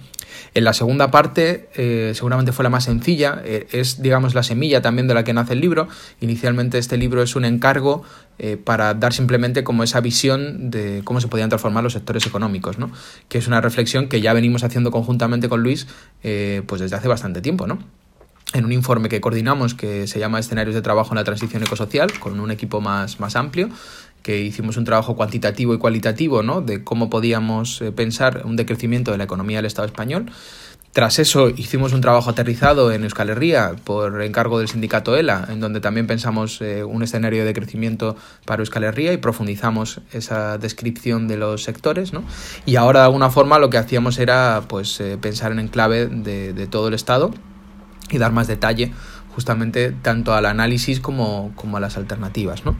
En 0.53 0.63
la 0.63 0.73
segunda 0.73 1.11
parte, 1.11 1.69
eh, 1.75 2.11
seguramente 2.13 2.51
fue 2.51 2.63
la 2.63 2.69
más 2.69 2.85
sencilla, 2.85 3.41
eh, 3.45 3.67
es, 3.71 4.01
digamos, 4.01 4.35
la 4.35 4.43
semilla 4.43 4.81
también 4.81 5.07
de 5.07 5.13
la 5.13 5.23
que 5.23 5.33
nace 5.33 5.53
el 5.53 5.61
libro. 5.61 5.87
Inicialmente 6.19 6.77
este 6.77 6.97
libro 6.97 7.21
es 7.23 7.35
un 7.35 7.45
encargo 7.45 8.03
eh, 8.37 8.57
para 8.57 8.93
dar 8.93 9.13
simplemente 9.13 9.63
como 9.63 9.83
esa 9.83 10.01
visión 10.01 10.69
de 10.71 11.01
cómo 11.03 11.21
se 11.21 11.27
podían 11.27 11.49
transformar 11.49 11.83
los 11.83 11.93
sectores 11.93 12.25
económicos, 12.25 12.77
¿no? 12.77 12.91
Que 13.29 13.37
es 13.37 13.47
una 13.47 13.61
reflexión 13.61 14.09
que 14.09 14.21
ya 14.21 14.33
venimos 14.33 14.63
haciendo 14.63 14.91
conjuntamente 14.91 15.49
con 15.49 15.63
Luis, 15.63 15.87
pues 16.21 16.81
desde 16.81 16.95
hace 16.95 17.07
bastante 17.07 17.41
tiempo, 17.41 17.67
¿no? 17.67 17.79
en 18.53 18.63
un 18.63 18.71
informe 18.71 19.09
que 19.09 19.19
coordinamos 19.19 19.73
que 19.73 20.07
se 20.07 20.19
llama 20.19 20.39
Escenarios 20.39 20.75
de 20.75 20.81
Trabajo 20.81 21.11
en 21.11 21.17
la 21.17 21.23
Transición 21.23 21.63
Ecosocial, 21.63 22.17
con 22.19 22.39
un 22.39 22.51
equipo 22.51 22.79
más, 22.79 23.19
más 23.19 23.35
amplio, 23.35 23.69
que 24.25 24.41
hicimos 24.41 24.75
un 24.75 24.85
trabajo 24.85 25.15
cuantitativo 25.15 25.75
y 25.75 25.77
cualitativo 25.77 26.41
¿no? 26.41 26.61
de 26.61 26.83
cómo 26.83 27.11
podíamos 27.11 27.79
eh, 27.83 27.91
pensar 27.91 28.41
un 28.43 28.55
decrecimiento 28.55 29.11
de 29.11 29.19
la 29.19 29.25
economía 29.25 29.59
del 29.59 29.67
Estado 29.67 29.85
español. 29.85 30.31
tras 30.93 31.19
eso 31.19 31.49
hicimos 31.49 31.93
un 31.93 32.01
trabajo 32.01 32.31
aterrizado 32.31 32.91
en 32.91 33.03
Euskal 33.03 33.29
Herria 33.29 33.75
por 33.83 34.23
encargo 34.23 34.57
del 34.57 34.67
sindicato 34.67 35.15
ELA, 35.15 35.45
en 35.49 35.59
donde 35.59 35.79
también 35.79 36.07
pensamos 36.07 36.59
eh, 36.61 36.83
un 36.83 37.03
escenario 37.03 37.45
de 37.45 37.53
crecimiento 37.53 38.15
para 38.45 38.63
Euskal 38.63 38.85
Herria 38.85 39.13
y 39.13 39.17
profundizamos 39.17 40.01
esa 40.11 40.57
descripción 40.57 41.27
de 41.27 41.37
los 41.37 41.61
sectores. 41.61 42.11
¿no? 42.11 42.23
Y 42.65 42.77
ahora 42.77 43.01
de 43.01 43.05
alguna 43.05 43.29
forma 43.29 43.59
lo 43.59 43.69
que 43.69 43.77
hacíamos 43.77 44.17
era 44.17 44.63
pues, 44.67 44.99
eh, 45.01 45.19
pensar 45.21 45.51
en 45.51 45.67
clave 45.67 46.07
de, 46.07 46.53
de 46.53 46.65
todo 46.65 46.87
el 46.87 46.95
Estado 46.95 47.31
y 48.09 48.17
dar 48.17 48.31
más 48.31 48.47
detalle 48.47 48.91
justamente 49.35 49.91
tanto 49.91 50.33
al 50.33 50.45
análisis 50.45 51.01
como, 51.01 51.51
como, 51.55 51.75
a 51.75 51.79
las 51.81 51.97
alternativas. 51.97 52.65
¿no? 52.65 52.75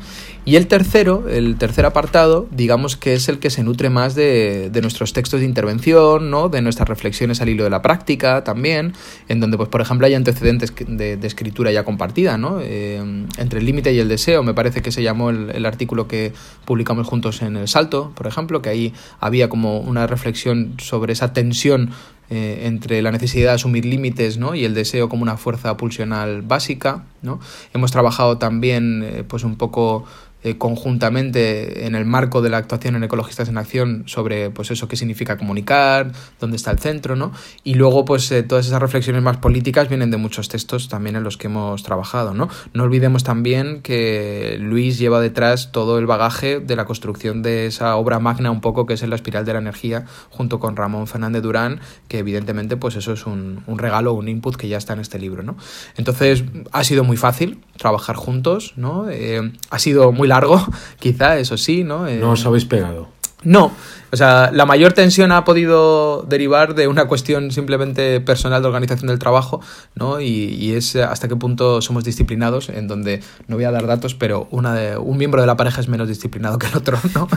Y 0.46 0.56
el 0.56 0.68
tercero, 0.68 1.28
el 1.28 1.58
tercer 1.58 1.86
apartado, 1.86 2.48
digamos 2.50 2.96
que 2.96 3.14
es 3.14 3.28
el 3.28 3.40
que 3.40 3.50
se 3.50 3.62
nutre 3.62 3.90
más 3.90 4.16
de, 4.16 4.70
de, 4.72 4.82
nuestros 4.82 5.12
textos 5.12 5.42
de 5.42 5.46
intervención, 5.46 6.32
¿no? 6.32 6.48
de 6.48 6.62
nuestras 6.62 6.88
reflexiones 6.88 7.42
al 7.42 7.50
hilo 7.50 7.66
de 7.66 7.70
la 7.70 7.82
práctica 7.82 8.44
también, 8.46 8.94
en 9.28 9.42
donde, 9.42 9.58
pues, 9.58 9.68
por 9.68 9.82
ejemplo, 9.82 10.08
hay 10.08 10.14
antecedentes 10.14 10.74
de, 10.88 11.20
escritura 11.26 11.72
ya 11.72 11.84
compartida, 11.84 12.38
¿no? 12.38 12.60
Eh, 12.62 13.02
entre 13.38 13.60
el 13.60 13.66
límite 13.66 13.92
y 13.92 14.00
el 14.00 14.08
deseo, 14.08 14.44
me 14.44 14.54
parece 14.54 14.82
que 14.82 14.92
se 14.92 15.02
llamó 15.02 15.32
el, 15.32 15.50
el, 15.50 15.66
artículo 15.66 16.08
que 16.08 16.34
publicamos 16.66 17.08
juntos 17.08 17.42
en 17.42 17.58
El 17.58 17.68
Salto, 17.68 18.12
por 18.16 18.28
ejemplo, 18.28 18.62
que 18.62 18.70
ahí 18.70 18.94
había 19.20 19.50
como 19.50 19.80
una 19.80 20.08
reflexión 20.08 20.76
sobre 20.78 21.14
esa 21.14 21.34
tensión 21.34 21.92
eh, 22.30 22.62
entre 22.64 23.02
la 23.02 23.12
necesidad 23.12 23.50
de 23.50 23.56
asumir 23.56 23.86
límites 23.86 24.38
¿no? 24.38 24.56
y 24.56 24.66
el 24.66 24.74
deseo 24.74 25.10
como 25.10 25.22
una 25.22 25.38
fuerza 25.38 25.78
pulsional 25.78 26.42
básica. 26.42 27.04
¿no? 27.22 27.40
Hemos 27.74 27.92
trabajado 27.92 28.38
también 28.38 29.04
eh, 29.04 29.24
pues 29.28 29.44
un 29.44 29.56
poco 29.56 30.06
eh, 30.46 30.60
conjuntamente 30.60 31.88
en 31.88 31.96
el 31.96 32.06
marco 32.06 32.44
de 32.44 32.50
la 32.50 32.58
actuación 32.58 32.96
en 32.96 33.04
Ecologistas 33.04 33.50
en 33.50 33.58
Acción 33.58 34.04
sobre 34.06 34.52
pues 34.52 34.70
eso 34.70 34.88
qué 34.88 34.96
significa 34.96 35.38
comunicar, 35.38 36.12
dónde 36.40 36.56
está 36.56 36.70
el 36.70 36.78
centro, 36.78 37.16
¿no? 37.16 37.32
Y 37.64 37.74
luego 37.74 38.06
pues 38.06 38.32
eh, 38.32 38.44
todas 38.44 38.68
esas 38.68 38.80
reflexiones 38.80 39.24
más 39.24 39.38
políticas 39.38 39.90
vienen 39.90 40.12
de 40.12 40.18
muchos 40.18 40.48
textos 40.48 40.88
también 40.88 41.16
en 41.16 41.24
los 41.24 41.38
que 41.38 41.48
hemos 41.48 41.82
trabajado, 41.82 42.36
¿no? 42.36 42.48
No 42.74 42.84
olvidemos 42.84 43.24
también 43.24 43.82
que 43.82 44.58
Luis 44.60 45.00
lleva 45.00 45.20
detrás 45.20 45.72
todo 45.72 45.98
el 45.98 46.06
bagaje 46.06 46.60
de 46.60 46.76
la 46.76 46.86
construcción 46.86 47.42
de 47.42 47.66
esa 47.66 47.96
obra 47.96 48.20
magna 48.20 48.52
un 48.52 48.62
poco 48.62 48.86
que 48.86 48.94
es 48.94 49.02
la 49.02 49.16
espiral 49.16 49.46
de 49.46 49.54
la 49.54 49.60
energía 49.60 50.06
junto 50.30 50.60
con 50.60 50.76
Ramón 50.76 51.08
Fernández 51.08 51.42
Durán, 51.42 51.80
que 52.08 52.20
evidentemente 52.20 52.78
pues 52.78 52.96
eso 52.98 53.14
es 53.14 53.26
un, 53.26 53.64
un 53.66 53.80
regalo, 53.80 54.14
un 54.14 54.28
input 54.28 54.56
que 54.56 54.68
ya 54.68 54.78
está 54.78 54.94
en 54.94 55.00
este 55.00 55.18
libro, 55.18 55.42
¿no? 55.42 55.58
Entonces 55.98 56.44
ha 56.72 56.84
sido 56.84 57.04
muy 57.04 57.18
fácil 57.18 57.62
trabajar 57.78 58.16
juntos, 58.16 58.74
¿no? 58.76 59.10
Eh, 59.10 59.52
ha 59.70 59.80
sido 59.80 60.12
muy 60.12 60.28
largo, 60.28 60.35
quizá, 61.00 61.38
eso 61.38 61.58
sí, 61.58 61.84
¿no? 61.84 62.08
Eh, 62.08 62.18
no 62.18 62.32
os 62.32 62.46
habéis 62.46 62.66
pegado. 62.66 63.08
No, 63.44 63.72
o 64.12 64.18
sea, 64.18 64.50
la 64.54 64.66
mayor 64.66 64.94
tensión 64.94 65.32
ha 65.32 65.44
podido 65.44 66.26
derivar 66.28 66.74
de 66.74 66.88
una 66.88 67.06
cuestión 67.06 67.52
simplemente 67.52 68.22
personal 68.22 68.62
de 68.62 68.68
organización 68.68 69.08
del 69.08 69.20
trabajo, 69.20 69.62
¿no? 69.94 70.22
Y, 70.22 70.56
y, 70.58 70.74
es 70.74 70.96
hasta 70.96 71.28
qué 71.28 71.36
punto 71.36 71.82
somos 71.82 72.04
disciplinados, 72.04 72.70
en 72.70 72.88
donde 72.88 73.22
no 73.48 73.58
voy 73.58 73.66
a 73.66 73.72
dar 73.72 73.88
datos, 73.88 74.16
pero 74.16 74.48
una 74.52 74.74
de, 74.74 74.98
un 74.98 75.18
miembro 75.18 75.42
de 75.42 75.48
la 75.48 75.58
pareja 75.58 75.82
es 75.82 75.90
menos 75.90 76.08
disciplinado 76.08 76.58
que 76.58 76.68
el 76.68 76.76
otro, 76.76 76.98
¿no? 77.14 77.28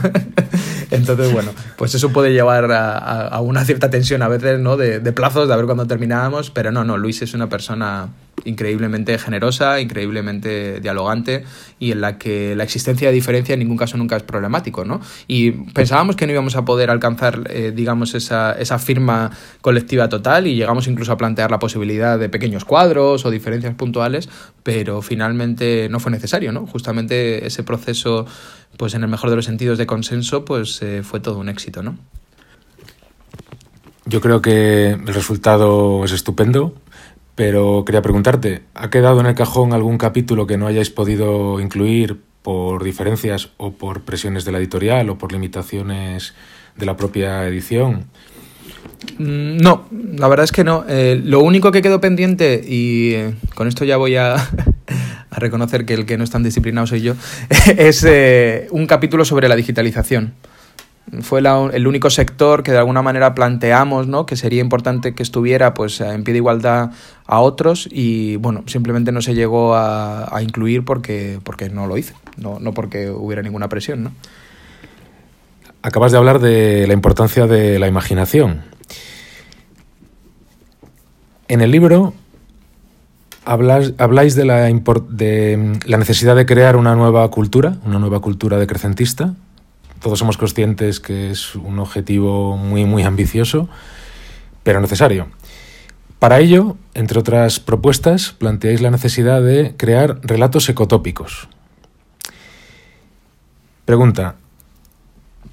Entonces, 0.91 1.31
bueno, 1.31 1.51
pues 1.77 1.93
eso 1.95 2.09
puede 2.09 2.31
llevar 2.33 2.71
a, 2.71 2.97
a, 2.97 3.27
a 3.27 3.41
una 3.41 3.65
cierta 3.65 3.89
tensión 3.89 4.21
a 4.21 4.27
veces, 4.27 4.59
¿no? 4.59 4.77
De, 4.77 4.99
de 4.99 5.11
plazos, 5.11 5.47
de 5.47 5.53
a 5.53 5.57
ver 5.57 5.65
cuándo 5.65 5.85
terminábamos, 5.85 6.49
pero 6.49 6.71
no, 6.71 6.83
no, 6.85 6.97
Luis 6.97 7.21
es 7.21 7.33
una 7.33 7.49
persona 7.49 8.09
increíblemente 8.45 9.17
generosa, 9.17 9.79
increíblemente 9.79 10.79
dialogante 10.79 11.43
y 11.79 11.91
en 11.91 12.01
la 12.01 12.17
que 12.17 12.55
la 12.55 12.63
existencia 12.63 13.09
de 13.09 13.13
diferencia 13.13 13.53
en 13.53 13.59
ningún 13.59 13.77
caso 13.77 13.97
nunca 13.97 14.17
es 14.17 14.23
problemático, 14.23 14.85
¿no? 14.85 15.01
Y 15.27 15.51
pensábamos 15.51 16.15
que 16.15 16.25
no 16.25 16.33
íbamos 16.33 16.55
a 16.55 16.65
poder 16.65 16.89
alcanzar, 16.89 17.43
eh, 17.49 17.71
digamos, 17.75 18.15
esa, 18.15 18.53
esa 18.53 18.79
firma 18.79 19.31
colectiva 19.61 20.09
total 20.09 20.47
y 20.47 20.55
llegamos 20.55 20.87
incluso 20.87 21.11
a 21.11 21.17
plantear 21.17 21.51
la 21.51 21.59
posibilidad 21.59 22.19
de 22.19 22.29
pequeños 22.29 22.65
cuadros 22.65 23.25
o 23.25 23.31
diferencias 23.31 23.75
puntuales, 23.75 24.29
pero 24.63 25.01
finalmente 25.01 25.87
no 25.89 25.99
fue 25.99 26.11
necesario, 26.11 26.51
¿no? 26.51 26.67
Justamente 26.67 27.45
ese 27.45 27.63
proceso, 27.63 28.25
pues 28.77 28.93
en 28.93 29.03
el 29.03 29.09
mejor 29.09 29.29
de 29.29 29.35
los 29.35 29.45
sentidos 29.45 29.77
de 29.77 29.85
consenso, 29.85 30.45
pues 30.45 30.81
eh, 30.81 31.01
fue 31.03 31.19
todo 31.19 31.39
un 31.39 31.49
éxito, 31.49 31.83
¿no? 31.83 31.97
Yo 34.05 34.21
creo 34.21 34.41
que 34.41 34.91
el 34.91 35.13
resultado 35.13 36.03
es 36.03 36.11
estupendo. 36.11 36.73
Pero 37.39 37.85
quería 37.85 38.01
preguntarte, 38.01 38.63
¿ha 38.73 38.89
quedado 38.89 39.21
en 39.21 39.25
el 39.25 39.33
cajón 39.33 39.71
algún 39.71 39.97
capítulo 39.97 40.45
que 40.45 40.57
no 40.57 40.67
hayáis 40.67 40.89
podido 40.89 41.61
incluir 41.61 42.19
por 42.41 42.83
diferencias 42.83 43.51
o 43.55 43.71
por 43.71 44.01
presiones 44.01 44.43
de 44.43 44.51
la 44.51 44.57
editorial 44.57 45.09
o 45.09 45.17
por 45.17 45.31
limitaciones 45.31 46.33
de 46.75 46.85
la 46.85 46.97
propia 46.97 47.47
edición? 47.47 48.07
No, 49.19 49.87
la 49.89 50.27
verdad 50.27 50.43
es 50.43 50.51
que 50.51 50.65
no. 50.65 50.83
Eh, 50.89 51.21
lo 51.23 51.39
único 51.39 51.71
que 51.71 51.81
quedó 51.81 52.01
pendiente, 52.01 52.61
y 52.61 53.13
eh, 53.13 53.35
con 53.55 53.69
esto 53.69 53.85
ya 53.85 53.95
voy 53.95 54.17
a, 54.17 54.35
a, 55.29 55.39
reconocer 55.39 55.85
que 55.85 55.93
el 55.93 56.05
que 56.05 56.17
no 56.17 56.25
es 56.25 56.31
tan 56.31 56.43
disciplinado 56.43 56.87
soy 56.87 56.99
yo, 56.99 57.13
es 57.77 58.03
eh, 58.03 58.67
un 58.71 58.85
capítulo 58.85 59.23
sobre 59.23 59.47
la 59.47 59.55
digitalización 59.55 60.33
fue 61.21 61.39
el 61.39 61.87
único 61.87 62.09
sector 62.09 62.63
que 62.63 62.71
de 62.71 62.77
alguna 62.77 63.01
manera 63.01 63.33
planteamos 63.33 64.07
¿no? 64.07 64.25
que 64.25 64.35
sería 64.35 64.61
importante 64.61 65.13
que 65.13 65.23
estuviera 65.23 65.73
pues, 65.73 66.01
en 66.01 66.23
pie 66.23 66.33
de 66.33 66.37
igualdad 66.39 66.91
a 67.25 67.39
otros 67.39 67.87
y 67.91 68.35
bueno, 68.37 68.63
simplemente 68.67 69.11
no 69.11 69.21
se 69.21 69.33
llegó 69.33 69.75
a, 69.75 70.39
incluir 70.41 70.85
porque, 70.85 71.39
porque 71.43 71.69
no 71.69 71.87
lo 71.87 71.97
hice, 71.97 72.13
no, 72.37 72.59
no 72.59 72.73
porque 72.73 73.09
hubiera 73.09 73.41
ninguna 73.41 73.69
presión. 73.69 74.03
¿no? 74.03 74.11
Acabas 75.81 76.11
de 76.11 76.17
hablar 76.17 76.39
de 76.39 76.85
la 76.87 76.93
importancia 76.93 77.47
de 77.47 77.79
la 77.79 77.87
imaginación. 77.87 78.61
En 81.47 81.61
el 81.61 81.71
libro 81.71 82.13
habláis 83.45 84.35
de 84.35 84.45
la, 84.45 84.65
de 84.65 85.79
la 85.85 85.97
necesidad 85.97 86.35
de 86.35 86.45
crear 86.45 86.75
una 86.75 86.95
nueva 86.95 87.27
cultura, 87.31 87.77
una 87.85 87.97
nueva 87.97 88.19
cultura 88.19 88.57
decrecentista, 88.57 89.33
todos 89.99 90.19
somos 90.19 90.37
conscientes 90.37 90.99
que 90.99 91.31
es 91.31 91.55
un 91.55 91.79
objetivo 91.79 92.57
muy, 92.57 92.85
muy 92.85 93.03
ambicioso, 93.03 93.69
pero 94.63 94.81
necesario. 94.81 95.27
Para 96.19 96.39
ello, 96.39 96.75
entre 96.93 97.19
otras 97.19 97.59
propuestas, 97.59 98.31
planteáis 98.31 98.81
la 98.81 98.91
necesidad 98.91 99.41
de 99.41 99.75
crear 99.77 100.19
relatos 100.21 100.67
ecotópicos. 100.67 101.47
Pregunta, 103.85 104.35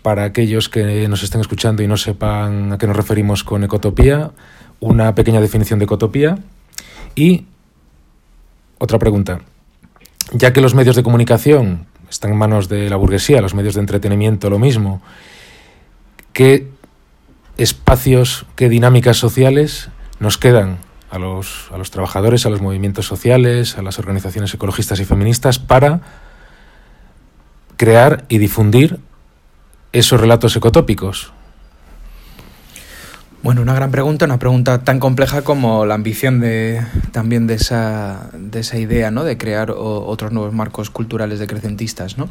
para 0.03 0.25
aquellos 0.25 0.69
que 0.69 1.09
nos 1.09 1.23
estén 1.23 1.41
escuchando 1.41 1.83
y 1.83 1.89
no 1.89 1.97
sepan 1.97 2.73
a 2.73 2.79
qué 2.79 2.87
nos 2.87 2.97
referimos 2.97 3.45
con 3.45 3.65
ecotopía, 3.65 4.33
una 4.81 5.15
pequeña 5.15 5.41
definición 5.41 5.79
de 5.79 5.85
ecotopía 5.85 6.39
y 7.15 7.47
otra 8.79 8.99
pregunta. 8.99 9.41
Ya 10.33 10.53
que 10.53 10.61
los 10.61 10.75
medios 10.75 10.97
de 10.97 11.03
comunicación 11.03 11.87
están 12.11 12.33
en 12.33 12.39
manos 12.39 12.69
de 12.69 12.89
la 12.89 12.97
burguesía, 12.97 13.41
los 13.41 13.55
medios 13.55 13.75
de 13.75 13.81
entretenimiento 13.81 14.51
lo 14.51 14.59
mismo. 14.59 15.03
¿Qué 16.33 16.69
espacios, 17.57 18.47
qué 18.55 18.69
dinámicas 18.69 19.17
sociales 19.17 19.89
nos 20.21 20.39
quedan 20.39 20.79
a 21.11 21.19
los, 21.19 21.71
a 21.73 21.79
los 21.79 21.91
trabajadores, 21.91 22.47
a 22.47 22.51
los 22.51 22.61
movimientos 22.61 23.07
sociales, 23.07 23.79
a 23.79 23.83
las 23.83 23.99
organizaciones 23.99 24.53
ecologistas 24.53 25.01
y 25.01 25.05
feministas 25.05 25.59
para 25.59 26.01
crear 27.77 28.25
y 28.29 28.39
difundir 28.39 28.99
esos 29.93 30.21
relatos 30.21 30.57
ecotópicos? 30.57 31.33
Bueno, 33.47 33.63
una 33.63 33.75
gran 33.75 33.93
pregunta, 33.93 34.25
una 34.25 34.41
pregunta 34.41 34.83
tan 34.83 34.99
compleja 34.99 35.43
como 35.43 35.87
la 35.87 35.95
ambición 35.95 36.41
de 36.41 36.85
también 37.13 37.47
de 37.47 37.55
esa, 37.55 38.29
de 38.33 38.59
esa 38.59 38.77
idea, 38.77 39.13
¿no? 39.13 39.23
De 39.23 39.39
crear 39.39 39.71
o, 39.71 40.05
otros 40.05 40.33
nuevos 40.33 40.53
marcos 40.53 40.91
culturales 40.91 41.39
decrecentistas, 41.39 42.19
¿no? 42.19 42.29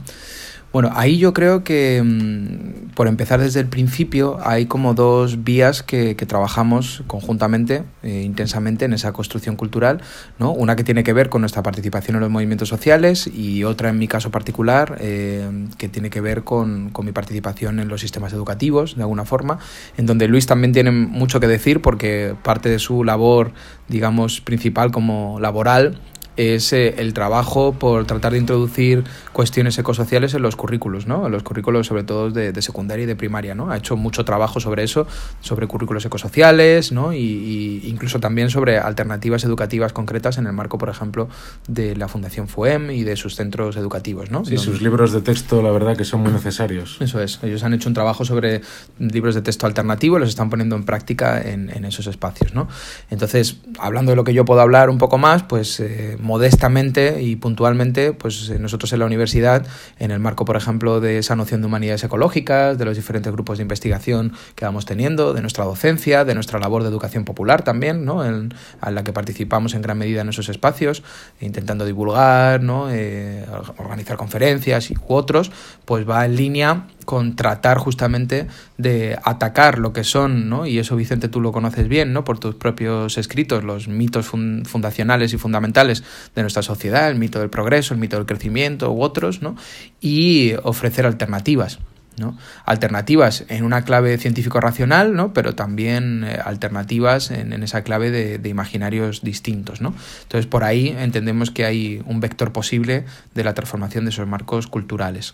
Bueno, 0.75 0.91
ahí 0.93 1.17
yo 1.19 1.33
creo 1.33 1.63
que, 1.63 2.03
mm, 2.03 2.95
por 2.95 3.07
empezar 3.07 3.39
desde 3.39 3.61
el 3.61 3.67
principio, 3.67 4.39
hay 4.43 4.65
como 4.65 4.93
dos 4.93 5.45
vías 5.45 5.83
que, 5.83 6.15
trabajamos 6.15 7.01
conjuntamente, 7.07 7.83
eh, 8.03 8.23
intensamente 8.25 8.83
en 8.83 8.91
esa 8.91 9.13
construcción 9.13 9.55
cultural, 9.55 10.01
¿no? 10.37 10.51
Una 10.51 10.75
que 10.75 10.83
tiene 10.83 11.05
que 11.05 11.13
ver 11.13 11.29
con 11.29 11.39
nuestra 11.39 11.63
participación 11.63 12.17
en 12.17 12.23
los 12.23 12.29
movimientos 12.29 12.67
sociales 12.67 13.25
y 13.25 13.63
otra, 13.63 13.87
en 13.87 13.97
mi 13.97 14.09
caso 14.09 14.31
particular, 14.31 14.97
eh, 14.99 15.47
que 15.77 15.87
tiene 15.87 16.09
que 16.09 16.19
ver 16.19 16.43
con, 16.43 16.89
con 16.89 17.05
mi 17.05 17.13
participación 17.13 17.79
en 17.79 17.87
los 17.87 18.01
sistemas 18.01 18.33
educativos, 18.33 18.97
de 18.97 19.03
alguna 19.03 19.23
forma, 19.23 19.59
en 19.95 20.05
donde 20.05 20.27
Luis 20.27 20.45
también 20.45 20.73
tiene 20.73 20.91
mucho 20.91 21.39
que 21.39 21.47
decir 21.47 21.81
porque 21.81 22.35
parte 22.43 22.67
de 22.67 22.79
su 22.79 23.05
labor, 23.05 23.53
digamos, 23.87 24.41
principal 24.41 24.91
como 24.91 25.39
laboral 25.39 26.01
es 26.37 26.73
eh, 26.73 26.95
el 26.97 27.13
trabajo 27.13 27.73
por 27.73 28.05
tratar 28.05 28.33
de 28.33 28.39
introducir 28.39 29.03
cuestiones 29.31 29.77
ecosociales 29.77 30.33
en 30.33 30.41
los 30.41 30.55
currículos, 30.55 31.07
¿no? 31.07 31.25
En 31.25 31.31
los 31.31 31.43
currículos 31.43 31.87
sobre 31.87 32.03
todo 32.03 32.31
de, 32.31 32.61
secundaria 32.61 33.03
y 33.03 33.05
de 33.05 33.15
primaria, 33.15 33.55
¿no? 33.55 33.71
Ha 33.71 33.77
hecho 33.77 33.95
mucho 33.95 34.25
trabajo 34.25 34.59
sobre 34.59 34.83
eso, 34.83 35.07
sobre 35.41 35.67
currículos 35.67 36.05
ecosociales, 36.05 36.91
¿no? 36.91 37.13
Y, 37.13 37.81
incluso 37.85 38.19
también 38.19 38.49
sobre 38.49 38.77
alternativas 38.77 39.43
educativas 39.43 39.93
concretas 39.93 40.37
en 40.37 40.47
el 40.47 40.53
marco, 40.53 40.77
por 40.77 40.89
ejemplo, 40.89 41.29
de 41.67 41.95
la 41.95 42.07
Fundación 42.07 42.47
FUEM 42.47 42.91
y 42.91 43.03
de 43.03 43.15
sus 43.15 43.35
centros 43.35 43.75
educativos, 43.77 44.31
¿no? 44.31 44.45
Sí, 44.45 44.57
sus 44.57 44.81
libros 44.81 45.11
de 45.11 45.21
texto, 45.21 45.61
la 45.61 45.71
verdad 45.71 45.95
que 45.97 46.05
son 46.05 46.21
muy 46.21 46.31
necesarios. 46.31 46.97
Eso 46.99 47.21
es. 47.21 47.39
Ellos 47.43 47.63
han 47.63 47.73
hecho 47.73 47.89
un 47.89 47.93
trabajo 47.93 48.25
sobre 48.25 48.61
libros 48.99 49.35
de 49.35 49.41
texto 49.41 49.65
alternativo 49.67 50.17
y 50.17 50.19
los 50.21 50.29
están 50.29 50.49
poniendo 50.49 50.75
en 50.75 50.83
práctica 50.83 51.41
en, 51.41 51.85
esos 51.85 52.07
espacios, 52.07 52.53
¿no? 52.53 52.67
Entonces, 53.11 53.57
hablando 53.79 54.11
de 54.11 54.15
lo 54.15 54.23
que 54.23 54.33
yo 54.33 54.43
puedo 54.43 54.61
hablar 54.61 54.89
un 54.89 54.97
poco 54.97 55.17
más, 55.17 55.43
pues 55.43 55.79
eh, 55.79 56.17
modestamente 56.25 57.21
y 57.21 57.35
puntualmente, 57.37 58.11
pues 58.11 58.49
eh, 58.49 58.59
nosotros 58.59 58.91
en 58.91 58.99
la 58.99 59.05
universidad, 59.05 59.65
en 59.99 60.11
el 60.11 60.19
marco, 60.19 60.43
por 60.43 60.57
ejemplo, 60.57 60.99
de 60.99 61.19
esa 61.19 61.35
noción 61.35 61.61
de 61.61 61.67
humanidades 61.67 62.03
ecológicas, 62.03 62.77
de 62.77 62.83
los 62.83 62.97
diferentes 62.97 63.31
grupos 63.31 63.59
de 63.59 63.61
investigación 63.61 64.33
que 64.55 64.65
vamos 64.65 64.85
teniendo, 64.85 65.33
de 65.33 65.41
nuestra 65.41 65.63
docencia, 65.63 66.25
de 66.25 66.33
nuestra 66.33 66.59
labor 66.59 66.83
de 66.83 66.89
educación 66.89 67.23
popular 67.23 67.63
también, 67.63 68.03
¿no? 68.03 68.25
En, 68.25 68.53
la 68.85 69.03
que 69.03 69.13
participamos 69.13 69.73
en 69.73 69.81
gran 69.81 69.97
medida 69.97 70.21
en 70.21 70.29
esos 70.29 70.49
espacios, 70.49 71.03
intentando 71.41 71.85
divulgar, 71.85 72.63
¿no? 72.63 72.89
Eh, 72.89 73.45
organizar 73.77 74.17
conferencias 74.17 74.89
u 74.91 75.13
otros, 75.13 75.51
pues 75.85 76.09
va 76.09 76.25
en 76.25 76.35
línea 76.35 76.87
con 77.05 77.35
tratar 77.35 77.77
justamente 77.77 78.47
de 78.77 79.17
atacar 79.23 79.79
lo 79.79 79.93
que 79.93 80.03
son, 80.03 80.49
¿no? 80.49 80.65
y 80.65 80.79
eso 80.79 80.95
Vicente 80.95 81.29
tú 81.29 81.39
lo 81.39 81.51
conoces 81.51 81.87
bien, 81.87 82.11
¿no? 82.11 82.23
por 82.23 82.39
tus 82.39 82.55
propios 82.55 83.17
escritos, 83.17 83.63
los 83.63 83.87
mitos 83.87 84.27
fundacionales 84.27 85.31
y 85.33 85.37
fundamentales 85.37 86.03
de 86.35 86.41
nuestra 86.41 86.63
sociedad, 86.63 87.09
el 87.09 87.15
mito 87.15 87.39
del 87.39 87.49
progreso, 87.49 87.93
el 87.93 87.99
mito 87.99 88.17
del 88.17 88.25
crecimiento 88.25 88.91
u 88.91 89.01
otros, 89.01 89.41
¿no? 89.41 89.55
y 90.01 90.53
ofrecer 90.63 91.05
alternativas. 91.05 91.79
¿no? 92.17 92.37
Alternativas 92.65 93.43
en 93.49 93.65
una 93.65 93.83
clave 93.83 94.17
científico-racional, 94.17 95.15
¿no? 95.15 95.33
pero 95.33 95.53
también 95.53 96.23
eh, 96.23 96.39
alternativas 96.43 97.29
en, 97.31 97.51
esa 97.61 97.83
clave 97.83 98.09
de, 98.09 98.37
de, 98.37 98.49
imaginarios 98.49 99.21
distintos. 99.21 99.81
¿no? 99.81 99.93
Entonces, 100.23 100.45
por 100.45 100.63
ahí 100.63 100.95
entendemos 100.97 101.51
que 101.51 101.65
hay 101.65 102.01
un 102.05 102.21
vector 102.21 102.53
posible 102.53 103.05
de 103.33 103.43
la 103.43 103.53
transformación 103.53 104.05
de 104.05 104.11
esos 104.11 104.27
marcos 104.27 104.67
culturales. 104.67 105.33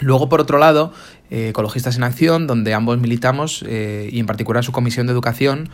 Luego, 0.00 0.28
por 0.28 0.40
otro 0.40 0.58
lado, 0.58 0.92
eh, 1.30 1.48
Ecologistas 1.48 1.96
en 1.96 2.04
Acción, 2.04 2.46
donde 2.46 2.72
ambos 2.72 2.98
militamos, 2.98 3.64
eh, 3.66 4.08
y 4.10 4.18
en 4.18 4.26
particular 4.26 4.64
su 4.64 4.72
comisión 4.72 5.06
de 5.06 5.12
educación, 5.12 5.68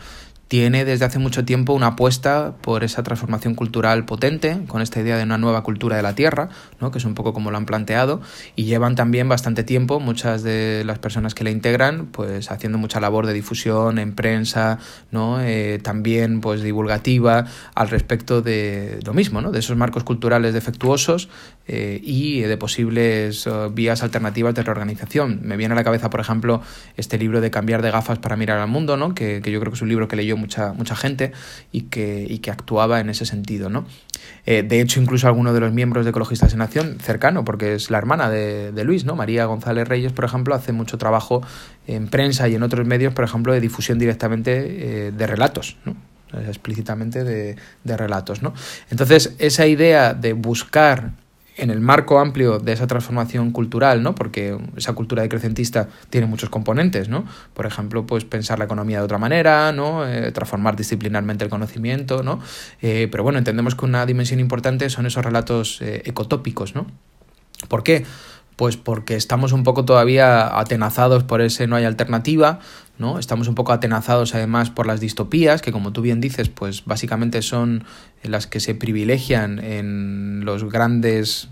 tiene 0.47 0.85
desde 0.85 1.05
hace 1.05 1.19
mucho 1.19 1.45
tiempo 1.45 1.73
una 1.73 1.87
apuesta 1.87 2.55
por 2.61 2.83
esa 2.83 3.03
transformación 3.03 3.55
cultural 3.55 4.05
potente, 4.05 4.59
con 4.67 4.81
esta 4.81 5.01
idea 5.01 5.17
de 5.17 5.23
una 5.23 5.37
nueva 5.37 5.63
cultura 5.63 5.97
de 5.97 6.03
la 6.03 6.15
tierra, 6.15 6.49
¿no? 6.79 6.91
que 6.91 6.99
es 6.99 7.05
un 7.05 7.13
poco 7.13 7.33
como 7.33 7.51
lo 7.51 7.57
han 7.57 7.65
planteado, 7.65 8.21
y 8.55 8.65
llevan 8.65 8.95
también 8.95 9.27
bastante 9.27 9.63
tiempo, 9.63 9.99
muchas 9.99 10.43
de 10.43 10.83
las 10.85 10.99
personas 10.99 11.33
que 11.33 11.43
la 11.43 11.49
integran, 11.49 12.07
pues 12.07 12.51
haciendo 12.51 12.77
mucha 12.77 12.99
labor 12.99 13.25
de 13.25 13.33
difusión 13.33 13.99
en 13.99 14.13
prensa, 14.15 14.79
¿no? 15.11 15.41
Eh, 15.41 15.79
también 15.83 16.41
pues 16.41 16.61
divulgativa 16.61 17.45
al 17.75 17.89
respecto 17.89 18.41
de 18.41 18.99
lo 19.05 19.13
mismo, 19.13 19.41
¿no? 19.41 19.51
de 19.51 19.59
esos 19.59 19.75
marcos 19.77 20.03
culturales 20.03 20.53
defectuosos 20.53 21.29
eh, 21.69 21.99
y 22.01 22.39
de 22.41 22.55
posibles 22.55 23.45
eh, 23.45 23.51
vías 23.73 24.01
alternativas 24.01 24.55
de 24.55 24.63
reorganización. 24.63 25.41
Me 25.43 25.57
viene 25.57 25.73
a 25.73 25.75
la 25.75 25.83
cabeza, 25.83 26.09
por 26.09 26.21
ejemplo, 26.21 26.61
este 26.95 27.17
libro 27.17 27.41
de 27.41 27.51
Cambiar 27.51 27.81
de 27.81 27.91
gafas 27.91 28.19
para 28.19 28.37
mirar 28.37 28.59
al 28.59 28.69
mundo, 28.69 28.95
¿no? 28.95 29.13
que, 29.13 29.41
yo 29.41 29.59
creo 29.59 29.71
que 29.71 29.75
es 29.75 29.81
un 29.81 29.89
libro 29.89 30.07
que 30.07 30.15
leyó 30.15 30.37
mucha, 30.37 30.71
mucha 30.71 30.95
gente 30.95 31.33
y 31.73 31.81
que, 31.81 32.25
y 32.29 32.39
que 32.39 32.51
actuaba 32.51 33.01
en 33.01 33.09
ese 33.09 33.25
sentido. 33.25 33.69
¿no? 33.69 33.85
Eh, 34.45 34.63
de 34.63 34.79
hecho, 34.79 35.01
incluso 35.01 35.27
alguno 35.27 35.53
de 35.53 35.59
los 35.59 35.73
miembros 35.73 36.05
de 36.05 36.11
Ecologistas 36.11 36.53
en 36.53 36.61
Acción, 36.61 36.99
cercano, 37.01 37.43
porque 37.43 37.73
es 37.73 37.91
la 37.91 37.97
hermana 37.97 38.29
de, 38.29 38.71
de, 38.71 38.83
Luis, 38.85 39.03
¿no? 39.03 39.17
María 39.17 39.43
González 39.43 39.85
Reyes, 39.89 40.13
por 40.13 40.23
ejemplo, 40.23 40.55
hace 40.55 40.71
mucho 40.71 40.97
trabajo 40.97 41.41
en 41.85 42.07
prensa 42.07 42.47
y 42.47 42.55
en 42.55 42.63
otros 42.63 42.87
medios, 42.87 43.13
por 43.13 43.25
ejemplo, 43.25 43.51
de 43.51 43.59
difusión 43.59 43.99
directamente 43.99 45.11
de 45.11 45.27
relatos. 45.27 45.75
¿no? 45.85 45.95
explícitamente 46.45 47.23
de, 47.23 47.55
de 47.85 47.97
relatos. 47.97 48.41
¿no? 48.41 48.53
Entonces, 48.91 49.33
esa 49.39 49.65
idea 49.65 50.13
de 50.13 50.33
buscar 50.33 51.13
en 51.57 51.71
el 51.71 51.81
marco 51.81 52.19
amplio 52.19 52.59
de 52.59 52.73
esa 52.73 52.87
transformación 52.87 53.51
cultural, 53.51 54.03
¿no? 54.03 54.15
Porque 54.15 54.57
esa 54.75 54.93
cultura 54.93 55.23
decrecentista 55.23 55.89
tiene 56.09 56.27
muchos 56.27 56.49
componentes, 56.49 57.09
¿no? 57.09 57.25
Por 57.53 57.65
ejemplo, 57.65 58.05
pues 58.05 58.25
pensar 58.25 58.59
la 58.59 58.65
economía 58.65 58.99
de 58.99 59.05
otra 59.05 59.17
manera, 59.17 59.71
¿no? 59.71 60.07
Eh, 60.07 60.31
transformar 60.31 60.75
disciplinarmente 60.75 61.43
el 61.43 61.49
conocimiento, 61.49 62.23
¿no? 62.23 62.39
Eh, 62.81 63.07
pero 63.11 63.23
bueno, 63.23 63.39
entendemos 63.39 63.75
que 63.75 63.85
una 63.85 64.05
dimensión 64.05 64.39
importante 64.39 64.89
son 64.89 65.05
esos 65.07 65.25
relatos 65.25 65.81
eh, 65.81 66.03
ecotópicos, 66.05 66.75
¿no? 66.75 66.85
¿Por 67.67 67.83
qué? 67.83 68.05
Pues 68.55 68.77
porque 68.77 69.15
estamos 69.15 69.51
un 69.51 69.63
poco 69.63 69.85
todavía 69.85 70.59
atenazados 70.59 71.23
por 71.23 71.41
ese 71.41 71.67
no 71.67 71.75
hay 71.75 71.85
alternativa, 71.85 72.59
¿no? 72.97 73.19
Estamos 73.19 73.47
un 73.47 73.55
poco 73.55 73.71
atenazados 73.71 74.33
además 74.35 74.69
por 74.69 74.87
las 74.87 74.99
distopías, 74.99 75.61
que 75.61 75.71
como 75.71 75.93
tú 75.93 76.01
bien 76.01 76.21
dices, 76.21 76.49
pues 76.49 76.85
básicamente 76.85 77.41
son 77.41 77.83
las 78.23 78.47
que 78.47 78.59
se 78.59 78.75
privilegian 78.75 79.59
en 79.59 80.45
los 80.45 80.69
grandes 80.69 81.49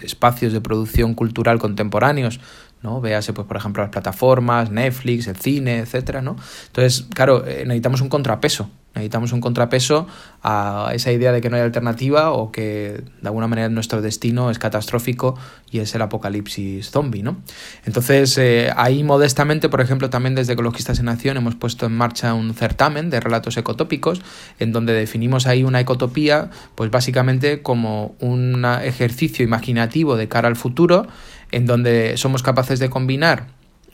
espacios 0.00 0.52
de 0.52 0.60
producción 0.60 1.14
cultural 1.14 1.58
contemporáneos, 1.58 2.40
¿no? 2.82 3.00
Véase, 3.00 3.32
pues, 3.32 3.46
por 3.46 3.56
ejemplo, 3.56 3.82
las 3.82 3.92
plataformas, 3.92 4.70
Netflix, 4.70 5.26
el 5.26 5.36
cine, 5.36 5.78
etcétera, 5.78 6.20
¿no? 6.20 6.36
Entonces, 6.66 7.06
claro, 7.14 7.46
eh, 7.46 7.64
necesitamos 7.64 8.00
un 8.00 8.08
contrapeso 8.08 8.70
Necesitamos 8.94 9.32
un 9.32 9.40
contrapeso 9.40 10.06
a 10.42 10.90
esa 10.94 11.12
idea 11.12 11.32
de 11.32 11.40
que 11.40 11.48
no 11.48 11.56
hay 11.56 11.62
alternativa 11.62 12.32
o 12.32 12.52
que 12.52 13.02
de 13.20 13.28
alguna 13.28 13.48
manera 13.48 13.68
nuestro 13.70 14.02
destino 14.02 14.50
es 14.50 14.58
catastrófico 14.58 15.38
y 15.70 15.78
es 15.78 15.94
el 15.94 16.02
apocalipsis 16.02 16.90
zombie, 16.90 17.22
¿no? 17.22 17.40
Entonces, 17.86 18.36
eh, 18.36 18.70
ahí 18.76 19.02
modestamente, 19.02 19.70
por 19.70 19.80
ejemplo, 19.80 20.10
también 20.10 20.34
desde 20.34 20.52
Ecologistas 20.52 20.98
en 20.98 21.08
Acción 21.08 21.38
hemos 21.38 21.54
puesto 21.54 21.86
en 21.86 21.92
marcha 21.92 22.34
un 22.34 22.52
certamen 22.54 23.08
de 23.08 23.20
relatos 23.20 23.56
ecotópicos 23.56 24.20
en 24.58 24.72
donde 24.72 24.92
definimos 24.92 25.46
ahí 25.46 25.64
una 25.64 25.80
ecotopía, 25.80 26.50
pues 26.74 26.90
básicamente 26.90 27.62
como 27.62 28.14
un 28.20 28.64
ejercicio 28.82 29.44
imaginativo 29.44 30.16
de 30.16 30.28
cara 30.28 30.48
al 30.48 30.56
futuro 30.56 31.06
en 31.50 31.66
donde 31.66 32.16
somos 32.16 32.42
capaces 32.42 32.78
de 32.78 32.90
combinar 32.90 33.46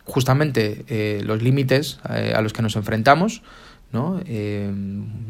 justamente 0.09 0.85
eh, 0.89 1.21
los 1.25 1.43
límites 1.43 2.01
eh, 2.11 2.33
a 2.35 2.41
los 2.41 2.53
que 2.53 2.63
nos 2.63 2.77
enfrentamos, 2.77 3.43
¿no? 3.93 4.21
Eh, 4.27 4.71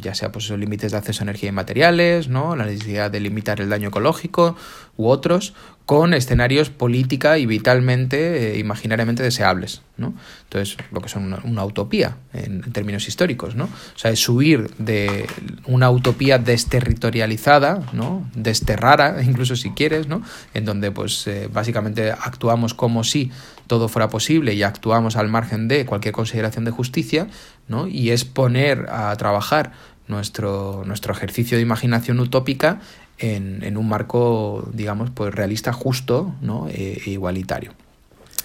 ya 0.00 0.14
sea 0.14 0.32
pues 0.32 0.46
esos 0.46 0.58
límites 0.58 0.92
de 0.92 0.98
acceso 0.98 1.22
a 1.22 1.24
energía 1.24 1.48
y 1.50 1.52
materiales, 1.52 2.28
¿no? 2.28 2.56
la 2.56 2.66
necesidad 2.66 3.10
de 3.10 3.20
limitar 3.20 3.60
el 3.60 3.68
daño 3.68 3.88
ecológico 3.88 4.56
u 4.96 5.08
otros, 5.08 5.54
con 5.88 6.12
escenarios 6.12 6.68
política 6.68 7.38
y 7.38 7.46
vitalmente, 7.46 8.52
eh, 8.52 8.58
imaginariamente 8.58 9.22
deseables. 9.22 9.80
¿no? 9.96 10.12
Entonces, 10.42 10.76
lo 10.92 11.00
que 11.00 11.08
son 11.08 11.40
una, 11.44 11.64
utopía 11.64 12.18
en, 12.34 12.60
términos 12.72 13.08
históricos. 13.08 13.54
¿no? 13.54 13.64
O 13.64 13.98
sea, 13.98 14.10
es 14.10 14.28
huir 14.28 14.68
de 14.76 15.26
una 15.64 15.90
utopía 15.90 16.36
desterritorializada, 16.36 17.88
¿no? 17.94 18.28
desterrara, 18.34 19.22
incluso 19.24 19.56
si 19.56 19.70
quieres, 19.70 20.08
¿no? 20.08 20.20
en 20.52 20.66
donde 20.66 20.90
pues 20.90 21.26
eh, 21.26 21.48
básicamente 21.50 22.12
actuamos 22.12 22.74
como 22.74 23.02
si 23.02 23.30
todo 23.66 23.88
fuera 23.88 24.10
posible 24.10 24.52
y 24.52 24.64
actuamos 24.64 25.16
al 25.16 25.28
margen 25.28 25.68
de 25.68 25.86
cualquier 25.86 26.12
consideración 26.12 26.66
de 26.66 26.70
justicia, 26.70 27.28
¿no? 27.66 27.88
y 27.88 28.10
es 28.10 28.26
poner 28.26 28.90
a 28.90 29.16
trabajar 29.16 29.72
nuestro, 30.06 30.82
nuestro 30.84 31.14
ejercicio 31.14 31.56
de 31.56 31.62
imaginación 31.62 32.20
utópica 32.20 32.80
en, 33.18 33.76
un 33.76 33.88
marco, 33.88 34.68
digamos, 34.72 35.10
pues 35.10 35.34
realista, 35.34 35.72
justo 35.72 36.34
¿no? 36.40 36.68
e, 36.68 37.00
e 37.04 37.10
igualitario. 37.10 37.72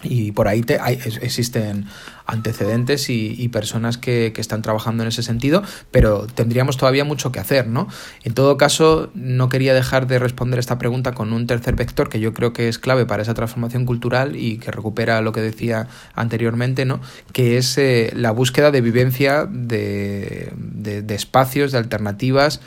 Y 0.03 0.31
por 0.33 0.47
ahí 0.47 0.61
te, 0.61 0.79
hay, 0.79 0.99
existen 1.21 1.85
antecedentes 2.25 3.09
y, 3.09 3.49
personas 3.49 3.97
que, 3.97 4.33
están 4.37 4.61
trabajando 4.61 5.03
en 5.03 5.09
ese 5.09 5.23
sentido, 5.23 5.63
pero 5.91 6.27
tendríamos 6.27 6.77
todavía 6.77 7.05
mucho 7.05 7.31
que 7.31 7.39
hacer, 7.39 7.67
¿no? 7.67 7.87
En 8.23 8.33
todo 8.33 8.57
caso, 8.57 9.09
no 9.13 9.49
quería 9.49 9.73
dejar 9.73 10.07
de 10.07 10.19
responder 10.19 10.59
esta 10.59 10.77
pregunta 10.77 11.13
con 11.13 11.33
un 11.33 11.47
tercer 11.47 11.75
vector 11.75 12.09
que 12.09 12.19
yo 12.19 12.33
creo 12.33 12.51
que 12.51 12.67
es 12.67 12.79
clave 12.79 13.05
para 13.05 13.21
esa 13.21 13.33
transformación 13.33 13.85
cultural 13.85 14.35
y 14.35 14.57
que 14.57 14.71
recupera 14.71 15.21
lo 15.21 15.31
que 15.31 15.41
decía 15.41 15.87
anteriormente, 16.15 16.85
¿no? 16.85 16.99
Que 17.31 17.57
es 17.57 17.77
eh, 17.77 18.11
la 18.15 18.31
búsqueda 18.31 18.71
de 18.71 18.81
vivencia 18.81 19.45
de, 19.45 20.51
de 20.55 21.15
espacios, 21.15 21.71
de 21.71 21.77
alternativas 21.77 22.61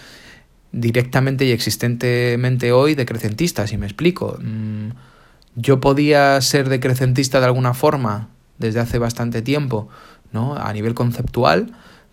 directamente 0.73 1.45
y 1.45 1.53
existentemente 1.53 2.73
hoy 2.73 2.95
decrecentista, 2.95 3.67
si 3.67 3.77
me 3.77 3.87
explico. 3.87 4.39
Mm, 4.43 4.91
yo 5.57 5.81
podía 5.81 6.41
ser 6.41 6.69
decrecentista 6.69 7.41
de 7.41 7.47
alguna 7.47 7.75
forma 7.75 8.29
desde 8.59 8.81
hace 8.81 8.99
bastante 8.99 9.43
tiempo, 9.43 9.89
¿no? 10.33 10.57
A 10.57 10.73
nivel 10.73 10.95
conceptual, 10.95 11.73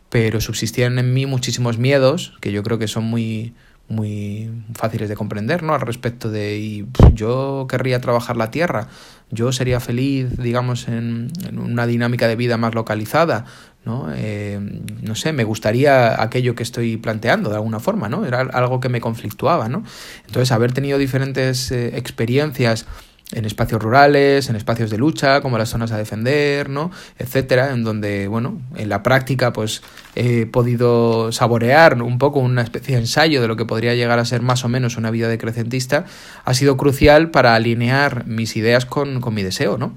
pero 0.09 0.39
subsistían 0.41 0.97
en 0.99 1.13
mí 1.13 1.25
muchísimos 1.25 1.77
miedos, 1.77 2.37
que 2.39 2.51
yo 2.51 2.63
creo 2.63 2.79
que 2.79 2.87
son 2.87 3.03
muy, 3.03 3.53
muy 3.89 4.49
fáciles 4.73 5.09
de 5.09 5.15
comprender, 5.15 5.63
¿no? 5.63 5.73
Al 5.73 5.81
respecto 5.81 6.29
de 6.29 6.57
y, 6.57 6.87
yo 7.13 7.67
querría 7.69 7.99
trabajar 7.99 8.37
la 8.37 8.51
tierra, 8.51 8.87
yo 9.29 9.51
sería 9.51 9.79
feliz, 9.79 10.37
digamos, 10.37 10.87
en, 10.87 11.31
una 11.57 11.85
dinámica 11.87 12.27
de 12.27 12.35
vida 12.35 12.57
más 12.57 12.73
localizada, 12.75 13.45
¿no? 13.85 14.07
Eh, 14.15 14.59
no 15.01 15.15
sé, 15.15 15.33
me 15.33 15.43
gustaría 15.43 16.21
aquello 16.21 16.55
que 16.55 16.63
estoy 16.63 16.97
planteando 16.97 17.49
de 17.49 17.55
alguna 17.55 17.79
forma, 17.79 18.09
¿no? 18.09 18.25
Era 18.25 18.41
algo 18.41 18.79
que 18.79 18.89
me 18.89 19.01
conflictuaba, 19.01 19.67
¿no? 19.69 19.83
Entonces, 20.25 20.51
haber 20.51 20.73
tenido 20.73 20.97
diferentes 20.97 21.71
eh, 21.71 21.97
experiencias 21.97 22.85
en 23.33 23.45
espacios 23.45 23.81
rurales, 23.81 24.49
en 24.49 24.55
espacios 24.55 24.89
de 24.89 24.97
lucha, 24.97 25.41
como 25.41 25.57
las 25.57 25.69
zonas 25.69 25.91
a 25.91 25.97
defender, 25.97 26.69
¿no? 26.69 26.91
etcétera, 27.17 27.71
en 27.71 27.83
donde, 27.83 28.27
bueno, 28.27 28.61
en 28.75 28.89
la 28.89 29.03
práctica 29.03 29.53
pues 29.53 29.81
he 30.15 30.45
podido 30.45 31.31
saborear 31.31 32.01
un 32.01 32.17
poco 32.17 32.39
una 32.39 32.61
especie 32.61 32.95
de 32.95 33.01
ensayo 33.01 33.41
de 33.41 33.47
lo 33.47 33.55
que 33.55 33.65
podría 33.65 33.95
llegar 33.95 34.19
a 34.19 34.25
ser 34.25 34.41
más 34.41 34.63
o 34.65 34.69
menos 34.69 34.97
una 34.97 35.11
vida 35.11 35.27
decrecentista, 35.27 36.05
ha 36.45 36.53
sido 36.53 36.77
crucial 36.77 37.31
para 37.31 37.55
alinear 37.55 38.25
mis 38.27 38.55
ideas 38.55 38.85
con, 38.85 39.21
con 39.21 39.33
mi 39.33 39.43
deseo, 39.43 39.77
¿no? 39.77 39.95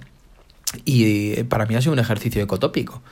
Y 0.84 1.32
eh, 1.32 1.44
para 1.44 1.66
mí 1.66 1.74
ha 1.74 1.80
sido 1.80 1.92
un 1.92 1.98
ejercicio 1.98 2.42
ecotópico. 2.42 3.02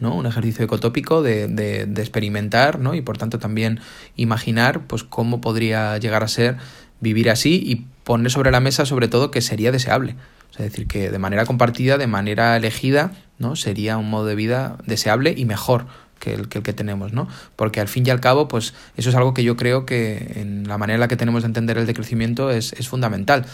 ¿No? 0.00 0.14
Un 0.14 0.26
ejercicio 0.26 0.64
ecotópico 0.64 1.22
de, 1.22 1.48
de, 1.48 1.86
de, 1.86 2.02
experimentar, 2.02 2.78
¿no? 2.78 2.94
Y 2.94 3.02
por 3.02 3.18
tanto 3.18 3.38
también 3.38 3.80
imaginar, 4.16 4.86
pues, 4.86 5.04
cómo 5.04 5.40
podría 5.40 5.96
llegar 5.98 6.22
a 6.22 6.28
ser 6.28 6.56
vivir 7.00 7.30
así 7.30 7.62
y 7.64 7.86
poner 8.04 8.30
sobre 8.30 8.50
la 8.50 8.60
mesa 8.60 8.86
sobre 8.86 9.08
todo 9.08 9.30
que 9.30 9.40
sería 9.40 9.72
deseable. 9.72 10.16
Es 10.52 10.58
decir, 10.58 10.86
que 10.86 11.10
de 11.10 11.18
manera 11.18 11.44
compartida, 11.44 11.98
de 11.98 12.06
manera 12.06 12.56
elegida, 12.56 13.12
¿no? 13.38 13.56
Sería 13.56 13.98
un 13.98 14.08
modo 14.08 14.26
de 14.26 14.34
vida 14.34 14.78
deseable 14.86 15.34
y 15.36 15.44
mejor 15.44 15.86
que 16.18 16.32
el, 16.32 16.48
que 16.48 16.58
el 16.58 16.64
que 16.64 16.72
tenemos, 16.72 17.12
¿no? 17.12 17.28
Porque 17.56 17.80
al 17.80 17.88
fin 17.88 18.06
y 18.06 18.10
al 18.10 18.20
cabo, 18.20 18.48
pues 18.48 18.72
eso 18.96 19.10
es 19.10 19.16
algo 19.16 19.34
que 19.34 19.44
yo 19.44 19.56
creo 19.56 19.84
que 19.84 20.32
en 20.36 20.66
la 20.66 20.78
manera 20.78 20.94
en 20.94 21.00
la 21.00 21.08
que 21.08 21.16
tenemos 21.16 21.42
de 21.42 21.48
entender 21.48 21.76
el 21.76 21.86
decrecimiento 21.86 22.50
es, 22.50 22.72
es 22.72 22.88
fundamental. 22.88 23.44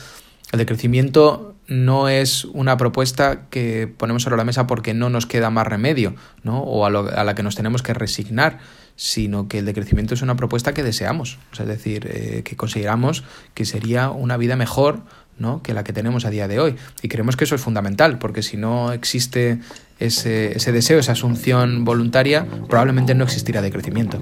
El 0.52 0.58
decrecimiento 0.58 1.56
no 1.66 2.08
es 2.08 2.44
una 2.44 2.76
propuesta 2.76 3.48
que 3.48 3.92
ponemos 3.96 4.22
sobre 4.22 4.36
la 4.36 4.44
mesa 4.44 4.66
porque 4.66 4.94
no 4.94 5.08
nos 5.08 5.26
queda 5.26 5.50
más 5.50 5.66
remedio, 5.66 6.14
¿no? 6.42 6.60
O 6.60 6.84
a, 6.84 6.88
a 6.88 7.24
la 7.24 7.34
que 7.34 7.42
nos 7.42 7.56
tenemos 7.56 7.82
que 7.82 7.94
resignar, 7.94 8.58
sino 8.96 9.48
que 9.48 9.58
el 9.58 9.64
decrecimiento 9.64 10.14
es 10.14 10.22
una 10.22 10.36
propuesta 10.36 10.74
que 10.74 10.82
deseamos, 10.82 11.38
es 11.58 11.66
decir, 11.66 12.08
eh, 12.12 12.42
que 12.44 12.56
consideramos 12.56 13.24
que 13.54 13.64
sería 13.64 14.10
una 14.10 14.36
vida 14.36 14.56
mejor 14.56 15.02
¿no? 15.38 15.62
que 15.62 15.74
la 15.74 15.84
que 15.84 15.92
tenemos 15.92 16.24
a 16.24 16.30
día 16.30 16.48
de 16.48 16.60
hoy. 16.60 16.76
Y 17.02 17.08
creemos 17.08 17.36
que 17.36 17.44
eso 17.44 17.54
es 17.54 17.60
fundamental, 17.60 18.18
porque 18.18 18.42
si 18.42 18.56
no 18.56 18.92
existe 18.92 19.60
ese, 19.98 20.56
ese 20.56 20.72
deseo, 20.72 20.98
esa 20.98 21.12
asunción 21.12 21.84
voluntaria, 21.84 22.46
probablemente 22.68 23.14
no 23.14 23.24
existirá 23.24 23.62
decrecimiento. 23.62 24.20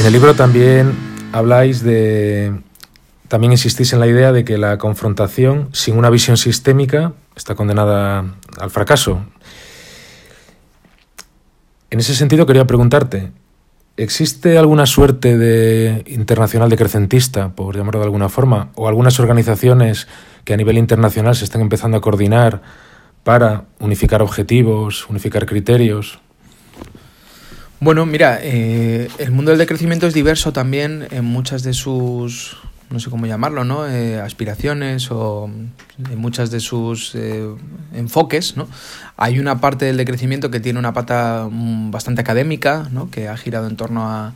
En 0.00 0.06
el 0.06 0.14
libro 0.14 0.34
también 0.34 0.94
habláis 1.30 1.82
de 1.82 2.58
también 3.28 3.52
insistís 3.52 3.92
en 3.92 4.00
la 4.00 4.06
idea 4.06 4.32
de 4.32 4.46
que 4.46 4.56
la 4.56 4.78
confrontación 4.78 5.68
sin 5.72 5.98
una 5.98 6.08
visión 6.08 6.38
sistémica 6.38 7.12
está 7.36 7.54
condenada 7.54 8.24
al 8.58 8.70
fracaso. 8.70 9.20
En 11.90 12.00
ese 12.00 12.14
sentido 12.14 12.46
quería 12.46 12.66
preguntarte, 12.66 13.30
¿existe 13.98 14.56
alguna 14.56 14.86
suerte 14.86 15.36
de 15.36 16.02
internacional 16.06 16.70
decrecentista, 16.70 17.50
por 17.50 17.76
llamarlo 17.76 18.00
de 18.00 18.06
alguna 18.06 18.30
forma, 18.30 18.70
o 18.76 18.88
algunas 18.88 19.20
organizaciones 19.20 20.08
que 20.44 20.54
a 20.54 20.56
nivel 20.56 20.78
internacional 20.78 21.36
se 21.36 21.44
están 21.44 21.60
empezando 21.60 21.98
a 21.98 22.00
coordinar 22.00 22.62
para 23.22 23.66
unificar 23.80 24.22
objetivos, 24.22 25.06
unificar 25.10 25.44
criterios? 25.44 26.20
Bueno, 27.82 28.04
mira, 28.04 28.38
eh, 28.42 29.08
el 29.16 29.30
mundo 29.30 29.52
del 29.52 29.58
decrecimiento 29.58 30.06
es 30.06 30.12
diverso 30.12 30.52
también 30.52 31.08
en 31.10 31.24
muchas 31.24 31.62
de 31.62 31.72
sus 31.72 32.58
no 32.90 32.98
sé 32.98 33.08
cómo 33.08 33.24
llamarlo, 33.26 33.64
¿no? 33.64 33.88
Eh, 33.88 34.20
aspiraciones 34.20 35.10
o 35.12 35.48
en 35.48 36.18
muchas 36.18 36.50
de 36.50 36.60
sus 36.60 37.14
eh, 37.14 37.48
enfoques, 37.94 38.56
¿no? 38.56 38.68
Hay 39.16 39.38
una 39.38 39.60
parte 39.60 39.84
del 39.84 39.96
decrecimiento 39.96 40.50
que 40.50 40.60
tiene 40.60 40.78
una 40.78 40.92
pata 40.92 41.48
mm, 41.50 41.90
bastante 41.92 42.20
académica, 42.20 42.88
¿no? 42.90 43.08
Que 43.10 43.28
ha 43.28 43.36
girado 43.36 43.68
en 43.68 43.76
torno 43.76 44.10
a, 44.10 44.32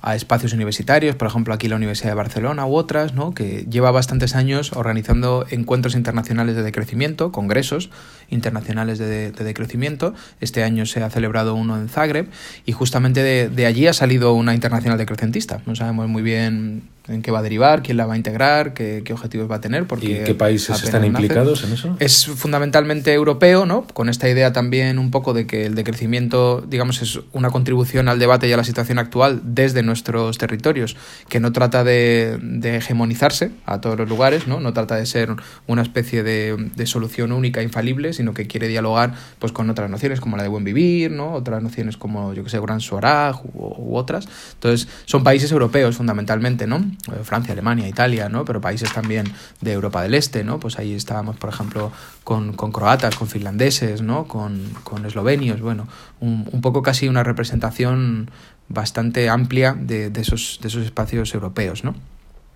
a 0.00 0.14
espacios 0.14 0.52
universitarios, 0.52 1.16
por 1.16 1.28
ejemplo 1.28 1.54
aquí 1.54 1.68
la 1.68 1.76
Universidad 1.76 2.10
de 2.10 2.14
Barcelona 2.14 2.66
u 2.66 2.74
otras, 2.76 3.14
¿no? 3.14 3.34
que 3.34 3.66
lleva 3.68 3.90
bastantes 3.90 4.34
años 4.34 4.72
organizando 4.72 5.46
encuentros 5.50 5.94
internacionales 5.94 6.56
de 6.56 6.62
decrecimiento, 6.62 7.32
congresos 7.32 7.90
internacionales 8.30 8.98
de, 8.98 9.32
decrecimiento. 9.32 10.14
Este 10.40 10.62
año 10.62 10.86
se 10.86 11.02
ha 11.02 11.10
celebrado 11.10 11.54
uno 11.54 11.76
en 11.76 11.88
Zagreb 11.88 12.28
y 12.66 12.72
justamente 12.72 13.22
de, 13.22 13.66
allí 13.66 13.86
ha 13.86 13.92
salido 13.92 14.34
una 14.34 14.54
internacional 14.54 14.98
decrecentista. 14.98 15.60
No 15.66 15.74
sabemos 15.74 16.08
muy 16.08 16.22
bien 16.22 16.82
en 17.08 17.22
qué 17.22 17.30
va 17.30 17.40
a 17.40 17.42
derivar, 17.42 17.82
quién 17.82 17.96
la 17.96 18.06
va 18.06 18.14
a 18.14 18.16
integrar, 18.16 18.74
qué, 18.74 19.02
qué 19.04 19.12
objetivos 19.12 19.50
va 19.50 19.56
a 19.56 19.60
tener. 19.60 19.86
Porque 19.86 20.22
¿Y 20.22 20.24
qué 20.24 20.34
países 20.34 20.82
están 20.82 21.04
implicados 21.04 21.64
en 21.64 21.72
eso? 21.72 21.96
Es 21.98 22.26
fundamentalmente 22.26 23.12
europeo, 23.12 23.66
¿no? 23.66 23.86
Con 23.86 24.08
esta 24.08 24.28
idea 24.28 24.52
también 24.52 24.98
un 24.98 25.10
poco 25.10 25.32
de 25.32 25.46
que 25.46 25.66
el 25.66 25.74
decrecimiento, 25.74 26.60
digamos, 26.60 27.02
es 27.02 27.20
una 27.32 27.50
contribución 27.50 28.08
al 28.08 28.18
debate 28.18 28.48
y 28.48 28.52
a 28.52 28.56
la 28.56 28.64
situación 28.64 28.98
actual 28.98 29.40
desde 29.44 29.82
nuestros 29.82 30.38
territorios, 30.38 30.96
que 31.28 31.40
no 31.40 31.52
trata 31.52 31.84
de, 31.84 32.38
de 32.42 32.76
hegemonizarse 32.76 33.50
a 33.64 33.80
todos 33.80 33.98
los 33.98 34.08
lugares, 34.08 34.46
¿no? 34.46 34.60
No 34.60 34.72
trata 34.72 34.96
de 34.96 35.06
ser 35.06 35.34
una 35.66 35.82
especie 35.82 36.22
de, 36.22 36.70
de, 36.76 36.86
solución 36.86 37.32
única, 37.32 37.62
infalible, 37.62 38.12
sino 38.12 38.34
que 38.34 38.46
quiere 38.46 38.68
dialogar 38.68 39.14
pues 39.38 39.52
con 39.52 39.70
otras 39.70 39.90
nociones 39.90 40.20
como 40.20 40.36
la 40.36 40.42
de 40.42 40.48
buen 40.48 40.64
vivir, 40.64 41.10
¿no? 41.10 41.32
Otras 41.32 41.62
nociones 41.62 41.96
como, 41.96 42.34
yo 42.34 42.44
que 42.44 42.50
sé, 42.50 42.60
Gran 42.60 42.80
Suaraj 42.80 43.44
u, 43.44 43.74
u 43.78 43.96
otras. 43.96 44.28
Entonces, 44.54 44.88
son 45.04 45.24
países 45.24 45.50
europeos 45.52 45.96
fundamentalmente, 45.96 46.66
¿no? 46.66 46.84
Eh, 47.12 47.22
Francia, 47.22 47.52
Alemania, 47.52 47.88
Italia, 47.88 48.28
¿no? 48.28 48.44
Pero 48.44 48.60
países 48.60 48.92
también 48.92 49.32
de 49.60 49.72
Europa 49.72 50.02
del 50.02 50.14
Este, 50.14 50.44
¿no? 50.44 50.58
Pues 50.58 50.78
ahí 50.78 50.94
estábamos, 50.94 51.36
por 51.36 51.50
ejemplo, 51.50 51.92
con, 52.24 52.52
con 52.52 52.72
croatas, 52.72 53.16
con 53.16 53.28
finlandeses, 53.28 54.02
¿no? 54.02 54.26
Con, 54.26 54.62
con 54.84 55.06
eslovenios, 55.06 55.60
bueno, 55.60 55.88
un, 56.20 56.48
un, 56.50 56.60
poco 56.60 56.82
casi 56.82 57.08
una 57.08 57.22
representación 57.22 58.30
bastante 58.68 59.28
amplia 59.28 59.74
de, 59.78 60.10
de, 60.10 60.20
esos, 60.20 60.58
de 60.60 60.68
esos 60.68 60.84
espacios 60.84 61.32
europeos, 61.34 61.84
¿no? 61.84 61.94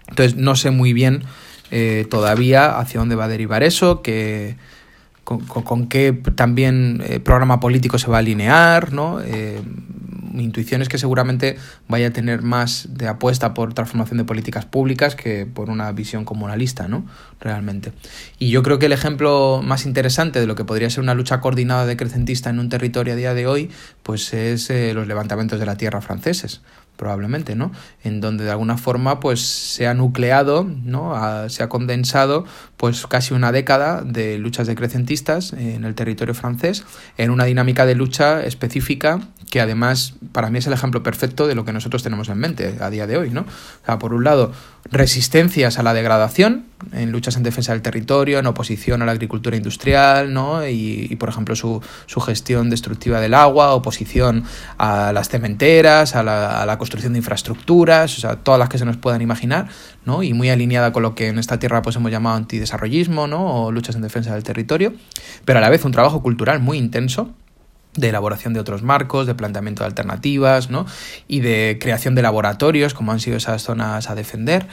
Entonces, 0.09 0.37
no 0.37 0.57
sé 0.57 0.71
muy 0.71 0.93
bien 0.93 1.23
eh, 1.71 2.07
todavía 2.11 2.79
hacia 2.79 3.01
dónde 3.01 3.15
va 3.15 3.25
a 3.25 3.29
derivar 3.29 3.63
eso, 3.63 4.03
que... 4.03 4.57
Con, 5.41 5.89
qué 5.89 6.13
también 6.35 7.03
eh, 7.07 7.21
programa 7.21 7.61
político 7.61 7.99
se 7.99 8.09
va 8.09 8.17
a 8.17 8.21
alinear, 8.21 8.93
¿no? 8.93 9.21
Eh, 9.21 9.61
mi 10.33 10.45
intuición 10.45 10.83
es 10.83 10.89
que 10.89 10.99
seguramente 10.99 11.57
vaya 11.89 12.09
a 12.09 12.11
tener 12.11 12.43
más 12.43 12.89
de 12.91 13.07
apuesta 13.09 13.55
por 13.55 13.75
transformación 13.75 14.19
de 14.19 14.25
políticas 14.25 14.65
públicas 14.65 15.15
que 15.15 15.47
por 15.47 15.71
una 15.71 15.93
visión 15.93 16.25
comunalista, 16.25 16.89
¿no? 16.89 17.05
Realmente. 17.41 17.93
Y 18.39 18.51
yo 18.51 18.63
creo 18.63 18.79
que 18.79 18.87
el 18.87 18.93
ejemplo 18.93 19.61
más 19.63 19.85
interesante 19.85 20.41
de 20.41 20.47
lo 20.47 20.55
que 20.55 20.65
podría 20.65 20.89
ser 20.91 21.03
una 21.03 21.15
lucha 21.15 21.41
coordinada 21.41 21.87
decrecentista 21.87 22.51
en 22.51 22.59
un 22.59 22.69
territorio 22.69 23.13
a 23.13 23.17
día 23.17 23.35
de 23.35 23.47
hoy, 23.47 23.71
pues 24.03 24.33
es 24.33 24.71
eh, 24.71 24.95
los 24.95 25.07
levantamientos 25.07 25.61
de 25.61 25.67
la 25.67 25.77
tierra 25.77 26.01
franceses 26.01 26.63
probablemente, 26.97 27.57
¿no? 27.57 27.73
En 28.05 28.21
donde 28.21 28.45
de 28.45 28.51
alguna 28.51 28.77
forma 28.77 29.19
pues 29.19 29.41
se 29.41 29.89
ha 29.89 29.95
nucleado, 29.95 30.65
¿no? 30.65 31.17
Ha, 31.17 31.49
se 31.49 31.63
ha 31.63 31.69
condensado 31.69 32.45
pues 32.83 33.07
casi 33.07 33.33
una 33.33 33.53
década 33.53 34.03
de 34.05 34.39
luchas 34.39 34.67
decrecentistas 34.67 35.53
en 35.53 35.85
el 35.85 35.95
territorio 35.95 36.35
francés 36.35 36.83
en 37.17 37.31
una 37.31 37.45
dinámica 37.45 37.87
de 37.87 37.95
lucha 37.95 38.45
específica 38.45 39.21
que 39.53 39.61
además 39.61 40.15
para 40.33 40.49
mí 40.49 40.59
es 40.59 40.67
el 40.67 40.73
ejemplo 40.73 41.03
perfecto 41.03 41.47
de 41.47 41.55
lo 41.55 41.67
que 41.67 41.75
nosotros 41.75 42.03
tenemos 42.03 42.31
en 42.31 42.39
mente 42.39 42.79
a 42.81 42.89
día 42.89 43.07
de 43.07 43.19
hoy, 43.19 43.29
¿no? 43.29 43.45
Por 44.01 44.15
un 44.15 44.25
lado, 44.25 44.51
resistencias 44.91 45.79
a 45.79 45.83
la 45.83 45.93
degradación 45.93 46.65
en 46.93 47.13
luchas 47.13 47.37
en 47.37 47.43
defensa 47.43 47.73
del 47.73 47.83
territorio, 47.83 48.39
en 48.39 48.47
oposición 48.47 49.03
a 49.03 49.05
la 49.05 49.13
agricultura 49.13 49.55
industrial, 49.55 50.33
¿no? 50.33 50.67
Y, 50.67 51.07
y 51.11 51.17
por 51.17 51.29
ejemplo 51.29 51.55
su, 51.55 51.83
su, 52.07 52.21
gestión 52.21 52.71
destructiva 52.71 53.21
del 53.21 53.35
agua, 53.35 53.75
oposición 53.75 54.43
a 54.79 55.13
las 55.13 55.29
cementeras, 55.29 56.17
a 56.17 56.23
la, 56.23 56.63
a 56.63 56.65
la 56.65 56.79
construcción 56.79 57.13
de 57.13 57.19
infraestructuras, 57.19 58.17
o 58.17 58.21
sea, 58.23 58.37
todas 58.37 58.59
las 58.59 58.71
que 58.71 58.79
se 58.79 58.87
nos 58.87 58.97
puedan 58.97 59.21
imaginar, 59.21 59.69
¿no? 60.05 60.23
Y 60.23 60.33
muy 60.33 60.51
alineada 60.51 60.93
con 60.93 61.03
lo 61.03 61.15
que 61.15 61.29
en 61.29 61.39
esta 61.39 61.59
tierra 61.59 61.83
pues 61.83 61.97
hemos 61.97 62.11
llamado 62.11 62.37
antidesarrollismo, 62.37 63.27
¿no? 63.27 63.65
O 63.65 63.73
luchas 63.73 63.97
en 63.97 64.03
defensa 64.03 64.35
del 64.35 64.43
territorio, 64.43 64.93
pero 65.45 65.59
a 65.59 65.63
la 65.63 65.71
vez 65.71 65.85
un 65.85 65.93
trabajo 65.93 66.23
cultural 66.23 66.61
muy 66.61 66.79
intenso 66.79 67.35
de 67.95 68.09
elaboración 68.09 68.55
de 68.55 68.61
otros 68.61 68.83
marcos, 68.83 69.27
de 69.27 69.35
planteamiento 69.35 69.83
de 69.83 69.89
alternativas, 69.89 70.71
¿no? 70.71 70.87
Y 71.29 71.41
de 71.41 71.79
creación 71.81 72.15
de 72.15 72.23
laboratorios, 72.23 72.95
como 72.95 73.13
han 73.13 73.21
sido 73.21 73.37
esas 73.37 73.63
zonas 73.63 74.09
a 74.09 74.15
defender 74.15 74.67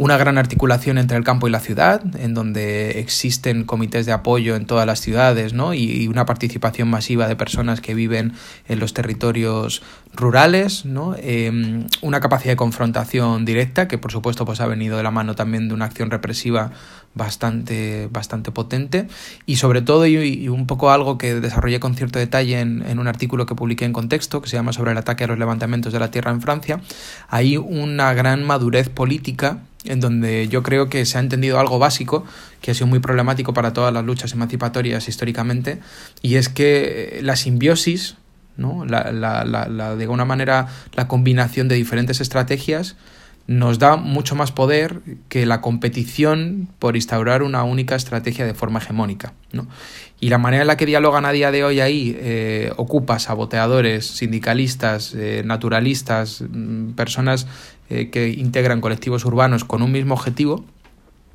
una 0.00 0.16
gran 0.16 0.38
articulación 0.38 0.96
entre 0.96 1.18
el 1.18 1.24
campo 1.24 1.46
y 1.46 1.50
la 1.50 1.60
ciudad, 1.60 2.02
en 2.16 2.32
donde 2.32 3.00
existen 3.00 3.64
comités 3.64 4.06
de 4.06 4.12
apoyo 4.12 4.56
en 4.56 4.64
todas 4.64 4.86
las 4.86 4.98
ciudades, 4.98 5.52
¿no? 5.52 5.74
Y, 5.74 6.08
una 6.08 6.24
participación 6.24 6.88
masiva 6.88 7.28
de 7.28 7.36
personas 7.36 7.82
que 7.82 7.92
viven 7.92 8.32
en 8.66 8.80
los 8.80 8.94
territorios 8.94 9.82
rurales, 10.14 10.86
¿no? 10.86 11.14
Eh, 11.18 11.84
una 12.00 12.20
capacidad 12.20 12.52
de 12.52 12.56
confrontación 12.56 13.44
directa, 13.44 13.88
que 13.88 13.98
por 13.98 14.10
supuesto 14.10 14.46
pues 14.46 14.62
ha 14.62 14.66
venido 14.66 14.96
de 14.96 15.02
la 15.02 15.10
mano 15.10 15.34
también 15.34 15.68
de 15.68 15.74
una 15.74 15.84
acción 15.84 16.10
represiva 16.10 16.70
bastante, 17.14 18.08
bastante 18.10 18.52
potente, 18.52 19.06
y 19.44 19.56
sobre 19.56 19.82
todo, 19.82 20.06
y, 20.06 20.16
y 20.16 20.48
un 20.48 20.66
poco 20.66 20.90
algo 20.90 21.18
que 21.18 21.34
desarrollé 21.34 21.78
con 21.78 21.94
cierto 21.94 22.18
detalle 22.18 22.60
en, 22.60 22.86
en 22.88 23.00
un 23.00 23.06
artículo 23.06 23.44
que 23.44 23.54
publiqué 23.54 23.84
en 23.84 23.92
Contexto, 23.92 24.40
que 24.40 24.48
se 24.48 24.56
llama 24.56 24.72
sobre 24.72 24.92
el 24.92 24.96
ataque 24.96 25.24
a 25.24 25.26
los 25.26 25.38
levantamientos 25.38 25.92
de 25.92 26.00
la 26.00 26.10
tierra 26.10 26.30
en 26.30 26.40
Francia, 26.40 26.80
hay 27.28 27.58
una 27.58 28.14
gran 28.14 28.46
madurez 28.46 28.88
política 28.88 29.58
en 29.84 30.00
donde 30.00 30.48
yo 30.48 30.62
creo 30.62 30.88
que 30.88 31.04
se 31.06 31.18
ha 31.18 31.20
entendido 31.20 31.58
algo 31.58 31.78
básico 31.78 32.24
que 32.60 32.70
ha 32.70 32.74
sido 32.74 32.86
muy 32.86 32.98
problemático 32.98 33.54
para 33.54 33.72
todas 33.72 33.92
las 33.92 34.04
luchas 34.04 34.32
emancipatorias 34.32 35.08
históricamente, 35.08 35.80
y 36.22 36.34
es 36.36 36.48
que 36.48 37.20
la 37.22 37.36
simbiosis, 37.36 38.16
¿no? 38.56 38.84
la, 38.84 39.10
la, 39.12 39.44
la, 39.44 39.66
la 39.68 39.96
de 39.96 40.04
alguna 40.04 40.24
manera 40.24 40.68
la 40.94 41.08
combinación 41.08 41.68
de 41.68 41.76
diferentes 41.76 42.20
estrategias, 42.20 42.96
nos 43.50 43.80
da 43.80 43.96
mucho 43.96 44.36
más 44.36 44.52
poder 44.52 45.00
que 45.28 45.44
la 45.44 45.60
competición 45.60 46.68
por 46.78 46.94
instaurar 46.94 47.42
una 47.42 47.64
única 47.64 47.96
estrategia 47.96 48.46
de 48.46 48.54
forma 48.54 48.78
hegemónica. 48.78 49.32
¿no? 49.50 49.66
Y 50.20 50.28
la 50.28 50.38
manera 50.38 50.62
en 50.62 50.68
la 50.68 50.76
que 50.76 50.86
dialogan 50.86 51.24
a 51.24 51.32
día 51.32 51.50
de 51.50 51.64
hoy 51.64 51.80
ahí 51.80 52.16
eh, 52.20 52.70
ocupa 52.76 53.18
saboteadores, 53.18 54.06
sindicalistas, 54.06 55.16
eh, 55.16 55.42
naturalistas, 55.44 56.44
personas 56.94 57.48
eh, 57.88 58.08
que 58.10 58.28
integran 58.28 58.80
colectivos 58.80 59.24
urbanos 59.24 59.64
con 59.64 59.82
un 59.82 59.90
mismo 59.90 60.14
objetivo, 60.14 60.64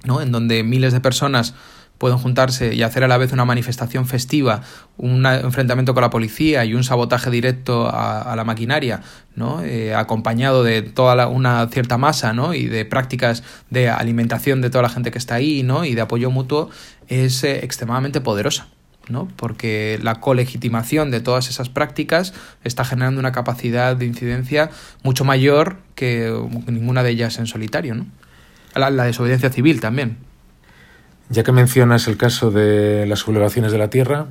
¿no? 0.05 0.22
en 0.22 0.32
donde 0.32 0.63
miles 0.63 0.93
de 0.93 1.01
personas 1.01 1.53
pueden 1.98 2.18
juntarse 2.18 2.74
y 2.74 2.84
hacer 2.84 3.04
a 3.04 3.08
la 3.08 3.18
vez 3.18 3.32
una 3.32 3.46
manifestación 3.46 4.06
festiva, 4.06 4.62
un 4.98 5.26
enfrentamiento 5.26 5.93
con 5.93 6.02
la 6.02 6.10
policía 6.10 6.66
y 6.66 6.74
un 6.74 6.84
sabotaje 6.84 7.30
directo 7.30 7.89
a, 7.89 8.36
la 8.36 8.43
maquinaria, 8.43 9.02
¿no? 9.36 9.64
Eh, 9.64 9.96
acompañado 9.96 10.64
de 10.64 10.82
toda 10.82 11.16
la, 11.16 11.28
una 11.28 11.68
cierta 11.68 11.98
masa 11.98 12.34
¿no? 12.34 12.54
y 12.54 12.66
de 12.66 12.86
prácticas 12.86 13.43
de 13.70 13.89
alimentación 13.89 14.62
de 14.62 14.70
toda 14.70 14.82
la 14.84 14.89
gente 14.89 15.12
que 15.12 15.18
está 15.18 15.36
ahí 15.36 15.64
¿no? 15.64 15.86
y 15.86 15.96
de 15.96 16.02
apoyo 16.02 16.32
mutuo, 16.32 16.70
es 17.08 17.43
eh, 17.43 17.64
extremadamente 17.64 18.22
poderosa. 18.22 18.68
¿no? 19.08 19.28
porque 19.36 20.00
la 20.02 20.16
colegitimación 20.16 21.12
de 21.12 21.20
todas 21.22 21.48
esas 21.48 21.70
prácticas 21.70 22.34
está 22.64 22.84
generando 22.84 23.20
una 23.20 23.32
capacidad 23.32 23.96
de 23.96 24.08
incidencia 24.08 24.72
mucho 25.04 25.24
mayor 25.24 25.78
que 25.93 26.34
ninguna 26.66 27.04
de 27.04 27.12
ellas 27.12 27.38
en 27.38 27.46
solitario. 27.46 27.93
¿no? 27.93 28.08
La 28.74 28.89
desobediencia 29.06 29.52
civil 29.52 29.80
también. 29.80 30.18
Ya 31.30 31.43
que 31.43 31.51
mencionas 31.51 32.07
el 32.07 32.17
caso 32.17 32.51
de 32.51 33.05
las 33.07 33.19
sublevaciones 33.19 33.71
de 33.71 33.78
la 33.78 33.89
tierra, 33.89 34.28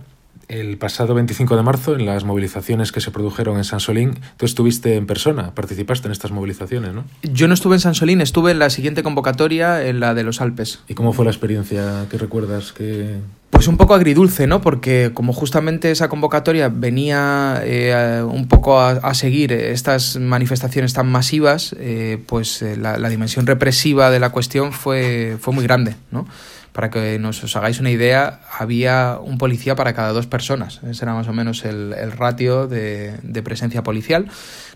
el 0.49 0.77
pasado 0.77 1.15
25 1.15 1.57
de 1.57 1.63
marzo, 1.63 1.95
en 1.95 2.07
las 2.07 2.25
movilizaciones 2.25 2.93
que 2.93 3.01
se 3.01 3.11
produjeron 3.11 3.57
en 3.57 3.65
San 3.65 3.81
Solín, 3.81 4.19
tú 4.37 4.47
estuviste 4.47 4.97
en 4.97 5.07
persona, 5.07 5.55
participaste 5.55 6.09
en 6.09 6.13
estas 6.13 6.31
movilizaciones, 6.31 6.93
¿no? 6.93 7.05
Yo 7.23 7.49
no 7.49 7.55
estuve 7.55 7.77
en 7.77 7.81
San 7.81 7.95
Solín, 7.95 8.21
estuve 8.21 8.53
en 8.53 8.59
la 8.59 8.71
siguiente 8.71 9.03
convocatoria, 9.03 9.87
en 9.87 10.01
la 10.01 10.15
de 10.15 10.23
los 10.23 10.41
Alpes. 10.41 10.81
¿Y 10.89 10.95
cómo 10.95 11.13
fue 11.13 11.25
la 11.25 11.31
experiencia 11.31 12.07
que 12.11 12.19
recuerdas 12.19 12.73
que, 12.73 13.19
pues 13.51 13.69
un 13.69 13.77
poco 13.77 13.95
agridulce, 13.95 14.47
¿no? 14.47 14.61
Porque 14.61 15.13
como 15.15 15.33
justamente 15.33 15.91
esa 15.91 16.09
convocatoria 16.09 16.69
venía 16.69 17.61
eh, 17.65 18.23
un 18.23 18.49
poco 18.49 18.81
a, 18.81 19.15
seguir 19.15 19.53
estas 19.53 20.17
manifestaciones 20.19 20.93
tan 20.93 21.07
masivas, 21.09 21.75
eh, 21.79 22.23
pues 22.27 22.63
eh, 22.63 22.77
la, 22.77 22.99
la, 22.99 23.09
dimensión 23.09 23.47
represiva 23.47 24.11
de 24.11 24.19
la 24.19 24.31
cuestión 24.31 24.73
fue, 24.73 25.37
fue 25.41 25.55
muy 25.55 25.65
grande, 25.65 25.95
¿no? 26.11 26.27
Para 26.75 26.91
que 26.91 27.21
nos 27.21 27.45
os 27.45 27.55
hagáis 27.55 27.79
una 27.79 27.93
idea, 27.93 28.41
había 28.51 29.21
un 29.23 29.39
policía 29.39 29.77
para 29.77 29.95
cada 29.95 30.13
dos 30.13 30.27
personas. 30.27 30.81
Ese 30.83 31.05
era 31.05 31.15
más 31.15 31.29
o 31.29 31.33
menos 31.33 31.65
el, 31.65 32.11
ratio 32.11 32.67
de, 32.67 33.43
presencia 33.45 33.85
policial. 33.85 34.27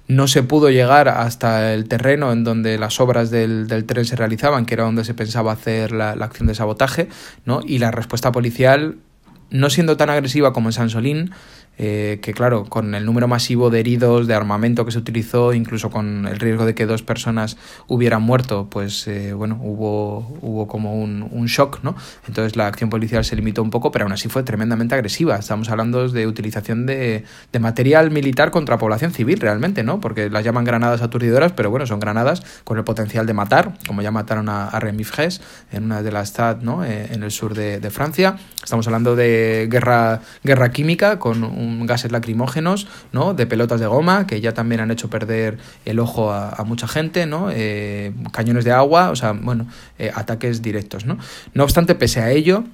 No 0.07 0.29
se 0.29 0.45
pudo 0.45 0.71
llegar 0.71 1.09
hasta 1.09 1.75
el 1.75 1.89
terreno 1.89 2.31
en 2.31 2.45
donde 2.45 2.79
las 2.79 3.01
obras 3.01 3.33
del, 3.33 3.67
tren 3.85 4.05
se 4.05 4.15
realizaban, 4.15 4.65
que 4.65 4.75
era 4.75 4.85
donde 4.85 5.05
se 5.05 5.13
pensaba 5.13 5.51
hacer 5.51 5.91
la, 5.91 6.13
acción 6.13 6.47
de 6.47 6.55
sabotaje, 6.55 7.09
¿no? 7.45 7.63
y 7.67 7.79
la 7.79 7.91
respuesta 7.91 8.31
policial, 8.31 8.99
no 9.51 9.69
siendo 9.69 9.97
tan 9.97 10.09
agresiva 10.09 10.53
como 10.53 10.69
en 10.69 10.75
San 10.75 10.91
Solín, 10.91 11.33
eh, 11.81 12.19
que 12.21 12.35
claro, 12.35 12.65
con 12.65 12.95
el 12.97 13.07
número 13.07 13.29
masivo 13.29 13.71
de 13.71 13.79
heridos, 13.79 14.27
de 14.27 14.35
armamento 14.35 14.85
que 14.85 14.91
se 14.91 14.99
utilizó, 14.99 15.53
incluso 15.53 15.91
con 15.91 16.27
el 16.27 16.41
riesgo 16.41 16.67
de 16.67 16.75
que 16.75 16.87
dos 16.87 17.03
personas 17.03 17.57
hubieran 17.87 18.23
muerto, 18.23 18.67
pues 18.69 19.07
eh, 19.07 19.33
bueno, 19.33 19.61
hubo, 19.63 20.39
hubo 20.43 20.67
como 20.67 21.01
un, 21.01 21.47
shock, 21.47 21.79
¿no? 21.83 21.95
Entonces 22.27 22.57
la 22.57 22.67
acción 22.67 22.91
policial 22.91 23.25
se 23.25 23.37
limitó 23.37 23.63
un 23.63 23.71
poco, 23.71 23.91
pero 23.91 24.05
aún 24.05 24.13
así 24.13 24.29
fue 24.29 24.43
tremendamente 24.43 24.95
agresiva. 24.95 25.37
Estamos 25.37 25.71
hablando 25.71 26.09
de 26.09 26.27
utilización 26.27 26.85
de, 26.85 27.25
material 27.61 28.11
militar 28.11 28.51
contra 28.51 28.77
población 28.77 29.13
civil 29.13 29.41
realmente, 29.41 29.83
¿no? 29.85 30.01
Porque 30.01 30.31
las 30.31 30.45
llaman 30.45 30.65
granadas 30.65 31.01
aturdidoras, 31.01 31.53
pero 31.53 31.71
bueno, 31.71 31.87
son 31.87 32.01
granadas 32.01 32.43
con 32.65 32.77
el 32.77 32.85
potencial 32.85 33.25
de 33.27 33.35
matar, 33.35 33.79
como 33.87 34.03
ya 34.03 34.11
mataron 34.11 34.49
a, 34.49 34.69
a 34.69 34.81
Remifres 34.81 35.41
en 35.73 35.85
una 35.85 36.03
de 36.03 36.13
las 36.13 36.33
TAD, 36.33 36.61
¿no? 36.63 36.85
Eh, 36.85 37.09
en 37.13 37.23
el 37.23 37.31
sur 37.31 37.55
de, 37.55 37.79
de 37.79 37.91
Francia. 37.91 38.37
Estamos 38.63 38.87
hablando 38.87 39.17
de 39.17 39.69
guerra, 39.71 40.21
guerra 40.43 40.71
química 40.71 41.19
con 41.19 41.45
un 41.45 41.68
gases 41.87 42.13
lacrimógenos, 42.13 42.87
¿no? 43.13 43.35
De 43.35 43.47
pelotas 43.47 43.81
de 43.81 43.87
goma, 43.87 44.27
que 44.27 44.41
ya 44.41 44.55
también 44.55 44.81
han 44.81 44.91
hecho 44.91 45.11
perder 45.11 45.59
el 45.85 45.99
ojo 45.99 46.33
a, 46.33 46.63
mucha 46.65 46.89
gente, 46.89 47.27
¿no? 47.27 47.49
Eh, 47.53 48.13
cañones 48.33 48.65
de 48.65 48.73
agua, 48.73 49.11
o 49.11 49.17
sea, 49.17 49.33
bueno, 49.33 49.67
eh, 49.99 50.11
ataques 50.15 50.63
directos, 50.63 51.05
¿no? 51.05 51.19
No 51.55 51.65
obstante, 51.65 51.95
pese 51.95 52.21
a 52.21 52.31
ello, 52.31 52.65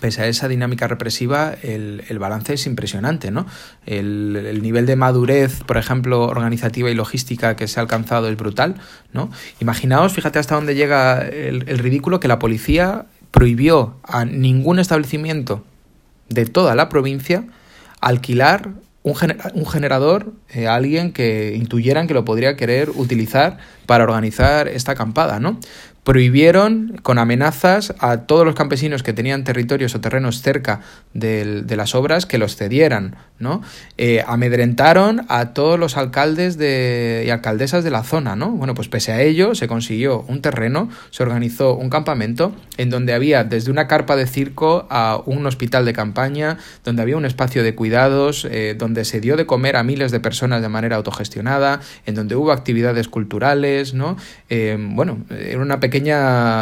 pese 0.00 0.22
a 0.22 0.26
esa 0.26 0.48
dinámica 0.48 0.86
represiva, 0.86 1.54
el, 1.62 2.18
balance 2.18 2.54
es 2.54 2.66
impresionante, 2.66 3.30
¿no? 3.30 3.46
El, 3.86 4.60
nivel 4.62 4.86
de 4.86 4.96
madurez, 4.96 5.62
por 5.64 5.76
ejemplo, 5.76 6.22
organizativa 6.24 6.90
y 6.90 6.94
logística 6.94 7.56
que 7.56 7.68
se 7.68 7.80
ha 7.80 7.82
alcanzado 7.82 8.28
es 8.28 8.36
brutal, 8.36 8.76
¿no? 9.12 9.30
Imaginaos, 9.60 10.12
fíjate 10.12 10.38
hasta 10.38 10.54
dónde 10.54 10.74
llega 10.74 11.22
el, 11.22 11.64
el 11.68 11.78
ridículo 11.78 12.20
que 12.20 12.28
la 12.28 12.38
policía 12.38 13.06
prohibió 13.30 13.96
a 14.02 14.24
ningún 14.24 14.78
establecimiento 14.78 15.64
de 16.28 16.46
toda 16.46 16.74
la 16.74 16.88
provincia 16.88 17.44
alquilar 18.00 18.70
un, 19.02 19.16
un 19.54 19.66
generador 19.66 20.32
eh, 20.50 20.66
a 20.66 20.74
alguien 20.74 21.12
que 21.12 21.54
intuyeran 21.56 22.06
que 22.06 22.14
lo 22.14 22.24
podría 22.24 22.56
querer 22.56 22.90
utilizar 22.90 23.58
para 23.86 24.04
organizar 24.04 24.68
esta 24.68 24.92
acampada, 24.92 25.40
¿no? 25.40 25.58
Prohibieron 26.08 26.98
con 27.02 27.18
amenazas 27.18 27.92
a 27.98 28.22
todos 28.22 28.46
los 28.46 28.54
campesinos 28.54 29.02
que 29.02 29.12
tenían 29.12 29.44
territorios 29.44 29.94
o 29.94 30.00
terrenos 30.00 30.40
cerca 30.40 30.80
de 31.12 31.76
las 31.76 31.94
obras 31.94 32.24
que 32.24 32.38
los 32.38 32.56
cedieran, 32.56 33.14
¿no? 33.38 33.60
Eh, 33.98 34.24
amedrentaron 34.26 35.26
a 35.28 35.52
todos 35.52 35.78
los 35.78 35.98
alcaldes 35.98 36.56
de, 36.56 37.24
y 37.26 37.30
alcaldesas 37.30 37.84
de 37.84 37.90
la 37.90 38.04
zona, 38.04 38.36
¿no? 38.36 38.52
Bueno, 38.52 38.72
pues 38.72 38.88
pese 38.88 39.12
a 39.12 39.20
ello 39.20 39.54
se 39.54 39.68
consiguió 39.68 40.24
un 40.28 40.40
terreno, 40.40 40.88
se 41.10 41.22
organizó 41.22 41.74
un 41.74 41.90
campamento 41.90 42.54
en 42.78 42.88
donde 42.88 43.12
había 43.12 43.44
desde 43.44 43.70
una 43.70 43.86
carpa 43.86 44.16
de 44.16 44.26
circo 44.26 44.86
a 44.88 45.20
un 45.26 45.46
hospital 45.46 45.84
de 45.84 45.92
campaña, 45.92 46.56
donde 46.84 47.02
había 47.02 47.18
un 47.18 47.26
espacio 47.26 47.62
de 47.62 47.74
cuidados, 47.74 48.46
eh, 48.50 48.74
donde 48.78 49.04
se 49.04 49.20
dio 49.20 49.36
de 49.36 49.44
comer 49.44 49.76
a 49.76 49.82
miles 49.82 50.10
de 50.10 50.20
personas 50.20 50.62
de 50.62 50.70
manera 50.70 50.96
autogestionada, 50.96 51.80
en 52.06 52.14
donde 52.14 52.34
hubo 52.34 52.50
actividades 52.50 53.08
culturales, 53.08 53.92
¿no? 53.92 54.16
Eh, 54.48 54.78
bueno, 54.78 55.18
era 55.30 55.60
una 55.60 55.80
pequeña 55.80 55.97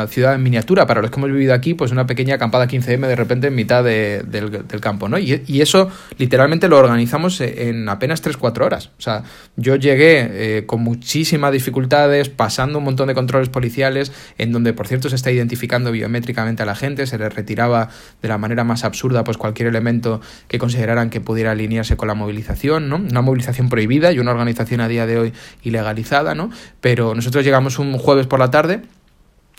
ciudad 0.09 0.35
en 0.35 0.43
miniatura. 0.43 0.87
Para 0.87 1.01
los 1.01 1.11
que 1.11 1.17
hemos 1.19 1.31
vivido 1.31 1.55
aquí, 1.55 1.75
pues 1.75 1.93
una 1.93 2.07
pequeña 2.07 2.37
acampada 2.37 2.67
15M 2.67 3.07
de 3.07 3.17
repente 3.17 3.47
en 3.49 3.55
mitad 3.55 3.85
del, 3.85 4.63
campo, 4.81 5.09
¿no? 5.09 5.19
Y, 5.19 5.61
eso 5.61 5.91
literalmente 6.19 6.69
lo 6.69 6.79
organizamos 6.79 7.41
en 7.41 7.89
apenas 7.89 8.23
3-4 8.23 8.65
horas. 8.65 8.91
O 8.99 9.03
sea, 9.03 9.25
yo 9.57 9.77
llegué 9.77 10.59
eh, 10.59 10.67
con 10.67 10.83
muchísimas 10.83 11.53
dificultades, 11.53 12.29
pasando 12.29 12.79
un 12.79 12.85
montón 12.85 13.09
de 13.09 13.15
controles 13.15 13.49
policiales, 13.49 14.13
en 14.39 14.53
donde, 14.53 14.73
por 14.73 14.87
cierto, 14.87 15.09
se 15.09 15.17
está 15.17 15.31
identificando 15.31 15.91
biométricamente 15.91 16.63
a 16.63 16.67
la 16.67 16.75
gente, 16.75 17.07
se 17.07 17.19
les 17.19 17.35
retiraba 17.35 17.89
de 18.23 18.29
la 18.29 18.39
manera 18.39 18.65
más 18.65 18.85
absurda 18.85 19.25
pues 19.25 19.37
cualquier 19.37 19.69
elemento 19.69 20.21
que 20.49 20.59
consideraran 20.59 21.11
que 21.11 21.21
pudiera 21.21 21.53
alinearse 21.53 21.97
con 21.97 22.09
la 22.09 22.15
movilización, 22.15 22.89
¿no? 22.89 22.97
Una 22.97 23.23
movilización 23.23 23.69
prohibida 23.69 24.13
y 24.13 24.19
una 24.19 24.31
organización 24.31 24.81
a 24.81 24.89
día 24.89 25.07
de 25.07 25.19
hoy 25.19 25.33
ilegalizada, 25.63 26.35
¿no? 26.35 26.51
Pero 26.81 27.15
nosotros 27.15 27.45
llegamos 27.45 27.79
un 27.79 27.99
jueves 27.99 28.27
por 28.27 28.39
la 28.39 28.51
tarde 28.51 28.83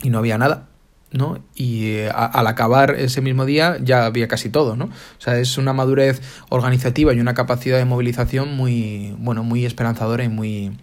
y 0.01 0.09
no 0.09 0.19
había 0.19 0.37
nada. 0.37 0.67
¿no? 1.11 1.39
Y 1.55 1.85
eh, 1.85 2.11
al 2.11 2.47
acabar 2.47 2.95
ese 2.97 3.21
mismo 3.21 3.45
día 3.45 3.77
ya 3.81 4.05
había 4.05 4.27
casi 4.27 4.49
todo, 4.49 4.75
¿no? 4.75 4.85
O 4.85 5.21
sea, 5.21 5.39
es 5.39 5.57
una 5.57 5.71
madurez 5.71 6.21
organizativa 6.49 7.13
y 7.13 7.19
una 7.19 7.33
capacidad 7.33 7.77
de 7.77 7.85
movilización 7.85 8.55
muy, 8.55 9.15
bueno, 9.17 9.43
muy 9.43 9.65
esperanzadora 9.65 10.25
y 10.25 10.29
muy, 10.29 10.73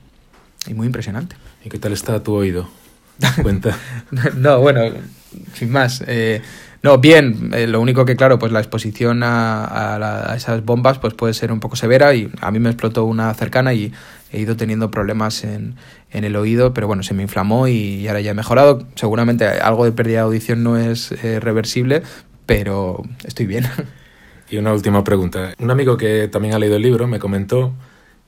y 0.66 0.74
muy 0.74 0.86
impresionante. 0.86 1.36
¿Y 1.64 1.68
qué 1.68 1.78
tal 1.78 1.92
está 1.92 2.22
tu 2.22 2.34
oído? 2.34 2.68
Cuenta. 3.42 3.76
no, 4.36 4.60
bueno, 4.60 4.80
sin 5.54 5.70
más. 5.70 6.02
Eh, 6.06 6.42
no, 6.82 6.98
bien, 6.98 7.50
eh, 7.54 7.66
lo 7.66 7.80
único 7.80 8.04
que, 8.04 8.16
claro, 8.16 8.38
pues 8.38 8.52
la 8.52 8.60
exposición 8.60 9.22
a, 9.22 10.30
a, 10.30 10.36
esas 10.36 10.64
bombas 10.64 10.98
pues 10.98 11.14
puede 11.14 11.32
ser 11.32 11.50
un 11.52 11.60
poco 11.60 11.76
severa 11.76 12.14
y 12.14 12.30
a 12.40 12.50
mí 12.50 12.58
me 12.58 12.68
explotó 12.68 13.04
una 13.04 13.32
cercana 13.34 13.72
y 13.72 13.92
he 14.34 14.40
ido 14.40 14.56
teniendo 14.56 14.90
problemas 14.90 15.44
en, 15.44 15.76
en 16.10 16.24
el 16.24 16.34
oído, 16.36 16.74
pero 16.74 16.88
bueno, 16.88 17.02
se 17.02 17.14
me 17.14 17.22
inflamó 17.22 17.68
y 17.68 18.06
ahora 18.08 18.20
ya 18.20 18.32
he 18.32 18.34
mejorado. 18.34 18.86
Seguramente 18.96 19.46
algo 19.46 19.84
de 19.84 19.92
pérdida 19.92 20.18
de 20.18 20.24
audición 20.24 20.64
no 20.64 20.76
es 20.76 21.12
eh, 21.12 21.38
reversible, 21.40 22.02
pero 22.46 23.02
estoy 23.24 23.46
bien. 23.46 23.64
Y 24.50 24.58
una 24.58 24.74
última 24.74 25.02
pregunta. 25.02 25.54
Un 25.58 25.70
amigo 25.70 25.96
que 25.96 26.28
también 26.28 26.54
ha 26.54 26.58
leído 26.58 26.76
el 26.76 26.82
libro 26.82 27.08
me 27.08 27.18
comentó 27.18 27.72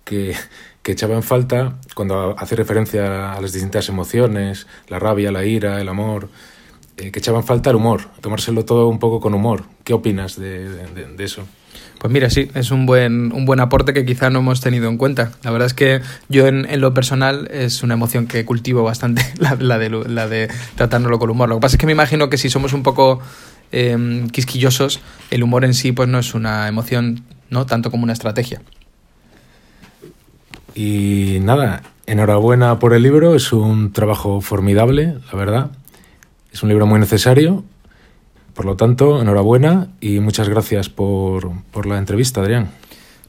que, 0.02 0.34
que 0.82 0.92
echaba 0.92 1.14
en 1.14 1.22
falta, 1.22 1.76
cuando 1.94 2.34
hace 2.38 2.56
referencia 2.56 3.34
a 3.34 3.40
las 3.40 3.52
distintas 3.52 3.90
emociones, 3.90 4.66
la 4.88 4.98
rabia, 4.98 5.30
la 5.30 5.44
ira, 5.44 5.78
el 5.78 5.88
amor, 5.90 6.30
eh, 6.96 7.12
que 7.12 7.18
echaba 7.18 7.38
en 7.38 7.44
falta 7.44 7.68
el 7.68 7.76
humor, 7.76 8.08
tomárselo 8.22 8.64
todo 8.64 8.88
un 8.88 8.98
poco 8.98 9.20
con 9.20 9.34
humor. 9.34 9.64
¿Qué 9.84 9.92
opinas 9.92 10.40
de, 10.40 10.68
de 10.68 11.24
eso? 11.24 11.46
Pues 12.06 12.12
mira, 12.12 12.30
sí, 12.30 12.48
es 12.54 12.70
un 12.70 12.86
buen, 12.86 13.32
un 13.32 13.46
buen 13.46 13.58
aporte 13.58 13.92
que 13.92 14.06
quizá 14.06 14.30
no 14.30 14.38
hemos 14.38 14.60
tenido 14.60 14.88
en 14.88 14.96
cuenta. 14.96 15.32
La 15.42 15.50
verdad 15.50 15.66
es 15.66 15.74
que 15.74 16.02
yo 16.28 16.46
en, 16.46 16.80
lo 16.80 16.94
personal 16.94 17.48
es 17.50 17.82
una 17.82 17.94
emoción 17.94 18.28
que 18.28 18.44
cultivo 18.44 18.84
bastante, 18.84 19.26
la, 19.58 19.76
de, 19.76 20.48
tratárnoslo 20.76 21.18
con 21.18 21.30
humor. 21.30 21.48
Lo 21.48 21.56
que 21.56 21.62
pasa 21.62 21.74
es 21.74 21.80
que 21.80 21.86
me 21.86 21.90
imagino 21.90 22.30
que 22.30 22.38
si 22.38 22.48
somos 22.48 22.74
un 22.74 22.84
poco 22.84 23.18
eh, 23.72 24.24
quisquillosos, 24.30 25.00
el 25.32 25.42
humor 25.42 25.64
en 25.64 25.74
sí 25.74 25.90
pues 25.90 26.08
no 26.08 26.20
es 26.20 26.32
una 26.34 26.68
emoción, 26.68 27.24
¿no? 27.50 27.66
Tanto 27.66 27.90
como 27.90 28.04
una 28.04 28.12
estrategia. 28.12 28.62
Y 30.76 31.38
nada, 31.40 31.82
enhorabuena 32.06 32.78
por 32.78 32.94
el 32.94 33.02
libro, 33.02 33.34
es 33.34 33.52
un 33.52 33.92
trabajo 33.92 34.40
formidable, 34.40 35.16
la 35.32 35.36
verdad. 35.36 35.70
Es 36.52 36.62
un 36.62 36.68
libro 36.68 36.86
muy 36.86 37.00
necesario 37.00 37.64
por 38.56 38.64
lo 38.64 38.74
tanto, 38.74 39.20
enhorabuena 39.20 39.88
y 40.00 40.18
muchas 40.18 40.48
gracias 40.48 40.88
por, 40.88 41.52
la 41.86 41.98
entrevista, 41.98 42.40
Adrián. 42.40 42.70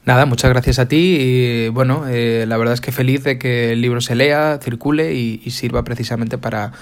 Nada, 0.06 0.24
muchas 0.24 0.50
gracias 0.50 0.78
a 0.78 0.88
ti 0.88 1.18
y 1.20 1.68
bueno, 1.68 2.04
eh, 2.08 2.46
la 2.48 2.56
verdad 2.56 2.72
es 2.72 2.80
que 2.80 2.92
feliz 2.92 3.24
de 3.24 3.38
que 3.38 3.72
el 3.72 3.82
libro 3.82 4.00
se 4.00 4.14
lea, 4.14 4.58
circule 4.62 5.14
y, 5.14 5.50
sirva 5.50 5.84
precisamente 5.84 6.38
para, 6.38 6.72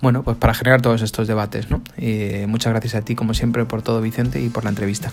bueno, 0.00 0.22
pues 0.22 0.38
para 0.38 0.54
generar 0.54 0.80
todos 0.80 1.02
estos 1.02 1.28
debates, 1.28 1.70
¿no? 1.70 1.82
muchas 2.48 2.72
gracias 2.72 2.94
a 2.94 3.02
ti, 3.02 3.14
como 3.14 3.34
siempre, 3.34 3.66
por 3.66 3.82
todo, 3.82 4.00
Vicente, 4.00 4.40
y 4.40 4.48
por 4.48 4.64
la 4.64 4.70
entrevista. 4.70 5.12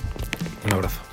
Un 0.65 0.73
abrazo. 0.73 1.07